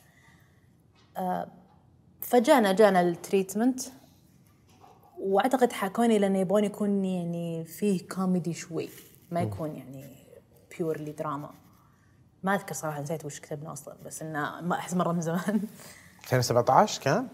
[2.20, 3.80] فجانا جانا ال treatment
[5.18, 8.88] وأعتقد حكوني لأنه يبغون يكون يعني فيه كوميدي شوي
[9.30, 10.04] ما يكون يعني
[10.78, 11.50] purely دراما
[12.42, 15.60] ما أذكر صراحة نسيت وش كتبنا أصلا بس إنه ما أحس مرة من زمان.
[16.24, 17.26] 2017 كان؟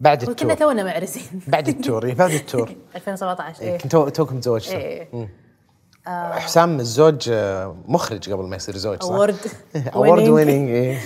[0.00, 0.54] بعد كنا ال tour.
[0.54, 1.40] تونا معرسين.
[1.46, 2.76] بعد ال tour إيه، بعد ال tour.
[2.96, 5.28] 2017 إيه، إيه كنت تو- توكم تزوجتوا إيه.
[6.06, 6.32] مم.
[6.32, 9.36] حسام الزوج آه، مخرج قبل ما يصير زوج صح؟ award
[9.94, 10.28] winning.
[10.28, 10.96] winning.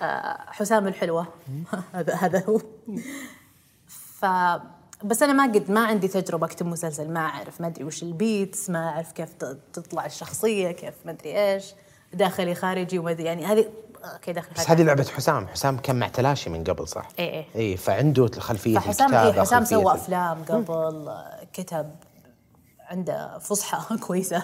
[0.58, 1.26] حسام الحلوة
[1.94, 2.60] هذا هذا هو
[3.88, 4.26] ف
[5.04, 8.13] بس أنا ما قد ما عندي تجربة أكتب مسلسل ما أعرف ما أدري وش ال
[8.13, 9.28] beats ما أعرف كيف
[9.72, 11.64] تطلع الشخصية كيف ما أدري إيش
[12.12, 13.66] داخلي خارجي وما أدري يعني هذه
[14.14, 17.30] okay داخلي بس خارجي هذه لعبة حسام حسام كان مع تلاشي من قبل صح؟ إيه
[17.30, 17.46] إيه.
[17.56, 21.90] اي فعنده خلفية فحسام الكتابه إيه حسام سوى أفلام قبل آه، كتب
[22.90, 24.42] عنده فصحى كويسة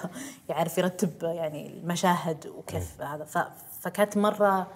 [0.49, 3.25] يعرف يرتب يعني المشاهد وكيف هذا.
[3.25, 3.39] ف...
[3.81, 4.67] فكانت مرة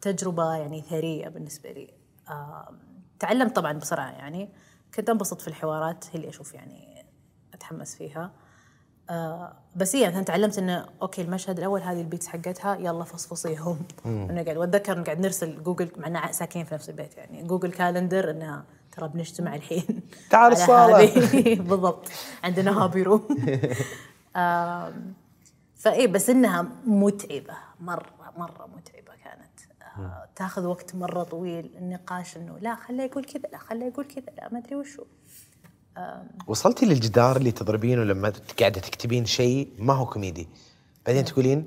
[0.00, 1.90] تجربة يعني ثرية بالنسبة لي.
[3.18, 4.48] تعلمت طبعا بسرعة يعني.
[4.94, 7.06] كنت أنبسط في الحوارات هي اللي أشوف يعني
[7.54, 8.30] أتحمس فيها.
[9.10, 13.78] آه بس هي مثلا تعلمت إنه okay المشهد الأول هذه ال beats حقتها يلا فصفصيهم.
[14.04, 17.42] ونقعد واتذكر قاعد نرسل جوجل معنا ساكنين في نفس البيت يعني.
[17.42, 18.64] Google Calendar انه
[18.98, 21.14] ترى بنجتمع الحين تعال الصالة.
[21.68, 22.08] بالضبط.
[22.44, 23.28] عندنا hobby room
[24.36, 25.14] آم،
[25.76, 27.54] فإيه بس إنها متعبة.
[27.80, 29.60] مرة مرة متعبة كانت.
[29.98, 31.70] آه، تاخذ وقت مرة طويل.
[31.78, 35.04] النقاش إنه لا خليه يقول كذا لا خليه يقول كذا لا ما أدري وشو.
[36.46, 40.48] وصلتي للجدار اللي تضربينه لما قاعدة تكتبين شيء؟ ما هو كوميدي.
[41.06, 41.64] بعدين تقولين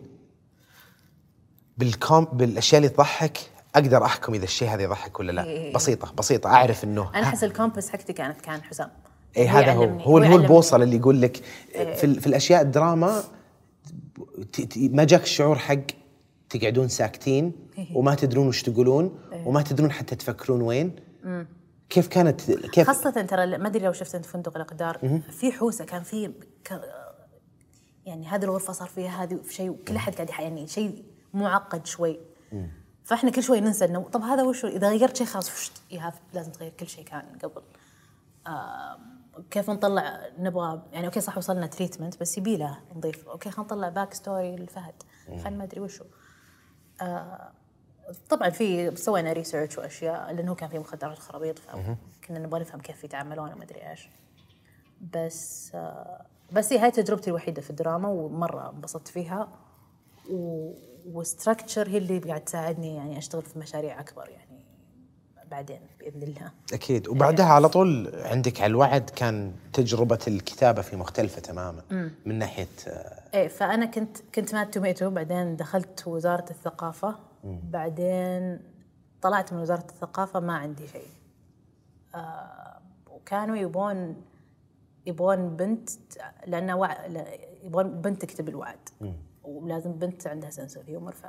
[1.78, 3.38] بالكوم بالأشياء اللي تضحك
[3.76, 5.44] أقدر أحكم إذا الشيء هذا يضحك ولا لا.
[5.44, 5.74] إيه.
[5.74, 6.50] بسيطة بسيطة.
[6.50, 8.90] أعرف إنه أنا أحس ال compass حقتي كانت كان حسام.
[9.38, 9.84] اي هذا هو.
[9.84, 10.38] هو هو.
[10.38, 11.38] البوصلة اللي يقول لك
[11.74, 13.24] في, في الأشياء الدراما
[14.78, 15.80] ما جاك الشعور حق
[16.50, 17.54] تقعدون ساكتين
[17.96, 20.96] وما تدرون وش تقولون وما تدرون حتى تفكرون وين.
[21.90, 26.04] كيف كانت كيف؟ خاصة ترى ما أدري لو شفت أنت فندق الأقدار في حوسة كان
[26.04, 26.32] في.
[28.06, 31.04] يعني هذه الغرفة صار فيها هذه في شيء كل أحد قاعد يعني شيء
[31.34, 32.20] معقد شوي.
[33.04, 36.52] فاحنا كل شوي ننسى إنه طب هذا وش إذا غيرت شيء خلاص وش؟ يا لازم
[36.52, 37.62] تغير كل شيء كان قبل.
[38.48, 39.00] آه
[39.52, 43.30] كيف نطلع نبغى يعني okay صح وصلنا treatment بس يبي له نضيف.
[43.30, 46.04] okay خلينا نطلع back story لفهد خلينا ما أدري وشو
[48.30, 53.54] طبعا في سوينا research وأشياء لأنه كان في مخدرات خرابيط فكنا نبغى نفهم كيف يتعاملون
[53.54, 54.10] وما أدري إيش.
[55.14, 59.48] بس آه، بس هي هاي تجربتي الوحيدة في الدراما ومرة انبسطت فيها.
[61.06, 64.66] و structure هي اللي قاعد تساعدني يعني أشتغل في مشاريع أكبر يعني
[65.52, 66.52] بعدين بإذن الله.
[66.74, 67.08] أكيد.
[67.08, 72.68] وبعدها على طول عندك على الوعد كان تجربة الكتابة في مختلفة تماما من ناحية
[73.34, 77.16] إيه فأنا كنت كنت Mad Tomato بعدين دخلت وزارة الثقافة.
[77.44, 78.60] بعدين
[79.22, 81.08] طلعت من وزارة الثقافة ما عندي شيء.
[82.16, 84.16] آه وكانوا يبون
[85.06, 85.90] يبون بنت
[86.48, 87.06] لأن وع...
[87.64, 88.90] يبون بنت تكتب الوعد.
[89.44, 91.26] ولازم بنت عندها sense of humor ف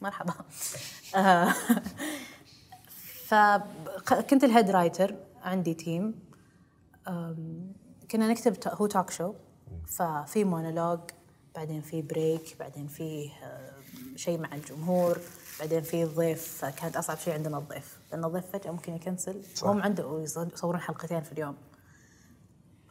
[0.00, 0.34] مرحبا.
[1.16, 1.54] آه،
[3.26, 6.14] فكنت ال head writer عندي team
[8.10, 9.34] كنا نكتب هو talk show
[9.86, 11.00] ففي مونولوج
[11.54, 13.30] بعدين في break بعدين في
[14.16, 15.18] شيء مع الجمهور
[15.60, 16.64] بعدين في ضيف.
[16.64, 17.98] فكانت أصعب شيء عندنا الضيف.
[18.12, 19.42] لأن الضيف فجأة ممكن يكنسل.
[19.62, 21.56] هم عنده يصورون حلقتين في اليوم.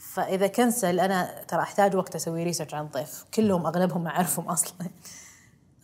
[0.02, 4.74] فإذا كنسل أنا ترى أحتاج وقت أسوي research عن الضيف كلهم أغلبهم ما أعرفهم أصلا.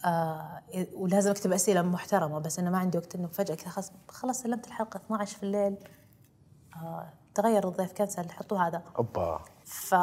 [0.05, 0.61] آه
[0.93, 4.68] ولازم أكتب أسئلة محترمة بس أنا ما عندي وقت إنه فجأة كذا خلاص خلاص سلمت
[4.68, 5.78] الحلقة 12 في الليل.
[6.76, 8.84] آه تغير الضيف كنسل حطوا هذا.
[8.97, 9.41] أوبا.
[9.65, 9.95] ف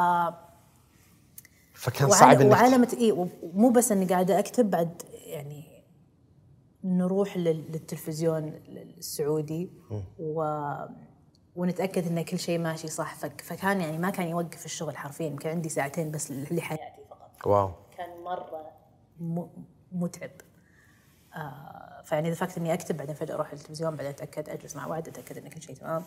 [1.75, 3.12] فكان صعب إنك وعلامة اي
[3.43, 5.83] ومو بس إني قاعدة أكتب بعد يعني
[6.85, 9.71] نروح لل- للتلفزيون السعودي.
[10.19, 10.43] و
[11.57, 13.14] ونتأكد إن كل شيء ماشي صح.
[13.14, 15.26] فك فكان يعني ما كان يوقف الشغل حرفيا.
[15.26, 17.46] يمكن عندي ساعتين بس لحياتي فقط.
[17.46, 17.70] واو.
[17.96, 18.70] كان مرة
[19.92, 20.30] متعب.
[21.34, 25.09] آه فيعني the fact إني أكتب بعدين فجأة أروح للتلفزيون بعدين أتأكد أجلس مع وعد
[25.09, 26.05] أتأكد إن كل شيء تمام.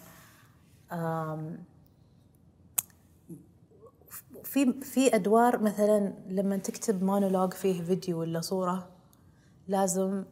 [4.43, 8.89] في في أدوار مثلا لما تكتب مونولوج فيه فيديو ولا صورة
[9.67, 10.23] لازم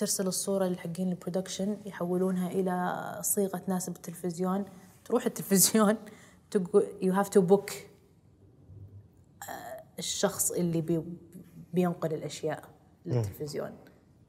[0.00, 4.64] ترسل الصورة لحقين ال production يحولونها إلى صيغة تناسب التلفزيون.
[5.04, 5.96] تروح التلفزيون
[6.50, 7.70] تقول you have to book
[9.98, 11.02] الشخص اللي بي
[11.72, 12.64] بينقل الأشياء
[13.06, 13.70] للتلفزيون.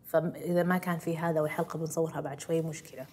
[0.05, 3.05] فاذا ما كان في هذا والحلقة بنصورها بعد شوي مشكلة.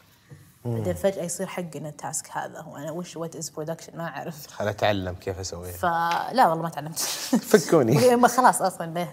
[0.65, 2.61] بعدين فجأة يصير حقنا ال task هذا.
[2.61, 4.47] وأنا وش what is production ما أعرف.
[4.47, 5.73] خل أتعلم كيف أسويها.
[5.73, 6.99] فلا والله ما تعلمت.
[6.99, 8.29] فكوني.
[8.29, 9.09] خلاص أصلا به.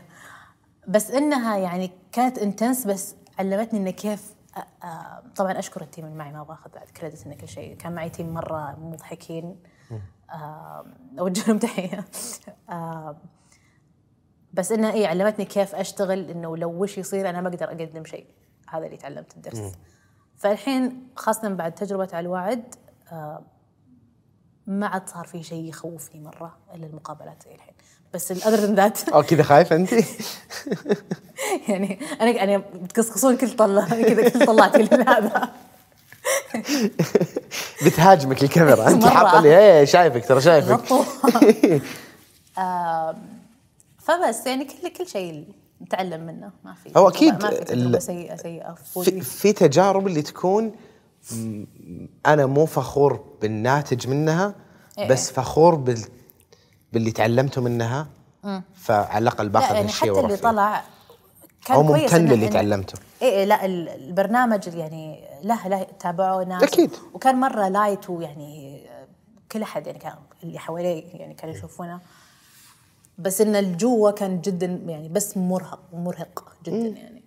[0.87, 4.35] بس إنها يعني كانت intense بس علمتني إنه كيف
[5.35, 7.75] طبعا أشكر ال team اللي معي ما باخذ بعد credit إنه كل شيء.
[7.77, 9.59] كان معي team مرة مضحكين.
[11.19, 12.05] أوجه لهم تحية.
[14.53, 18.27] بس انها اي علمتني كيف أشتغل إنه لو وش يصير أنا ما أقدر أقدم شيء.
[18.69, 19.71] هذا اللي تعلمت الدرس
[20.37, 22.75] فالحين خاصة بعد تجربة على الوعد
[24.67, 27.73] ما عاد صار في شيء يخوفني مرة إلا المقابلات زي الحين.
[28.13, 29.89] بس other than that أو كذا خايفه أنت؟
[31.69, 35.49] يعني أنا يعني بتقصقصون كل طلة كذا كل طلعتي لهذا
[37.85, 39.05] بتهاجمك الكاميرا أنت.
[39.05, 40.79] حاطة لي إيه شايفك ترى شايفك
[44.05, 45.45] فبس يعني كل كل شيء
[45.81, 49.21] نتعلم منه ما في هو أكيد ما في سيئه سيئة في.
[49.21, 50.71] في تجارب اللي تكون
[52.25, 54.55] أنا مو فخور بالناتج منها
[54.97, 55.07] إيه.
[55.07, 56.01] بس فخور بال
[56.93, 58.07] باللي تعلمته منها
[58.75, 60.43] فعلى الأقل لا باخذ يعني هالشيء حتى اللي فيه.
[60.43, 60.83] طلع
[61.65, 62.99] كان أو ممتن للي تعلمته.
[63.21, 66.63] إيه إيه، لا ال- البرنامج يعني له له تابعوه ناس.
[66.63, 66.91] أكيد.
[67.13, 68.81] وكان مرة لايت ويعني
[69.51, 70.13] كل أحد يعني كان
[70.43, 71.99] اللي حواليه يعني كانوا يشوفونه.
[73.17, 77.23] بس إن الجوه كان جدا يعني بس مرهق مرهق جدا يعني.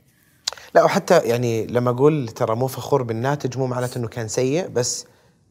[0.75, 5.07] لا وحتى يعني لما أقول ترى مو فخور بالناتج مو معناته إنه كان سيء بس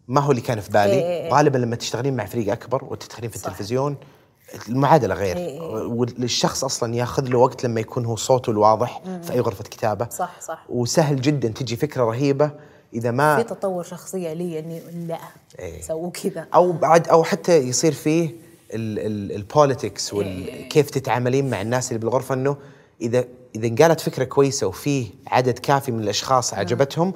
[0.07, 0.93] ما هو اللي كان في بالي.
[0.93, 1.33] إيه.
[1.33, 3.45] غالبا لما تشتغلين مع فريق أكبر وتدخلين في صح.
[3.47, 3.97] التلفزيون
[4.69, 5.61] المعادلة غير إيه.
[5.61, 10.41] والشخص أصلا ياخذ له وقت لما يكون هو صوته الواضح في أي غرفة كتابة صح
[10.41, 12.51] صح وسهل جدا تجي فكرة رهيبة
[12.93, 15.19] إذا في ما تطور شخصية لي إني لا
[15.59, 15.81] إيه.
[15.81, 18.35] سووا كذا أو بعد أو حتى يصير فيه
[18.73, 20.13] ال politics.
[20.13, 22.57] وكيف تتعاملين مع الناس اللي بالغرفة إنه
[23.01, 23.25] إذا
[23.55, 27.13] إذا انقالت فكرة كويسة وفيه عدد كافي من الأشخاص عجبتهم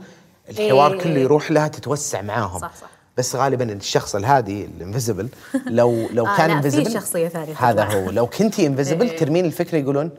[0.50, 1.00] الحوار إيه.
[1.00, 2.90] كله يروح لها تتوسع معاهم صح، صح.
[3.18, 5.30] بس غالبا الشخص الهادي ال invisible
[5.66, 7.54] لو لو آه، كان لا، في invisible شخصية ثانية.
[7.54, 7.84] هذا.
[7.84, 8.12] هو.
[8.18, 9.18] لو كنتي invisible إيه.
[9.18, 10.12] ترمين الفكرة يقولون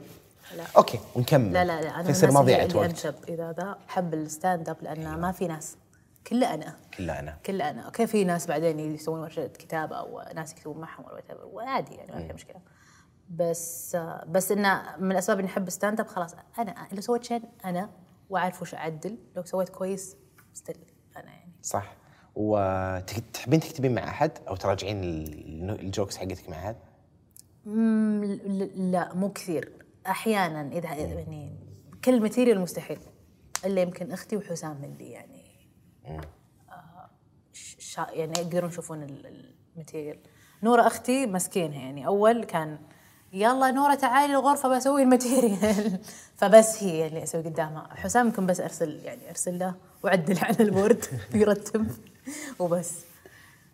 [0.56, 0.64] لا.
[0.76, 1.52] okay ونكمل.
[1.52, 2.90] لا لا لا أنا الناس مضيعه وقت.
[2.90, 3.77] أنشب إذا ذا.
[3.89, 5.77] حب ال stand up لأنه ما في ناس.
[6.27, 6.77] كله أنا.
[6.98, 7.39] كله أنا.
[7.47, 7.82] كله أنا.
[7.82, 12.27] okay في ناس بعدين يسوون ورشة كتابه أو ناس يكتبون معهم whatever، وعادي يعني ما
[12.27, 12.60] في مشكلة.
[13.31, 13.97] بس
[14.28, 17.90] بس انه من الأسباب إني أحب stand up خلاص أنا لو سويت شيء أنا
[18.31, 19.19] وأعرف وش أعدل.
[19.36, 20.16] لو سويت كويس
[20.55, 20.76] still
[21.16, 21.52] أنا يعني.
[21.62, 22.01] صح.
[22.34, 26.76] وتحبين تكتبين مع أحد أو تراجعين ال- ال jokes حقتك مع أحد؟
[28.76, 29.72] لا مو كثير.
[30.06, 31.52] أحيانا إذا يعني
[32.04, 32.98] كل ال material مستحيل.
[33.64, 35.42] إلا يمكن أختي وحسام اللي يعني
[36.06, 36.20] آه
[37.78, 40.18] شا يعني يقدرون يشوفون ال- ال material
[40.62, 42.06] نورة أختي مسكينها يعني.
[42.06, 42.78] أول كان
[43.32, 45.98] يلا نورة تعالي الغرفة بسوي ال material.
[46.38, 47.88] فبس هي اللي أسوي قدامها.
[47.94, 51.86] حسام يمكن بس أرسل يعني أرسل له وعدل على ال board يرتب.
[52.61, 53.05] وبس.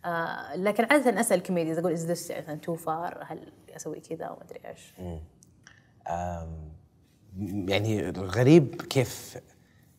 [0.04, 4.42] آه لكن عادة أسأل comedians أقول is this مثلا too far هل أسوي كذا وما
[4.42, 4.92] أدري إيش؟
[7.68, 9.38] يعني غريب كيف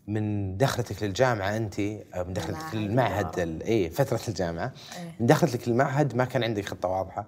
[0.07, 2.75] من دخلتك للجامعة أنت أو من دخلتك.
[2.75, 4.73] للمعهد اي فترة الجامعة.
[5.19, 7.27] من دخلتك للمعهد ما كان عندك خطة واضحة.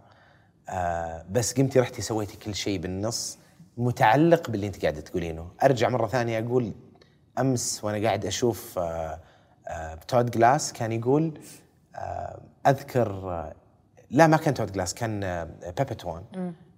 [0.70, 3.38] آه بس قمتي رحتي سويتي كل شيء بالنص
[3.78, 5.52] متعلق باللي أنت قاعدة تقولينه.
[5.64, 6.74] أرجع مرة ثانية أقول
[7.40, 9.20] أمس وأنا قاعد أشوف آه آه
[10.08, 11.40] Todd Glass كان يقول
[11.96, 13.54] آه أذكر آه
[14.12, 15.44] لا ما كان Todd Glass كان آه
[15.78, 16.24] بيبتوان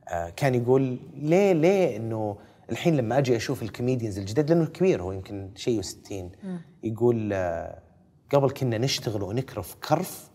[0.07, 2.37] آه كان يقول ليه ليه إنه
[2.71, 6.31] الحين لما أجي أشوف ال comedians الجداد لأنه كبير هو يمكن شيء وستين
[6.83, 7.79] يقول آه
[8.33, 10.29] قبل كنا نشتغل ونكرف كرف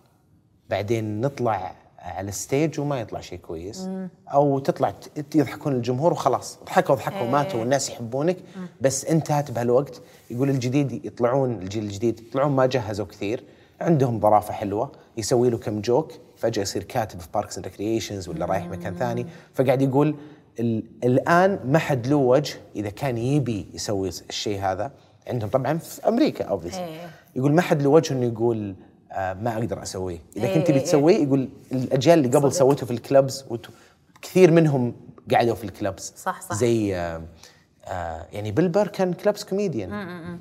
[0.71, 3.89] بعدين نطلع على ال stage وما يطلع شيء كويس.
[4.29, 4.95] أو تطلع
[5.35, 6.59] يضحكون الجمهور وخلاص.
[6.65, 8.37] ضحكوا ضحكوا وماتوا والناس يحبونك.
[8.81, 10.03] بس انتهت بهالوقت.
[10.31, 13.45] يقول الجديد يطلعون الجيل الجديد يطلعون ما جهزوا كثير.
[13.81, 14.93] عندهم ظرافة حلوة.
[15.17, 16.13] يسوي له كم joke.
[16.37, 19.27] فجأة يصير كاتب في Parks and Recreation ولا رايح مكان ثاني.
[19.55, 20.15] فقاعد يقول
[20.61, 24.91] ال- الآن ما حد له وجه إذا كان يبي يسوي الشيء هذا.
[25.27, 27.11] عندهم طبعا في أمريكا إيه.
[27.37, 28.75] يقول ما حد له وجه إنه يقول
[29.17, 32.53] ما أقدر أسويه إذا إيه كنت إيه تسويه يقول الأجيال اللي قبل.
[32.53, 33.45] سويته في ال clubs
[34.23, 34.95] كثير منهم
[35.35, 36.55] قعدوا في ال clubs صح، صح.
[36.55, 37.23] زي آه
[37.85, 39.91] آه يعني Bill Burr كان clubs comedian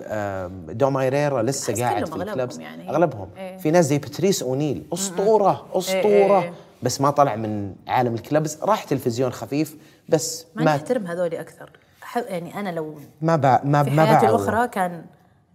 [0.01, 2.89] آه Dom Irrera لسه قاعد في ال clubs يعني.
[2.89, 3.57] أغلبهم إيه.
[3.57, 6.53] في ناس زي Patrice O'Neal أسطورة أسطورة إيه.
[6.83, 9.75] بس ما طلع من عالم ال clubs راح تلفزيون خفيف
[10.09, 11.69] بس ما ما نحترم هذولي أكثر
[12.15, 14.37] يعني أنا لو ما با ما في ما حياتي باعوا.
[14.37, 15.05] الأخرى كان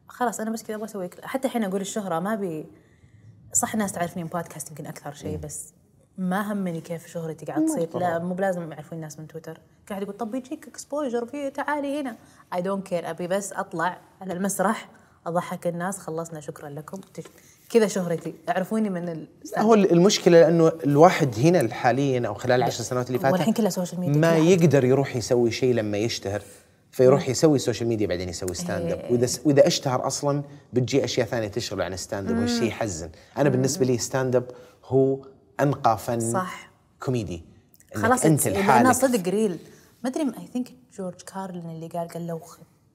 [0.09, 1.11] خلاص أنا بس كذا أبغى أسوي.
[1.23, 2.67] حتى الحين أقول الشهرة ما بي
[3.53, 5.73] صح الناس تعرفني من بودكاست يمكن أكثر شيء بس
[6.19, 7.99] ما همني كيف شهرتي قاعد تصير.
[7.99, 9.61] لا مو بلازم يعرفون الناس من تويتر.
[9.89, 12.17] قاعد يقول طب بيجيك اكسبوجر في تعالي هنا.
[12.55, 14.89] اي دونت كير أبي بس أطلع على المسرح
[15.27, 15.99] أضحك الناس.
[15.99, 17.01] خلصنا شكرا لكم.
[17.71, 18.35] كذا شهرتي.
[18.49, 23.33] اعرفوني من ال هو المشكلة لأنه الواحد هنا حاليا أو خلال العشر سنوات اللي فاتت
[23.33, 24.37] والحين كلها social media ما.
[24.37, 26.43] يقدر يروح يسوي شيء لما يشتهر.
[26.93, 30.43] فيروح يسوي social media بعدين يسوي stand up وإذا وإذا أشتهر أصلا
[30.73, 33.11] بتجي أشياء ثانية تشغله عن stand up والشيء يحزن.
[33.39, 34.45] أنا بالنسبة لي stand up
[34.85, 35.19] هو
[35.61, 36.71] أنقى فن صح.
[37.01, 37.45] كوميدي.
[37.95, 39.59] خلاص أنت أنا لحالك صدق real
[40.05, 40.69] ما أدري I think
[40.99, 42.41] George Carlin اللي قال قال لو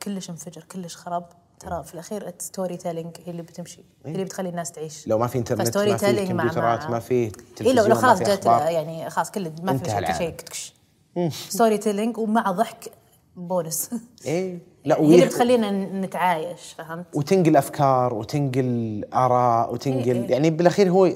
[0.04, 1.26] كلش انفجر كلش خرب.
[1.60, 5.08] ترى في الأخير storytelling هي اللي بتمشي هي اللي بتخلي الناس تعيش.
[5.08, 8.46] لو ما في انترنت ما في كمبيوترات مع- ما في تلفزيون لو لو خلاص جت.
[8.46, 10.36] يعني خلاص كل ما في شيء
[11.50, 12.92] storytelling ومع ضحك
[13.38, 13.90] بونس
[14.26, 20.32] إيه لا هي اللي بتخلينا نتعايش فهمت؟ وتنقل أفكار وتنقل آراء وتنقل إيه.
[20.32, 21.10] يعني بالأخير هو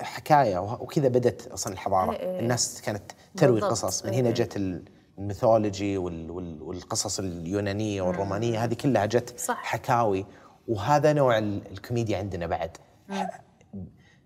[0.00, 2.40] حكاية وكذا بدت أصلا الحضارة إيه.
[2.40, 3.70] الناس كانت تروي بالضبط.
[3.72, 4.20] قصص من إيه.
[4.20, 4.84] هنا جت ال-
[5.18, 9.62] الميثولوجي وال- وال- والقصص اليونانية والرومانية هذه كلها جت صح.
[9.62, 10.26] حكاوي
[10.68, 12.76] وهذا نوع ال- الكوميديا عندنا بعد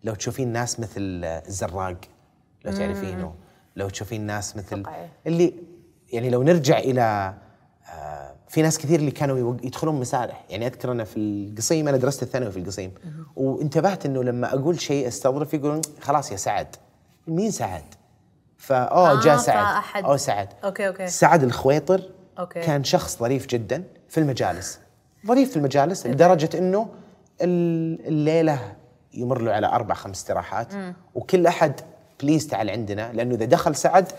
[0.05, 1.97] لو تشوفين ناس مثل الزراق
[2.65, 3.35] لو تعرفينه
[3.77, 5.09] لو تشوفين ناس مثل إيه.
[5.27, 5.55] اللي
[6.12, 7.35] يعني لو نرجع إلى
[7.94, 12.22] آه، في ناس كثير اللي كانوا يدخلون مسارح يعني أذكر أنا في القصيم أنا درست
[12.22, 12.93] الثانوي في القصيم.
[13.36, 16.76] وانتبهت إنه لما أقول شيء استظرف يقولون خلاص يا سعد.
[17.26, 17.82] مين سعد؟
[18.59, 19.82] فاه جاء آه، سعد.
[19.85, 20.48] فأحد- أو سعد.
[20.64, 21.06] أوكي، أوكي.
[21.06, 22.02] سعد الخويطر
[22.39, 22.60] أوكي.
[22.60, 24.78] كان شخص ظريف جدا في المجالس.
[25.26, 26.89] ظريف في المجالس لدرجة إنه
[27.43, 28.72] ال- الليلة
[29.14, 30.68] يمر له على أربع خمس استراحات.
[31.14, 31.80] وكل أحد
[32.23, 34.12] please تعال عندنا لأنه إذا دخل سعد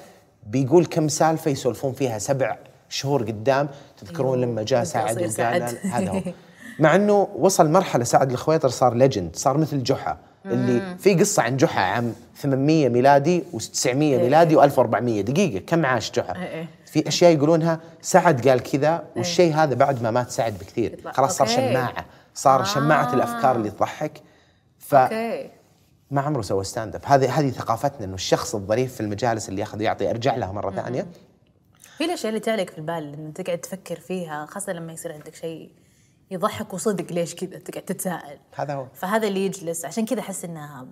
[0.50, 2.58] بيقول كم سالفة يسولفون فيها سبع
[2.90, 5.78] شهور قدام تذكرون لما جاء سعد وقال.
[5.92, 6.22] هذا هو
[6.80, 11.58] مع إنه وصل مرحلة سعد الخويطر صار legend صار مثل جحا اللي في قصة عن
[11.58, 16.68] جحا عام 800 ميلادي و900 ميلادي و1400 دقيقة كم عاش جحا إيه إيه.
[16.86, 21.00] في أشياء يقولونها سعد قال كذا والشيء هذا بعد ما مات سعد بكثير.
[21.14, 21.48] خلاص صار.
[21.48, 22.06] شماعة
[22.36, 22.64] صار آه.
[22.64, 24.22] شماعه الأفكار اللي تضحك
[24.80, 24.96] ف
[26.12, 29.80] ما عمره سوى stand up هذه هذه ثقافتنا إنه الشخص الظريف في المجالس اللي ياخذ
[29.80, 31.08] ويعطي أرجع لها مرة ثانية.
[31.98, 35.72] في الأشياء اللي تعلق في البال انه تقعد تفكر فيها خاصة لما يصير عندك شيء
[36.32, 38.40] يضحك وصدق ليش كذا تقعد تتساءل.
[38.56, 38.88] هذا هو.
[38.94, 39.86] فهذا اللي يجلس.
[39.86, 40.88] عشان كذا أحس إنها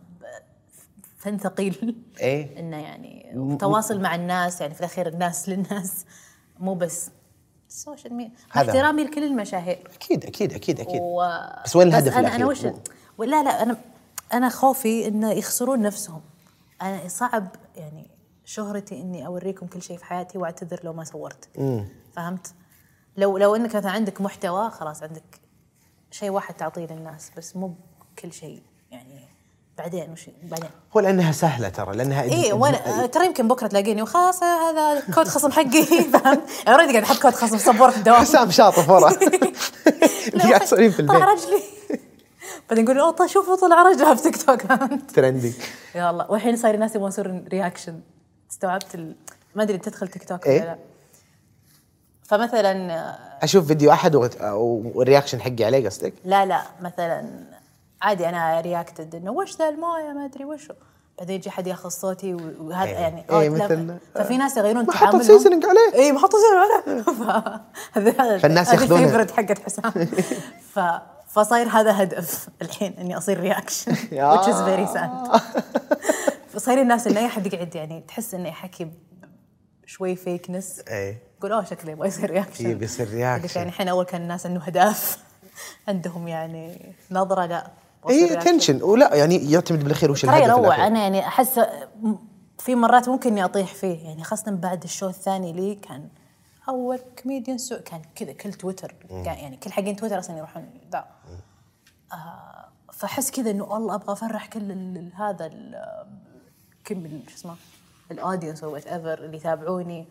[1.18, 1.96] فن ثقيل.
[2.20, 2.60] إيه.
[2.60, 6.06] إنه يعني تواصل مع الناس يعني في الأخير الناس للناس
[6.60, 7.10] مو بس
[7.70, 8.62] ال social media مع.
[8.62, 9.88] احترامي لكل المشاهير.
[9.96, 11.02] أكيد أكيد أكيد أكيد.
[11.02, 11.24] و...
[11.66, 12.64] بس وين الهدف أنا الأخير؟ أنا وش
[13.20, 13.78] لا لا أنا
[14.34, 16.22] أنا خوفي انه يخسرون نفسهم.
[16.82, 18.08] أنا صعب يعني
[18.46, 21.50] شهرتي إني أوريكم كل شيء في حياتي وأعتذر لو ما صورت.
[22.16, 22.48] فهمت؟
[23.18, 25.40] لو لو إنك مثلا عندك محتوى خلاص عندك
[26.12, 27.74] شيء واحد تعطيه للناس بس مو
[28.20, 29.28] كل شيء يعني
[29.78, 30.70] بعدين وش بعدين.
[30.96, 35.52] هو لأنها سهلة ترى لأنها اي وأنا ترى يمكن بكرة تلاقيني وخلاص هذا كود خصم
[35.52, 35.84] حقي.
[36.14, 39.12] فهمت؟ already قاعد أحط كود خصم sport في الدوام حسام شاطف ورا
[40.34, 41.12] اللي قاعد في البيت.
[41.12, 41.77] رجلي.
[42.70, 44.62] بعدين نقول أوه طيب شوفوا طلع رجلها في تيك توك؟
[45.16, 45.54] trendy
[45.96, 48.00] يا الله والحين صار الناس يبغون يصيرون reaction
[48.52, 49.16] استوعبت ال...
[49.56, 50.78] ما أدري تدخل تيك توك إيه؟ ولا لا
[52.24, 54.42] فمثلا أشوف فيديو أحد وغت-
[54.96, 57.30] وال reaction حقي عليه قصدك؟ لا لا مثلا
[58.02, 60.74] عادي أنا reacted إنه وش ذا الموية ما أدري وشو
[61.20, 62.96] بعدين يجي حد ياخذ صوتي وهذا إيه.
[62.96, 65.94] يعني إيه، مثل- ففي ناس يغيرون تعاملهم سيزنينج عليه.
[66.04, 69.04] اي ما حطوا سيزنينج عليه فالناس هذه ياخذونه.
[69.04, 69.92] الفيفورت حقت حسام
[70.76, 70.80] ف
[71.28, 73.96] فصاير هذا هدف الحين إني أصير رياكشن
[74.36, 75.42] which is very sad.
[76.54, 78.88] فصاير الناس إنه أي احد يقعد يعني تحس إنه يحكي
[79.86, 81.18] شوي فيكنس إيه.
[81.40, 83.56] يقول أوه شكله يبغى يصير رياكشن إيه، بيصير reaction.
[83.58, 85.18] يعني الحين أول كان الناس إنه اهداف
[85.88, 87.72] عندهم يعني نظرة لا
[88.10, 88.36] اي.
[88.36, 90.88] attention ولا يعني يعتمد بالاخير وش الهدف يروع.
[90.88, 91.60] أنا يعني أحس
[92.60, 94.06] في مرات ممكن إني أطيح فيه.
[94.06, 96.08] يعني خاصة بعد ال show الثاني لي كان
[96.70, 101.06] أول comedian so كان كذا كل تويتر يعني كل حقين تويتر أصلا يروحون ذا
[102.94, 105.76] فأحس كذا إنه والله أبغى أفرح كل ال- هذا ال-
[106.86, 107.56] كم شو اسمه
[108.12, 110.08] ال audience أو whatever اللي يتابعوني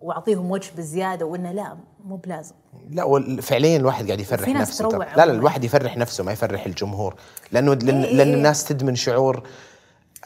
[0.00, 2.54] وأعطيهم وجه بزيادة وإنه لا مو بلازم
[2.90, 4.98] لا فعليا الواحد قاعد يفرح نفسه ترى.
[4.98, 5.32] لا لا.
[5.32, 7.14] الواحد يفرح نفسه ما يفرح الجمهور
[7.52, 8.34] لأنه لأن, إيه، لأن إيه.
[8.34, 9.42] الناس تدمن شعور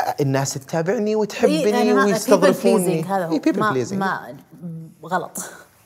[0.01, 3.73] آه، الناس تتابعني وتحبني إيه، يعني ويستظرفوني هذا هو إيه ما.
[3.93, 5.39] ما غلط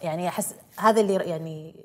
[0.03, 1.85] يعني أحس هذا اللي يعني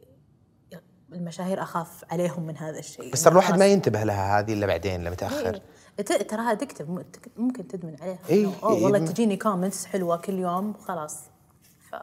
[1.12, 3.66] المشاهير أخاف عليهم من هذا الشيء بس ترى الواحد ما.
[3.66, 5.62] ينتبه لها هذه إلا بعدين لما تاخر
[6.00, 6.18] إيه.
[6.18, 6.86] تراها ادكتف
[7.38, 9.06] ممكن تدمن عليها إيه، أوه إيه، والله إيه.
[9.06, 11.18] تجيني كومنتس حلوة كل يوم خلاص
[11.90, 11.96] ف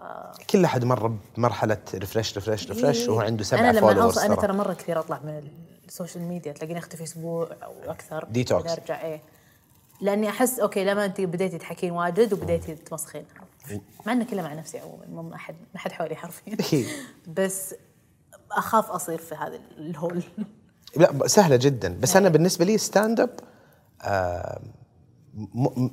[0.50, 1.06] كل أحد مر
[1.36, 5.20] بمرحله refresh refresh refresh وهو عنده سبع أنا لما أوصل أنا ترى مرة كثير أطلع
[5.24, 5.48] من
[5.88, 8.24] ال social media تلاقيني أختفي أسبوع أو أكثر.
[8.24, 9.22] بعدين أرجع إيه
[10.00, 13.24] لأني أحس أوكي لما أنت بديتي تحكين واجد وبديتي تمسخين
[14.06, 16.86] مع إنه كله مع نفسي عموما مو ما حد ما حد حولي حرفيا إيه.
[17.26, 17.74] بس
[18.52, 20.22] أخاف أصير في هذا ال hole.
[20.96, 21.98] لا سهلة جدا.
[22.00, 23.30] بس أنا بالنسبة لي stand up
[24.02, 24.60] آه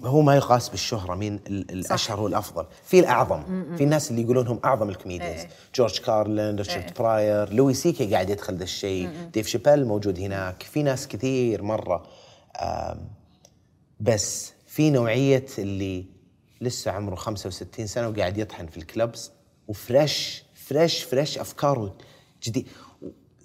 [0.04, 3.44] هو ما يقاس بالشهرة مين ال- الأشهر والافضل في الأعظم.
[3.78, 5.40] في الناس اللي يقولون هم أعظم ال comedians.
[5.40, 5.50] إيه.
[5.76, 9.10] جورج كارلين ريتشارد براير لوي سيكي قاعد يدخل ذا الشيء.
[9.34, 10.64] ديف شابيل موجود هناك.
[10.64, 11.62] في ناس كثير
[12.62, 13.08] آم،
[14.00, 16.06] بس في نوعية اللي
[16.62, 19.32] لسه عمره 65 سنة وقاعد يطحن في ال clubs.
[19.68, 21.96] و fresh fresh fresh أفكاره.
[22.46, 22.68] جديد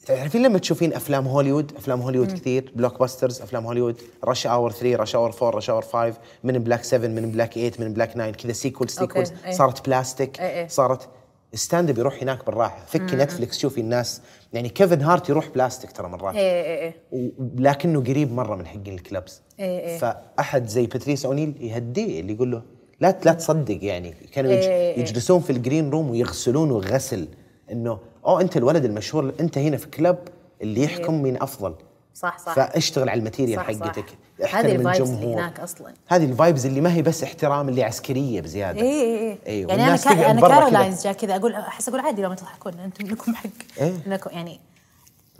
[0.06, 2.72] تعرفين لما تشوفين أفلام هوليوود؟ أفلام هوليوود كثير.
[2.76, 3.96] blockbusters أفلام هوليوود.
[4.24, 6.14] رش اور 3 رش اور 4 رش اور 5
[6.44, 9.52] من بلاك 7 من بلاك 8 من بلاك 9 كذا سيكول سيكولز إيه.
[9.52, 10.68] صارت بلاستيك إيه إيه.
[10.68, 11.08] صارت
[11.54, 12.84] ستاند اب يروح هناك بالراحة.
[12.86, 14.20] فكي نتفلكس شوفي الناس.
[14.52, 16.34] يعني كيفن هارت يروح بلاستيك ترى مرات.
[16.34, 17.28] إيه إيه و-
[17.58, 19.98] لكنه قريب مرة من حقين الكلبس إيه إيه.
[19.98, 22.62] فأحد زي باتريس اونيل يهديه اللي يقول له
[23.00, 24.10] لا لا تصدق يعني.
[24.32, 24.62] كانوا يج...
[24.64, 25.00] إيه إيه.
[25.00, 27.28] يجلسون في الجرين روم ويغسلونه غسل
[27.72, 30.18] إنه اوه أنت الولد المشهور أنت هنا في كلب
[30.62, 31.74] اللي يحكم مين أفضل.
[32.14, 32.54] صح صح.
[32.54, 33.60] فاشتغل على الماتيريال.
[33.60, 34.04] حقتك
[34.40, 35.94] هذه احترم الفايبس اللي هناك أصلا.
[36.08, 38.80] هذه الفايبز اللي ما هي بس احترام اللي عسكرية بزيادة.
[38.80, 40.30] اي اي اي إيه، يعني أنا كا...
[40.30, 40.40] أنا.
[40.40, 43.46] كارولاينز جاء كذا أقول أحس أقول عادي لو ما تضحكون أنتم لكم حق.
[43.80, 43.94] إيه.
[44.06, 44.60] انكم يعني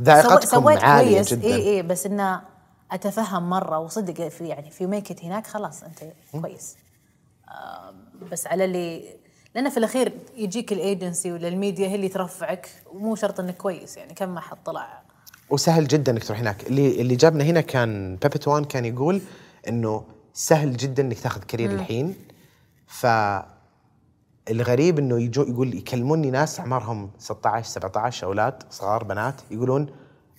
[0.03, 1.35] ذائقتكم عالية كويس.
[1.35, 2.41] جدا اي اي بس إنه
[2.93, 6.77] أتفهم مرة وصدق في يعني في ميك هناك خلاص أنت كويس.
[7.49, 7.95] آه،
[8.33, 9.20] بس على اللي
[9.55, 14.15] لأن في الأخير يجيك الأيجنسي ولا الميديا هي اللي ترفعك ومو شرط إنك كويس يعني
[14.15, 15.03] كم ما حد طلع.
[15.51, 16.67] وسهل جدا إنك تروح هناك.
[16.67, 19.21] اللي اللي جابنا هنا كان بيبت وان كان يقول
[19.69, 20.05] إنه
[20.35, 22.15] سهل جدا إنك تاخذ كارير الحين.
[22.87, 23.07] ف
[24.51, 29.87] الغريب إنه يجو يقول يكلموني ناس أعمارهم 16 17 أولاد صغار بنات يقولون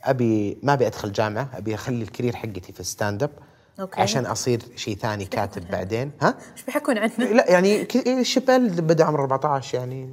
[0.03, 3.29] أبي ما أبي أدخل جامعة أبي أخلي الكارير حقتي في الستاند اب
[3.79, 4.01] أوكي.
[4.01, 9.03] عشان أصير شيء ثاني كاتب بعدين؟ ها؟ إيش بيحكون عنه لا يعني ك- شبل بدأ
[9.05, 10.09] عمره 14 يعني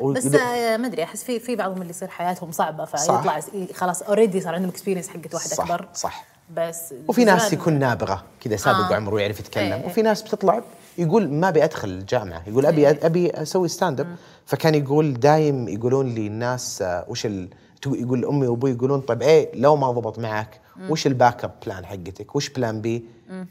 [0.00, 3.50] و- بس آه، ما أدري أحس في في بعضهم اللي يصير حياتهم صعبة فيطلع س-
[3.74, 5.88] خلاص already صار عندهم experience حقت واحد صح أكبر.
[5.94, 6.24] صح.
[6.56, 8.94] بس وفي ناس يكون نابغة كذا سابق آه.
[8.94, 9.72] عمره ويعرف يتكلم.
[9.72, 9.86] إيه.
[9.86, 10.62] وفي ناس بتطلع
[10.98, 14.16] يقول ما أبي أدخل الجامعة يقول أبي أبي أسوي stand up
[14.46, 17.48] فكان يقول دايم يقولون لي الناس آه، وش ال...
[17.86, 20.60] يقول امي وأبوي يقولون طيب إيه لو ما ضبط معك
[20.90, 23.04] وش ال backup plan حقتك وش plan B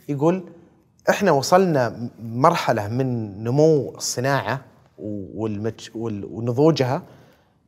[0.09, 0.43] يقول
[1.09, 4.61] إحنا وصلنا مرحلة من نمو الصناعة
[4.99, 5.89] والمج...
[5.95, 7.03] ونضوجها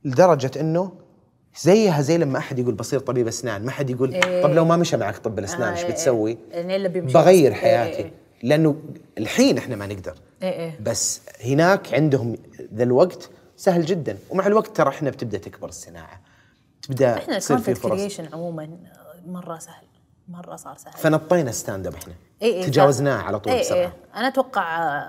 [0.06, 0.92] لدرجة إنه
[1.62, 4.44] زيها زي لما أحد يقول بصير طبيب أسنان ما حد يقول إيه.
[4.44, 7.52] طب لو ما مشى معك طب الأسنان آه، إيش إيه، بتسوي؟ يعني إلا بيمشي بغير.
[7.52, 8.12] إيه، حياتي إيه.
[8.44, 8.76] لأنه
[9.18, 10.80] الحين إحنا ما نقدر إيه، إيه.
[10.82, 12.36] بس هناك عندهم
[12.74, 16.22] ذا الوقت سهل جدا ومع الوقت ترى إحنا بتبدأ تكبر الصناعة
[16.90, 17.92] تبدأ إحنا ال content فرص.
[17.92, 18.70] creation عموما
[19.28, 19.84] مرة سهل
[20.28, 20.94] مرة صار سهل.
[20.94, 22.14] فنطينا stand up إحنا.
[22.42, 23.78] إيه إيه تجاوزناه على طول إيه بسرعة.
[23.80, 23.94] إيه.
[24.16, 25.04] أنا أتوقع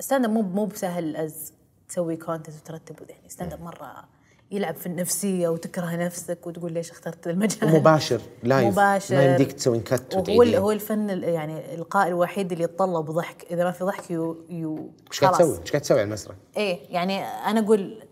[0.00, 1.52] stand up مو مو بسهل as
[1.88, 4.04] تسوي content وترتب يعني stand up مرة
[4.50, 7.74] يلعب في النفسية وتكره نفسك وتقول ليش اخترت المجال.
[7.74, 9.14] ومباشر live مباشر.
[9.16, 13.44] ما يمديك تسوي cut ال- هو الفن ال- يعني الآرت الوحيد اللي يتطلب ضحك.
[13.50, 15.34] إذا ما في ضحك يو يو إيش قاعد.
[15.34, 18.02] تسوي؟ إيش قاعد تسوي على المسرح؟ إيه يعني أنا أقول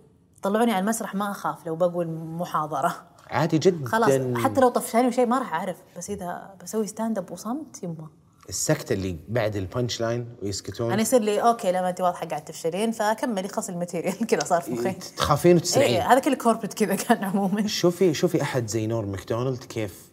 [0.43, 2.94] طلعوني على المسرح ما أخاف لو بقول محاضرة.
[3.32, 3.86] عادي جدا.
[3.86, 5.76] خلاص حتى لو طفشاني وشيء ما راح أعرف.
[5.96, 10.92] بس إذا بسوي stand up وصمت يمه السكتة اللي بعد ال punch line ويسكتون.
[10.92, 12.92] أنا يصير لي okay لما انت واضحة قاعد تفشلين.
[12.92, 16.94] فاكملي خلص ال material كذا صار في مخي تخافين إيه وتسرعين هذا كله corporate كذا
[16.94, 17.66] كان عموما.
[17.66, 20.12] شوفي شوفي أحد زي نورم ماكدونالد كيف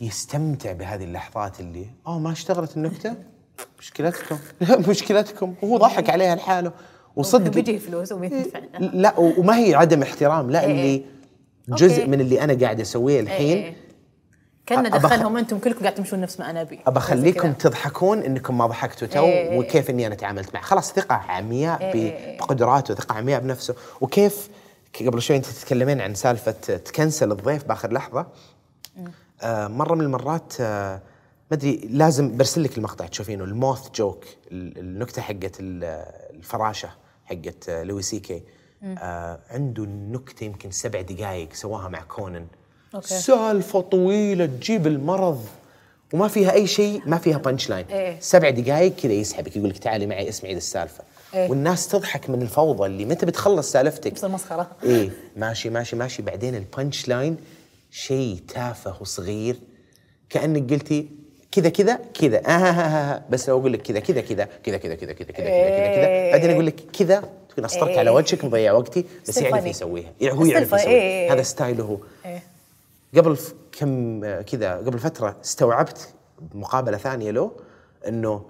[0.00, 3.14] يستمتع بهذه اللحظات اللي أوه ما اشتغلت النكتة؟
[3.78, 4.38] مشكلتكم.
[4.60, 6.72] لا مشكلتكم وهو ضحك عليها لحاله.
[7.16, 8.60] وصدق بيجي فلوس وبيدفع.
[8.78, 10.50] لا وما هي عدم احترام.
[10.50, 11.13] لا إيه اللي إيه.
[11.68, 12.06] جزء okay.
[12.10, 13.76] من اللي أنا قاعد أسويه الحين إيه.
[14.66, 17.52] كان أبي أخ- دخلهم أنتم كلكم قاعد تمشون نفس ما أنا أبي ابي اخليكم.
[17.52, 19.58] تضحكون إنكم ما ضحكتوا تو إيه.
[19.58, 22.38] وكيف إني أنا تعاملت معه خلاص ثقة عمياء إيه.
[22.38, 24.48] بقدراته ثقة عمياء بنفسه وكيف
[25.06, 28.26] قبل شوي أنت تتكلمين عن سالفة ت cancel الضيف بآخر لحظة
[29.42, 31.00] آه مرة من المرات آه
[31.50, 36.04] ما أدري لازم برسل لك المقطع تشوفينه ال moth joke ال- النكتة حقت ال-
[36.34, 36.88] الفراشة
[37.24, 38.42] حقت لوي سي كي
[38.98, 42.46] آه عنده نكته يمكن سبع دقائق سواها مع كونن
[42.94, 43.06] okay.
[43.08, 45.46] سالفة طويلة تجيب المرض
[46.12, 48.16] وما فيها أي شيء ما فيها punch line إيه.
[48.20, 51.04] سبع دقائق كذا يسحبك يقول لك تعالي معي اسمعي السالفه
[51.34, 51.50] إيه.
[51.50, 54.70] والناس تضحك من الفوضى اللي متى بتخلص سالفتك؟ بس مسخرة.
[54.84, 55.10] إيه.
[55.36, 56.22] ماشي ماشي ماشي.
[56.22, 57.36] بعدين ال punch line
[57.90, 59.56] شيء تافه وصغير.
[60.30, 61.08] كأنك قلتي
[61.52, 62.38] كذا كذا كذا.
[62.38, 63.22] آه آه آه آه.
[63.30, 66.30] بس لو أقول لك كذا كذا كذا كذا كذا كذا كذا كذا كذا كذا.
[66.30, 67.24] بعدين أقول لك كذا.
[67.54, 67.98] تكون اسطرت إيه.
[67.98, 69.66] على وجهك مضيع وقتي بس يعرف.
[69.66, 70.66] يسويها يعني هو يعرف.
[70.66, 71.32] يسويها إيه.
[71.32, 72.42] هذا style ه هو إيه.
[73.16, 73.38] قبل
[73.72, 76.08] كم كذا قبل فترة استوعبت
[76.54, 77.50] مقابلة ثانية له
[78.08, 78.42] إنه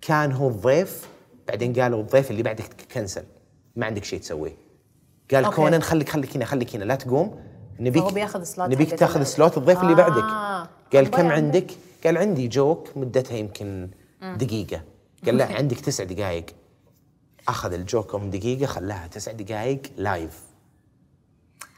[0.00, 1.08] كان هو الضيف
[1.48, 3.22] بعدين قالوا الضيف اللي بعدك cancel
[3.76, 4.56] ما عندك شيء تسويه
[5.34, 5.56] قال okay.
[5.56, 7.40] كونان خليك خليك هنا خليك هنا لا تقوم
[7.80, 9.96] نبيك فهو بياخذ slot نبيك تاخذ slot الضيف اللي آه.
[9.96, 10.24] بعدك
[10.92, 11.28] قال كم.
[11.28, 11.70] عندك؟
[12.04, 13.90] قال عندي joke مدتها يمكن
[14.36, 14.82] دقيقة
[15.26, 16.46] قال لا عندك تسع دقائق
[17.48, 20.50] أخذ ال joke ام دقيقة خلاها تسع دقائق live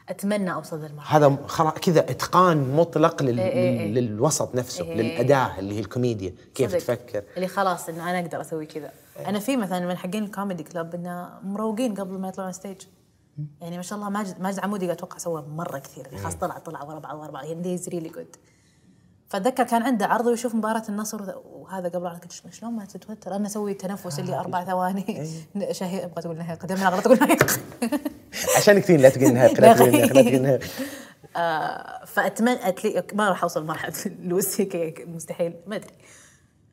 [0.09, 3.39] أتمنى أوصل للمرحله هذا خلاص كذا إتقان مطلق لل...
[3.39, 3.91] إيه إيه إيه.
[3.91, 5.01] للوسط نفسه إيه.
[5.01, 6.33] للأداة اللي هي الكوميديا.
[6.55, 6.79] كيف صدق.
[6.79, 8.91] تفكر؟ اللي خلاص إنه أنا أقدر أسوي كذا.
[9.25, 12.81] أنا في مثلا من حقين ال comedy club إنه مروقين قبل ما يطلعون stage
[13.61, 16.05] يعني ما شاء الله ماجد ماجد عمودي أتوقع سوى مرة كثير.
[16.05, 17.45] يعني خلاص طلع طلع ورا بعض ورا بعض.
[17.45, 18.35] يعني really good
[19.27, 21.21] فأتذكر كان عنده عرض ويشوف مباراة النصر
[21.73, 23.35] وهذا قبل عرض قلت شلون ما تتوتر.
[23.35, 25.27] أنا أسوي تنفس اللي أربع ثواني.
[25.71, 27.37] شهي أبغى تقول نهايه قدمنا أغلط أقول نهايه
[28.57, 30.59] عشان كثير لا تقول نهايه لا تقول نهايه لا تقول نهايه
[31.37, 33.03] آه، فأتمنى أتلي...
[33.13, 33.93] ما راح أوصل مرحله
[34.23, 35.93] لوي سي كي مستحيل ما أدري.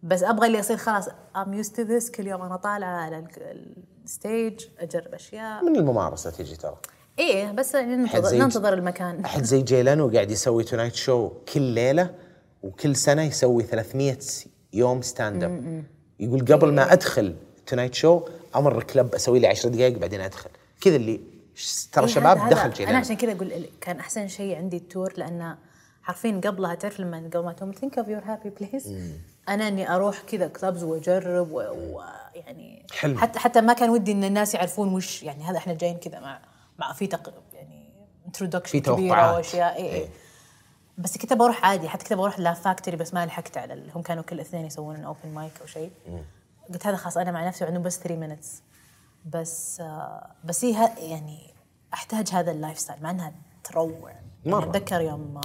[0.02, 3.76] بس أبغى اللي يصير خلاص I'm used to this كل يوم أنا طالعة على ال-
[4.04, 5.64] ال stage أجرب أشياء.
[5.64, 6.76] من الممارسة تجي ترى.
[7.18, 9.24] إيه بس يعني ننتظر, ننتظر المكان.
[9.24, 12.14] أحد زي جاي لينو قاعد يسوي Tonight Show كل ليلة
[12.62, 14.18] وكل سنة يسوي 300
[14.72, 15.84] يوم stand up
[16.20, 17.34] يقول قبل ما أدخل
[17.66, 18.22] Tonight Show
[18.56, 21.20] أمر club أسوي لي 10 دقائق بعدين أدخل كذا اللي
[21.92, 22.70] ترى إيه شباب دخل.
[22.70, 25.58] جاي لينو أنا عشان كذا أقول كان أحسن شيء عندي ال tour لأنه
[26.04, 28.88] عارفين قبلها تعرف لما قبل ما تقوم think of your happy place
[29.48, 33.18] أنا إني أروح كذا clubs وأجرب ويعني حلو.
[33.18, 36.40] حتى حتى ما كان ودي إن الناس يعرفون وش يعني هذا إحنا جايين كذا مع
[36.78, 37.92] مع في tag يعني
[38.26, 39.34] introduction في كبيرة.
[39.34, 40.08] وأشياء اي إيه.
[41.00, 44.40] بس كنت بروح عادي حتى كنت بروح فاكتوري بس ما لحقت على هم كانوا كل
[44.40, 45.90] اثنين يسوون open mic أو شيء.
[46.72, 48.62] قلت هذا خلاص أنا مع نفسي وعندهم بس 3 minutes
[49.24, 51.54] بس آه بس هي يعني
[51.94, 53.32] أحتاج هذا ال lifestyle مع إنها
[53.64, 54.10] تروع.
[54.10, 54.70] يعني مرة.
[54.70, 55.40] أتذكر يوم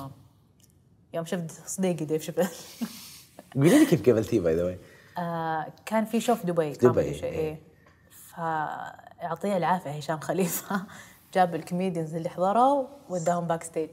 [1.14, 2.48] يوم شفت صديقي ديف شابيل
[3.56, 4.80] قولي لي كيف قابلتيه by the way
[5.18, 7.38] آه كان في show في دبي دبي، شيء إيه.
[7.40, 7.60] إيه.
[8.11, 10.86] فيعطيه العافية هشام خليفة.
[11.34, 13.90] جاب ال comedians اللي حضروا وداهم backstage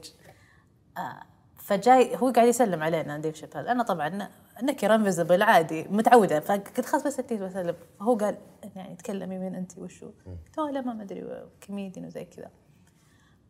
[0.97, 1.23] آه
[1.63, 4.29] فجاي هو قاعد يسلم علينا ديف شابيل أنا طبعا
[4.61, 6.39] نكر invisible عادي متعودة.
[6.39, 7.75] فقلت خلاص بس اتيت بسلم.
[7.99, 8.37] فهو قال
[8.75, 12.51] يعني تكلمي مين انت وشو؟ قلت له لا ما أدري كوميديان وزي كذا.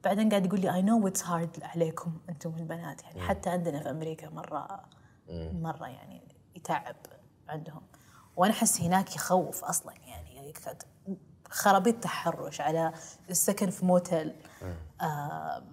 [0.04, 3.04] بعدين قاعد يقول لي I know it's hard عليكم أنتم البنات.
[3.04, 4.86] يعني حتى عندنا في أمريكا مرة
[5.54, 6.22] مرة يعني
[6.56, 6.96] يتعب
[7.50, 7.82] عندهم.
[8.36, 10.54] وأنا أحس هناك يخوف أصلا يعني.
[11.50, 12.94] خرابيط تحرش على
[13.30, 14.34] السكن في موتيل.
[15.02, 15.64] آه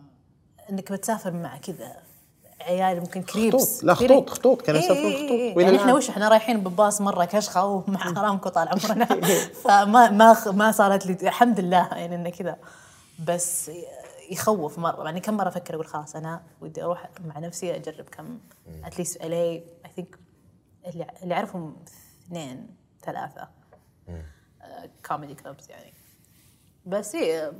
[0.71, 2.03] إنك بتسافر مع كذا.
[2.61, 5.31] عيال ممكن كريبس لا، خطوط- خطوط، كانوا إيه يسافرون إيه خطوط.
[5.59, 5.65] إيه.
[5.65, 5.95] يعني إحنا.
[5.95, 9.05] وش إحنا رايحين بباص مرة كشخة ومع ارامكو طال عمرنا.
[9.65, 12.57] فما ما ما صارت لي الحمد لله يعني إنه كذا.
[13.27, 13.71] بس
[14.31, 15.05] يخوف مرة.
[15.05, 18.39] يعني كم مرة أفكر أقول خلاص أنا ودي أروح مع نفسي أجرب كم
[18.85, 19.65] at least اللي I
[19.97, 20.19] think
[20.87, 21.77] اللي اللي أعرفهم
[22.27, 22.67] اثنين
[23.05, 23.49] ثلاثة.
[25.09, 25.93] comedy clubs يعني.
[26.87, 27.53] بس هي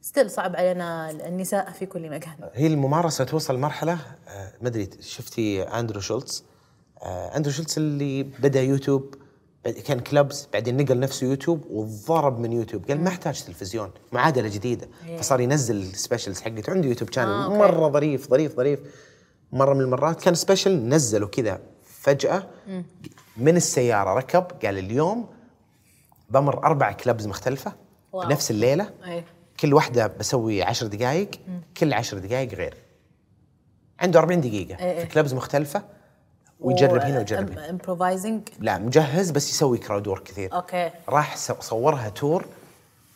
[0.00, 2.34] still صعب علينا النساء في كل مكان.
[2.54, 3.92] هي الممارسة توصل مرحلة
[4.28, 6.44] آه، ما أدري شفتي أندرو شولتز؟
[7.02, 9.14] آه، أندرو شولتز اللي بدأ يوتيوب
[9.84, 14.88] كان clubs بعدين نقل نفسه يوتيوب وضرب من يوتيوب قال ما أحتاج تلفزيون معادلة جديدة.
[15.18, 17.48] فصار ينزل ال specials حقته عنده يوتيوب channel آه،.
[17.48, 18.80] مرة ظريف ظريف ظريف.
[19.52, 22.46] مرة من المرات كان special نزله كذا فجأة
[23.36, 25.28] من السيارة ركب قال اليوم
[26.30, 27.72] بمر أربع clubs مختلفة
[28.12, 28.28] wow.
[28.28, 28.90] نفس الليلة.
[29.04, 29.24] اي
[29.60, 31.28] كل واحدة بسوي عشر دقائق
[31.76, 32.74] كل عشر دقائق غير.
[34.00, 35.00] عنده 40 دقيقة إيه.
[35.00, 35.82] في clubs مختلفة
[36.60, 37.70] ويجرب هنا ويجرب هنا.
[37.70, 40.52] improvising لا مجهز بس يسوي crowd work كثير.
[40.54, 40.90] okay.
[41.08, 42.44] راح صورها tour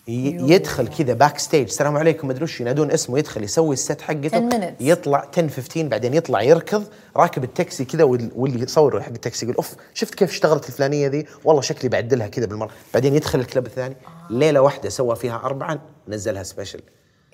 [0.08, 4.36] يدخل كذا backstage السلام عليكم مدري وش ينادون اسمه يدخل يسوي ال set حقته.
[4.36, 4.72] 10 minutes.
[4.80, 6.84] يطلع 10 15 بعدين يطلع يركض
[7.16, 11.26] راكب التاكسي كذا وال- واللي يصور حق التاكسي يقول أوف شفت كيف اشتغلت الفلانية ذي؟
[11.44, 12.70] والله شكلي بعدلها كذا بالمرة.
[12.94, 13.96] بعدين يدخل ال club الثاني.
[14.30, 16.80] ليلة واحدة سوى فيها اربعه نزلها special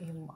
[0.02, 0.34] يما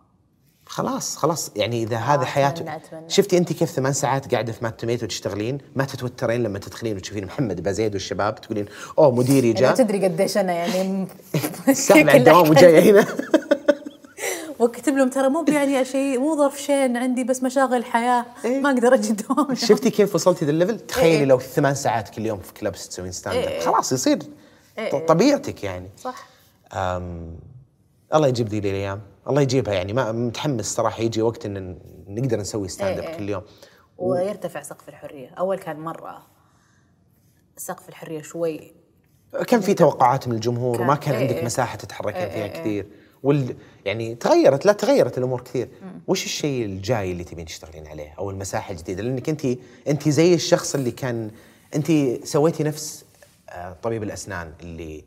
[0.67, 1.51] خلاص خلاص.
[1.57, 3.11] يعني إذا هذا حياته أتمنى- أتمنى.
[3.11, 7.25] شفتي أنت كيف ثمان ساعات قاعدة في Mad Tomato تشتغلين ما تتوترين لما تدخلين وتشوفين
[7.25, 8.67] محمد بازيد والشباب تقولين
[8.99, 9.75] أوه مديري جاء.
[9.75, 11.07] تدري قديش أنا يعني
[11.91, 13.07] على الدوام وجايه هنا.
[14.59, 18.95] واكتب لهم ترى مو يعني شيء مو ظرف شين عندي بس مشاغل حياه ما أقدر
[18.95, 21.25] أجي الدوام شفتي كيف وصلتي ذا ال level؟ تخيلي إيه.
[21.25, 23.61] لو ثمان ساعات كل يوم في clubs تسوين stand-up إيه.
[23.61, 24.19] خلاص يصير
[24.79, 25.07] إيه.
[25.07, 25.89] طبيعتك يعني.
[25.99, 26.27] صح.
[28.15, 29.03] الله يجيب ذي الأيام.
[29.29, 31.79] الله يجيبها يعني ما متحمس صراحة يجي وقت إن
[32.09, 33.17] نقدر نسوي stand-up إيه.
[33.17, 33.43] كل يوم.
[33.99, 35.29] ويرتفع سقف الحرية.
[35.29, 36.27] أول كان مرة
[37.57, 38.73] سقف الحرية شوي.
[39.49, 41.45] كان في توقعات من الجمهور كان- وما كان إيه عندك إيه.
[41.45, 42.87] مساحة تتحركين إيه فيها إيه كثير.
[43.23, 45.69] وال يعني تغيرت لا تغيرت الأمور كثير.
[46.07, 49.47] وش الشيء الجاي اللي تبين تشتغلين عليه؟ أو المساحة الجديدة؟ لأنك انت
[49.89, 51.31] انت زي الشخص اللي كان
[51.75, 51.93] انت
[52.27, 53.05] سويتي نفس
[53.51, 55.05] آه، طبيب الأسنان اللي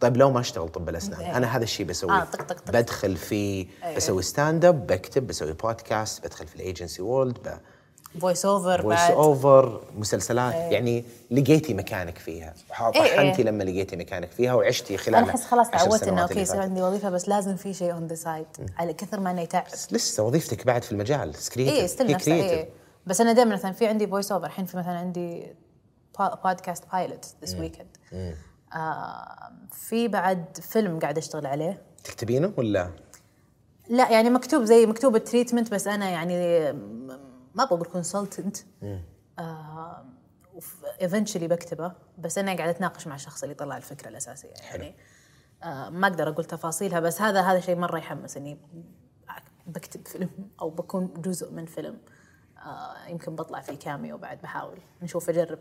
[0.00, 1.36] طيب لو ما اشتغل طب الاسنان إيه.
[1.36, 2.12] أنا هذا الشيء بسويه.
[2.22, 2.70] آه، طق- طق- طق.
[2.72, 3.96] بدخل في إيه.
[3.96, 7.58] بسوي stand-up بكتب بسوي بودكاست بدخل في ال agency world
[8.20, 10.54] voice over voice over مسلسلات.
[10.54, 12.54] يعني لقيتي مكانك فيها.
[12.70, 12.98] طحنتي
[13.38, 13.42] إيه.
[13.42, 16.60] لما لقيتي مكانك فيها وعشتي خلال أنا أحس خلاص تعودت إنه okay يصير.
[16.60, 18.46] عندي وظيفة بس لازم في شيء on the side
[18.76, 21.34] على كثر ما انه يتعب لسه وظيفتك بعد في المجال.
[21.34, 22.68] it's creative I still نفسه اي
[23.06, 25.46] بس أنا دائما مثلا في عندي voice over الحين في مثلا عندي
[26.44, 27.86] podcast pilot this weekend
[29.72, 31.82] في بعد فيلم قاعد أشتغل عليه.
[32.04, 32.90] تكتبينه ولا؟
[33.88, 36.72] لا يعني مكتوب زي مكتوب ال treatment بس أنا يعني
[37.54, 38.56] ما بقول consultant
[41.00, 44.94] ايفنشلي بكتبه بس أنا قاعدة أتناقش مع الشخص اللي طلع الفكرة الأساسية يعني.
[45.62, 48.58] آه ما أقدر أقول تفاصيلها بس هذا هذا شيء مرة يحمس إني
[49.66, 50.30] بكتب فيلم
[50.60, 51.98] أو بكون جزء من فيلم.
[52.58, 55.58] آه يمكن بطلع في كاميو بعد بحاول نشوف أجرب.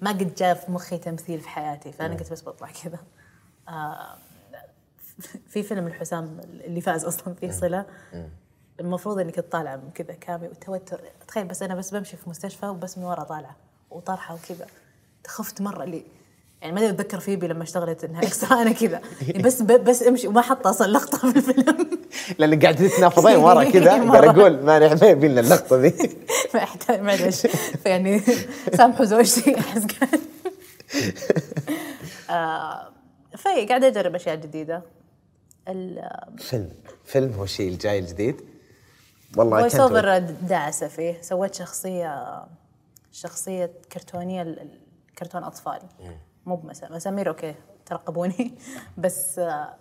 [0.00, 2.98] ما قد جاء في مخي تمثيل في حياتي فأنا قلت بس بطلع كذا.
[3.68, 4.16] آه
[5.48, 7.86] في فيلم الحسام اللي فاز أصلا فيه صلة.
[8.80, 12.66] المفروض إني كنت طالعة من كذا كامي والتوتر تخيل بس أنا بس بمشي في مستشفى
[12.66, 13.56] وبس من ورا طالعة
[13.90, 14.66] وطرحه وكذا.
[15.26, 16.04] خفت مرة لي.
[16.62, 19.00] يعني ما أتذكر فيبي لما اشتغلت إنها اكسترا أنا كذا.
[19.44, 20.28] بس بس أمشي.
[20.28, 21.95] وما حط أصلا لقطة في الفيلم.
[22.38, 23.96] لأن قاعد تتنافضين ورا كذا.
[23.96, 25.94] أقدر أقول ما ما يبي لنا اللقطة ذي.
[27.02, 27.46] معلش
[27.82, 28.20] فيعني
[28.76, 29.58] سامحوا زوجتي.
[29.60, 30.20] أحس قاعد.
[32.30, 32.92] آه،
[33.36, 34.82] في قاعدة أجرب أشياء جديدة.
[36.38, 36.68] فيلم.
[37.04, 38.36] فيلم هو الشيء الجاي الجديد.
[39.36, 41.18] والله voice over دعسه فيه.
[41.22, 42.44] سويت شخصيه
[43.12, 44.56] شخصية كرتونية
[45.18, 45.78] كرتون أطفال.
[46.46, 47.54] مو بمسا- مسامير okay
[47.86, 48.54] ترقبوني.
[48.98, 49.74] بس آه،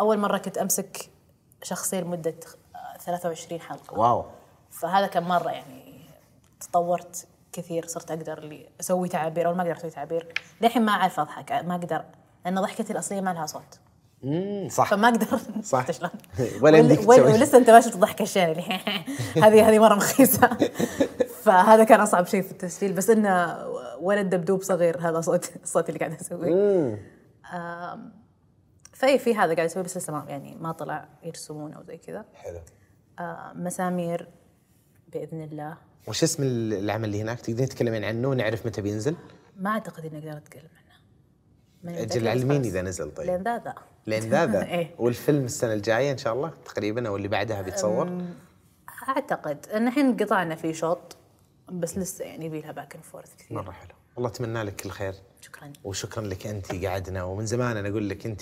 [0.00, 1.09] أول مرة كنت أمسك
[1.62, 2.34] شخصية لمدة
[2.74, 3.98] آه، 23 حلقة.
[3.98, 4.24] wow.
[4.70, 6.00] فهذا كان مرة يعني
[6.60, 10.34] تطورت كثير صرت أقدر اللي أسوي تعابير أو ما أقدر أسوي تعابير.
[10.60, 12.04] للحين ما أعرف أضحك ما أقدر
[12.44, 13.78] لأن ضحكتي الأصلية ما لها صوت.
[14.24, 14.90] امم صح.
[14.90, 15.38] فما أقدر.
[15.62, 15.86] صح.
[16.62, 17.08] ولا يمديك.
[17.08, 18.62] ولسه أنت ما شفت ضحك الشين اللي
[19.44, 20.50] هذه هذه مرة مخيسة.
[21.42, 23.66] فهذا كان أصعب شيء في التسجيل بس إنه
[24.00, 26.98] ولد دبدوب صغير هذا صوت الصوت اللي قاعد أسويه.
[29.04, 31.96] آم، في في هذا قاعد اسويه بس لسه ما يعني ما طلع يرسمون أو زي
[31.96, 32.24] كذا.
[32.34, 32.58] حلو.
[33.18, 34.28] آه، مسامير
[35.08, 35.76] بإذن الله.
[36.08, 39.16] وش اسم العمل اللي هناك؟ تقدرين تتكلمين عنه ونعرف متى بينزل؟
[39.56, 40.68] ما أعتقد إني أقدر أتكلم
[41.84, 42.00] عنه.
[42.02, 42.68] أجل علميني.
[42.68, 43.26] إذا نزل طيب.
[43.26, 43.74] لين ذا ذا.
[44.06, 44.64] لين ذا ذا.
[44.74, 44.94] إيه.
[44.98, 48.22] والفيلم السنة الجاية إن شاء الله تقريبا أو اللي بعدها بيتصور؟
[49.08, 49.66] أعتقد.
[49.74, 51.16] إن الحين قطعنا في شوط
[51.72, 53.56] بس لسه يعني يبي لها باك اند فورث كثير.
[53.56, 53.94] مرة حلو.
[54.16, 55.14] والله أتمنى لك كل خير.
[55.40, 55.72] شكرا.
[55.84, 57.24] وشكرا لك أنت قعدنا.
[57.24, 58.40] ومن زمان أنا أقول لك أنت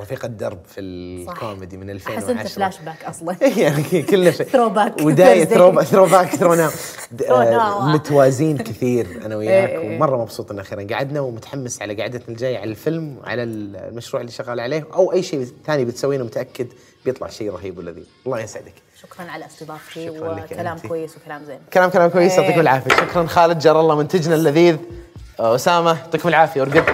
[0.00, 3.36] رفيقة درب في الكوميدي من 2010 أحس أنت فلاش باك أصلا.
[3.62, 4.46] يعني كل شيء.
[4.46, 5.02] Back.
[5.02, 5.48] وداية Thursday.
[5.48, 6.70] ثرو ثرو باك ثرو ناو.
[7.80, 9.68] متوازين كثير أنا وياك.
[9.68, 9.96] إيه.
[9.96, 14.60] ومرة مبسوط إن أخيرا قعدنا ومتحمس على قعدتنا الجاية على الفيلم وعلى المشروع اللي شغال
[14.60, 14.86] عليه.
[14.94, 16.66] أو أي شيء ثاني بتسوينه متأكد
[17.04, 18.74] بيطلع شيء رهيب ولذيذ الله يسعدك.
[19.02, 20.78] شكرا على استضافتي وكلام.
[20.78, 21.58] كويس وكلام زين.
[21.72, 22.32] كلام كلام كويس.
[22.32, 22.40] إيه.
[22.40, 22.96] يعطيكم العافية.
[22.96, 24.76] شكرا خالد جار الله منتجنا اللذيذ.
[25.40, 26.84] أسامة يعطيكم العافية ورقد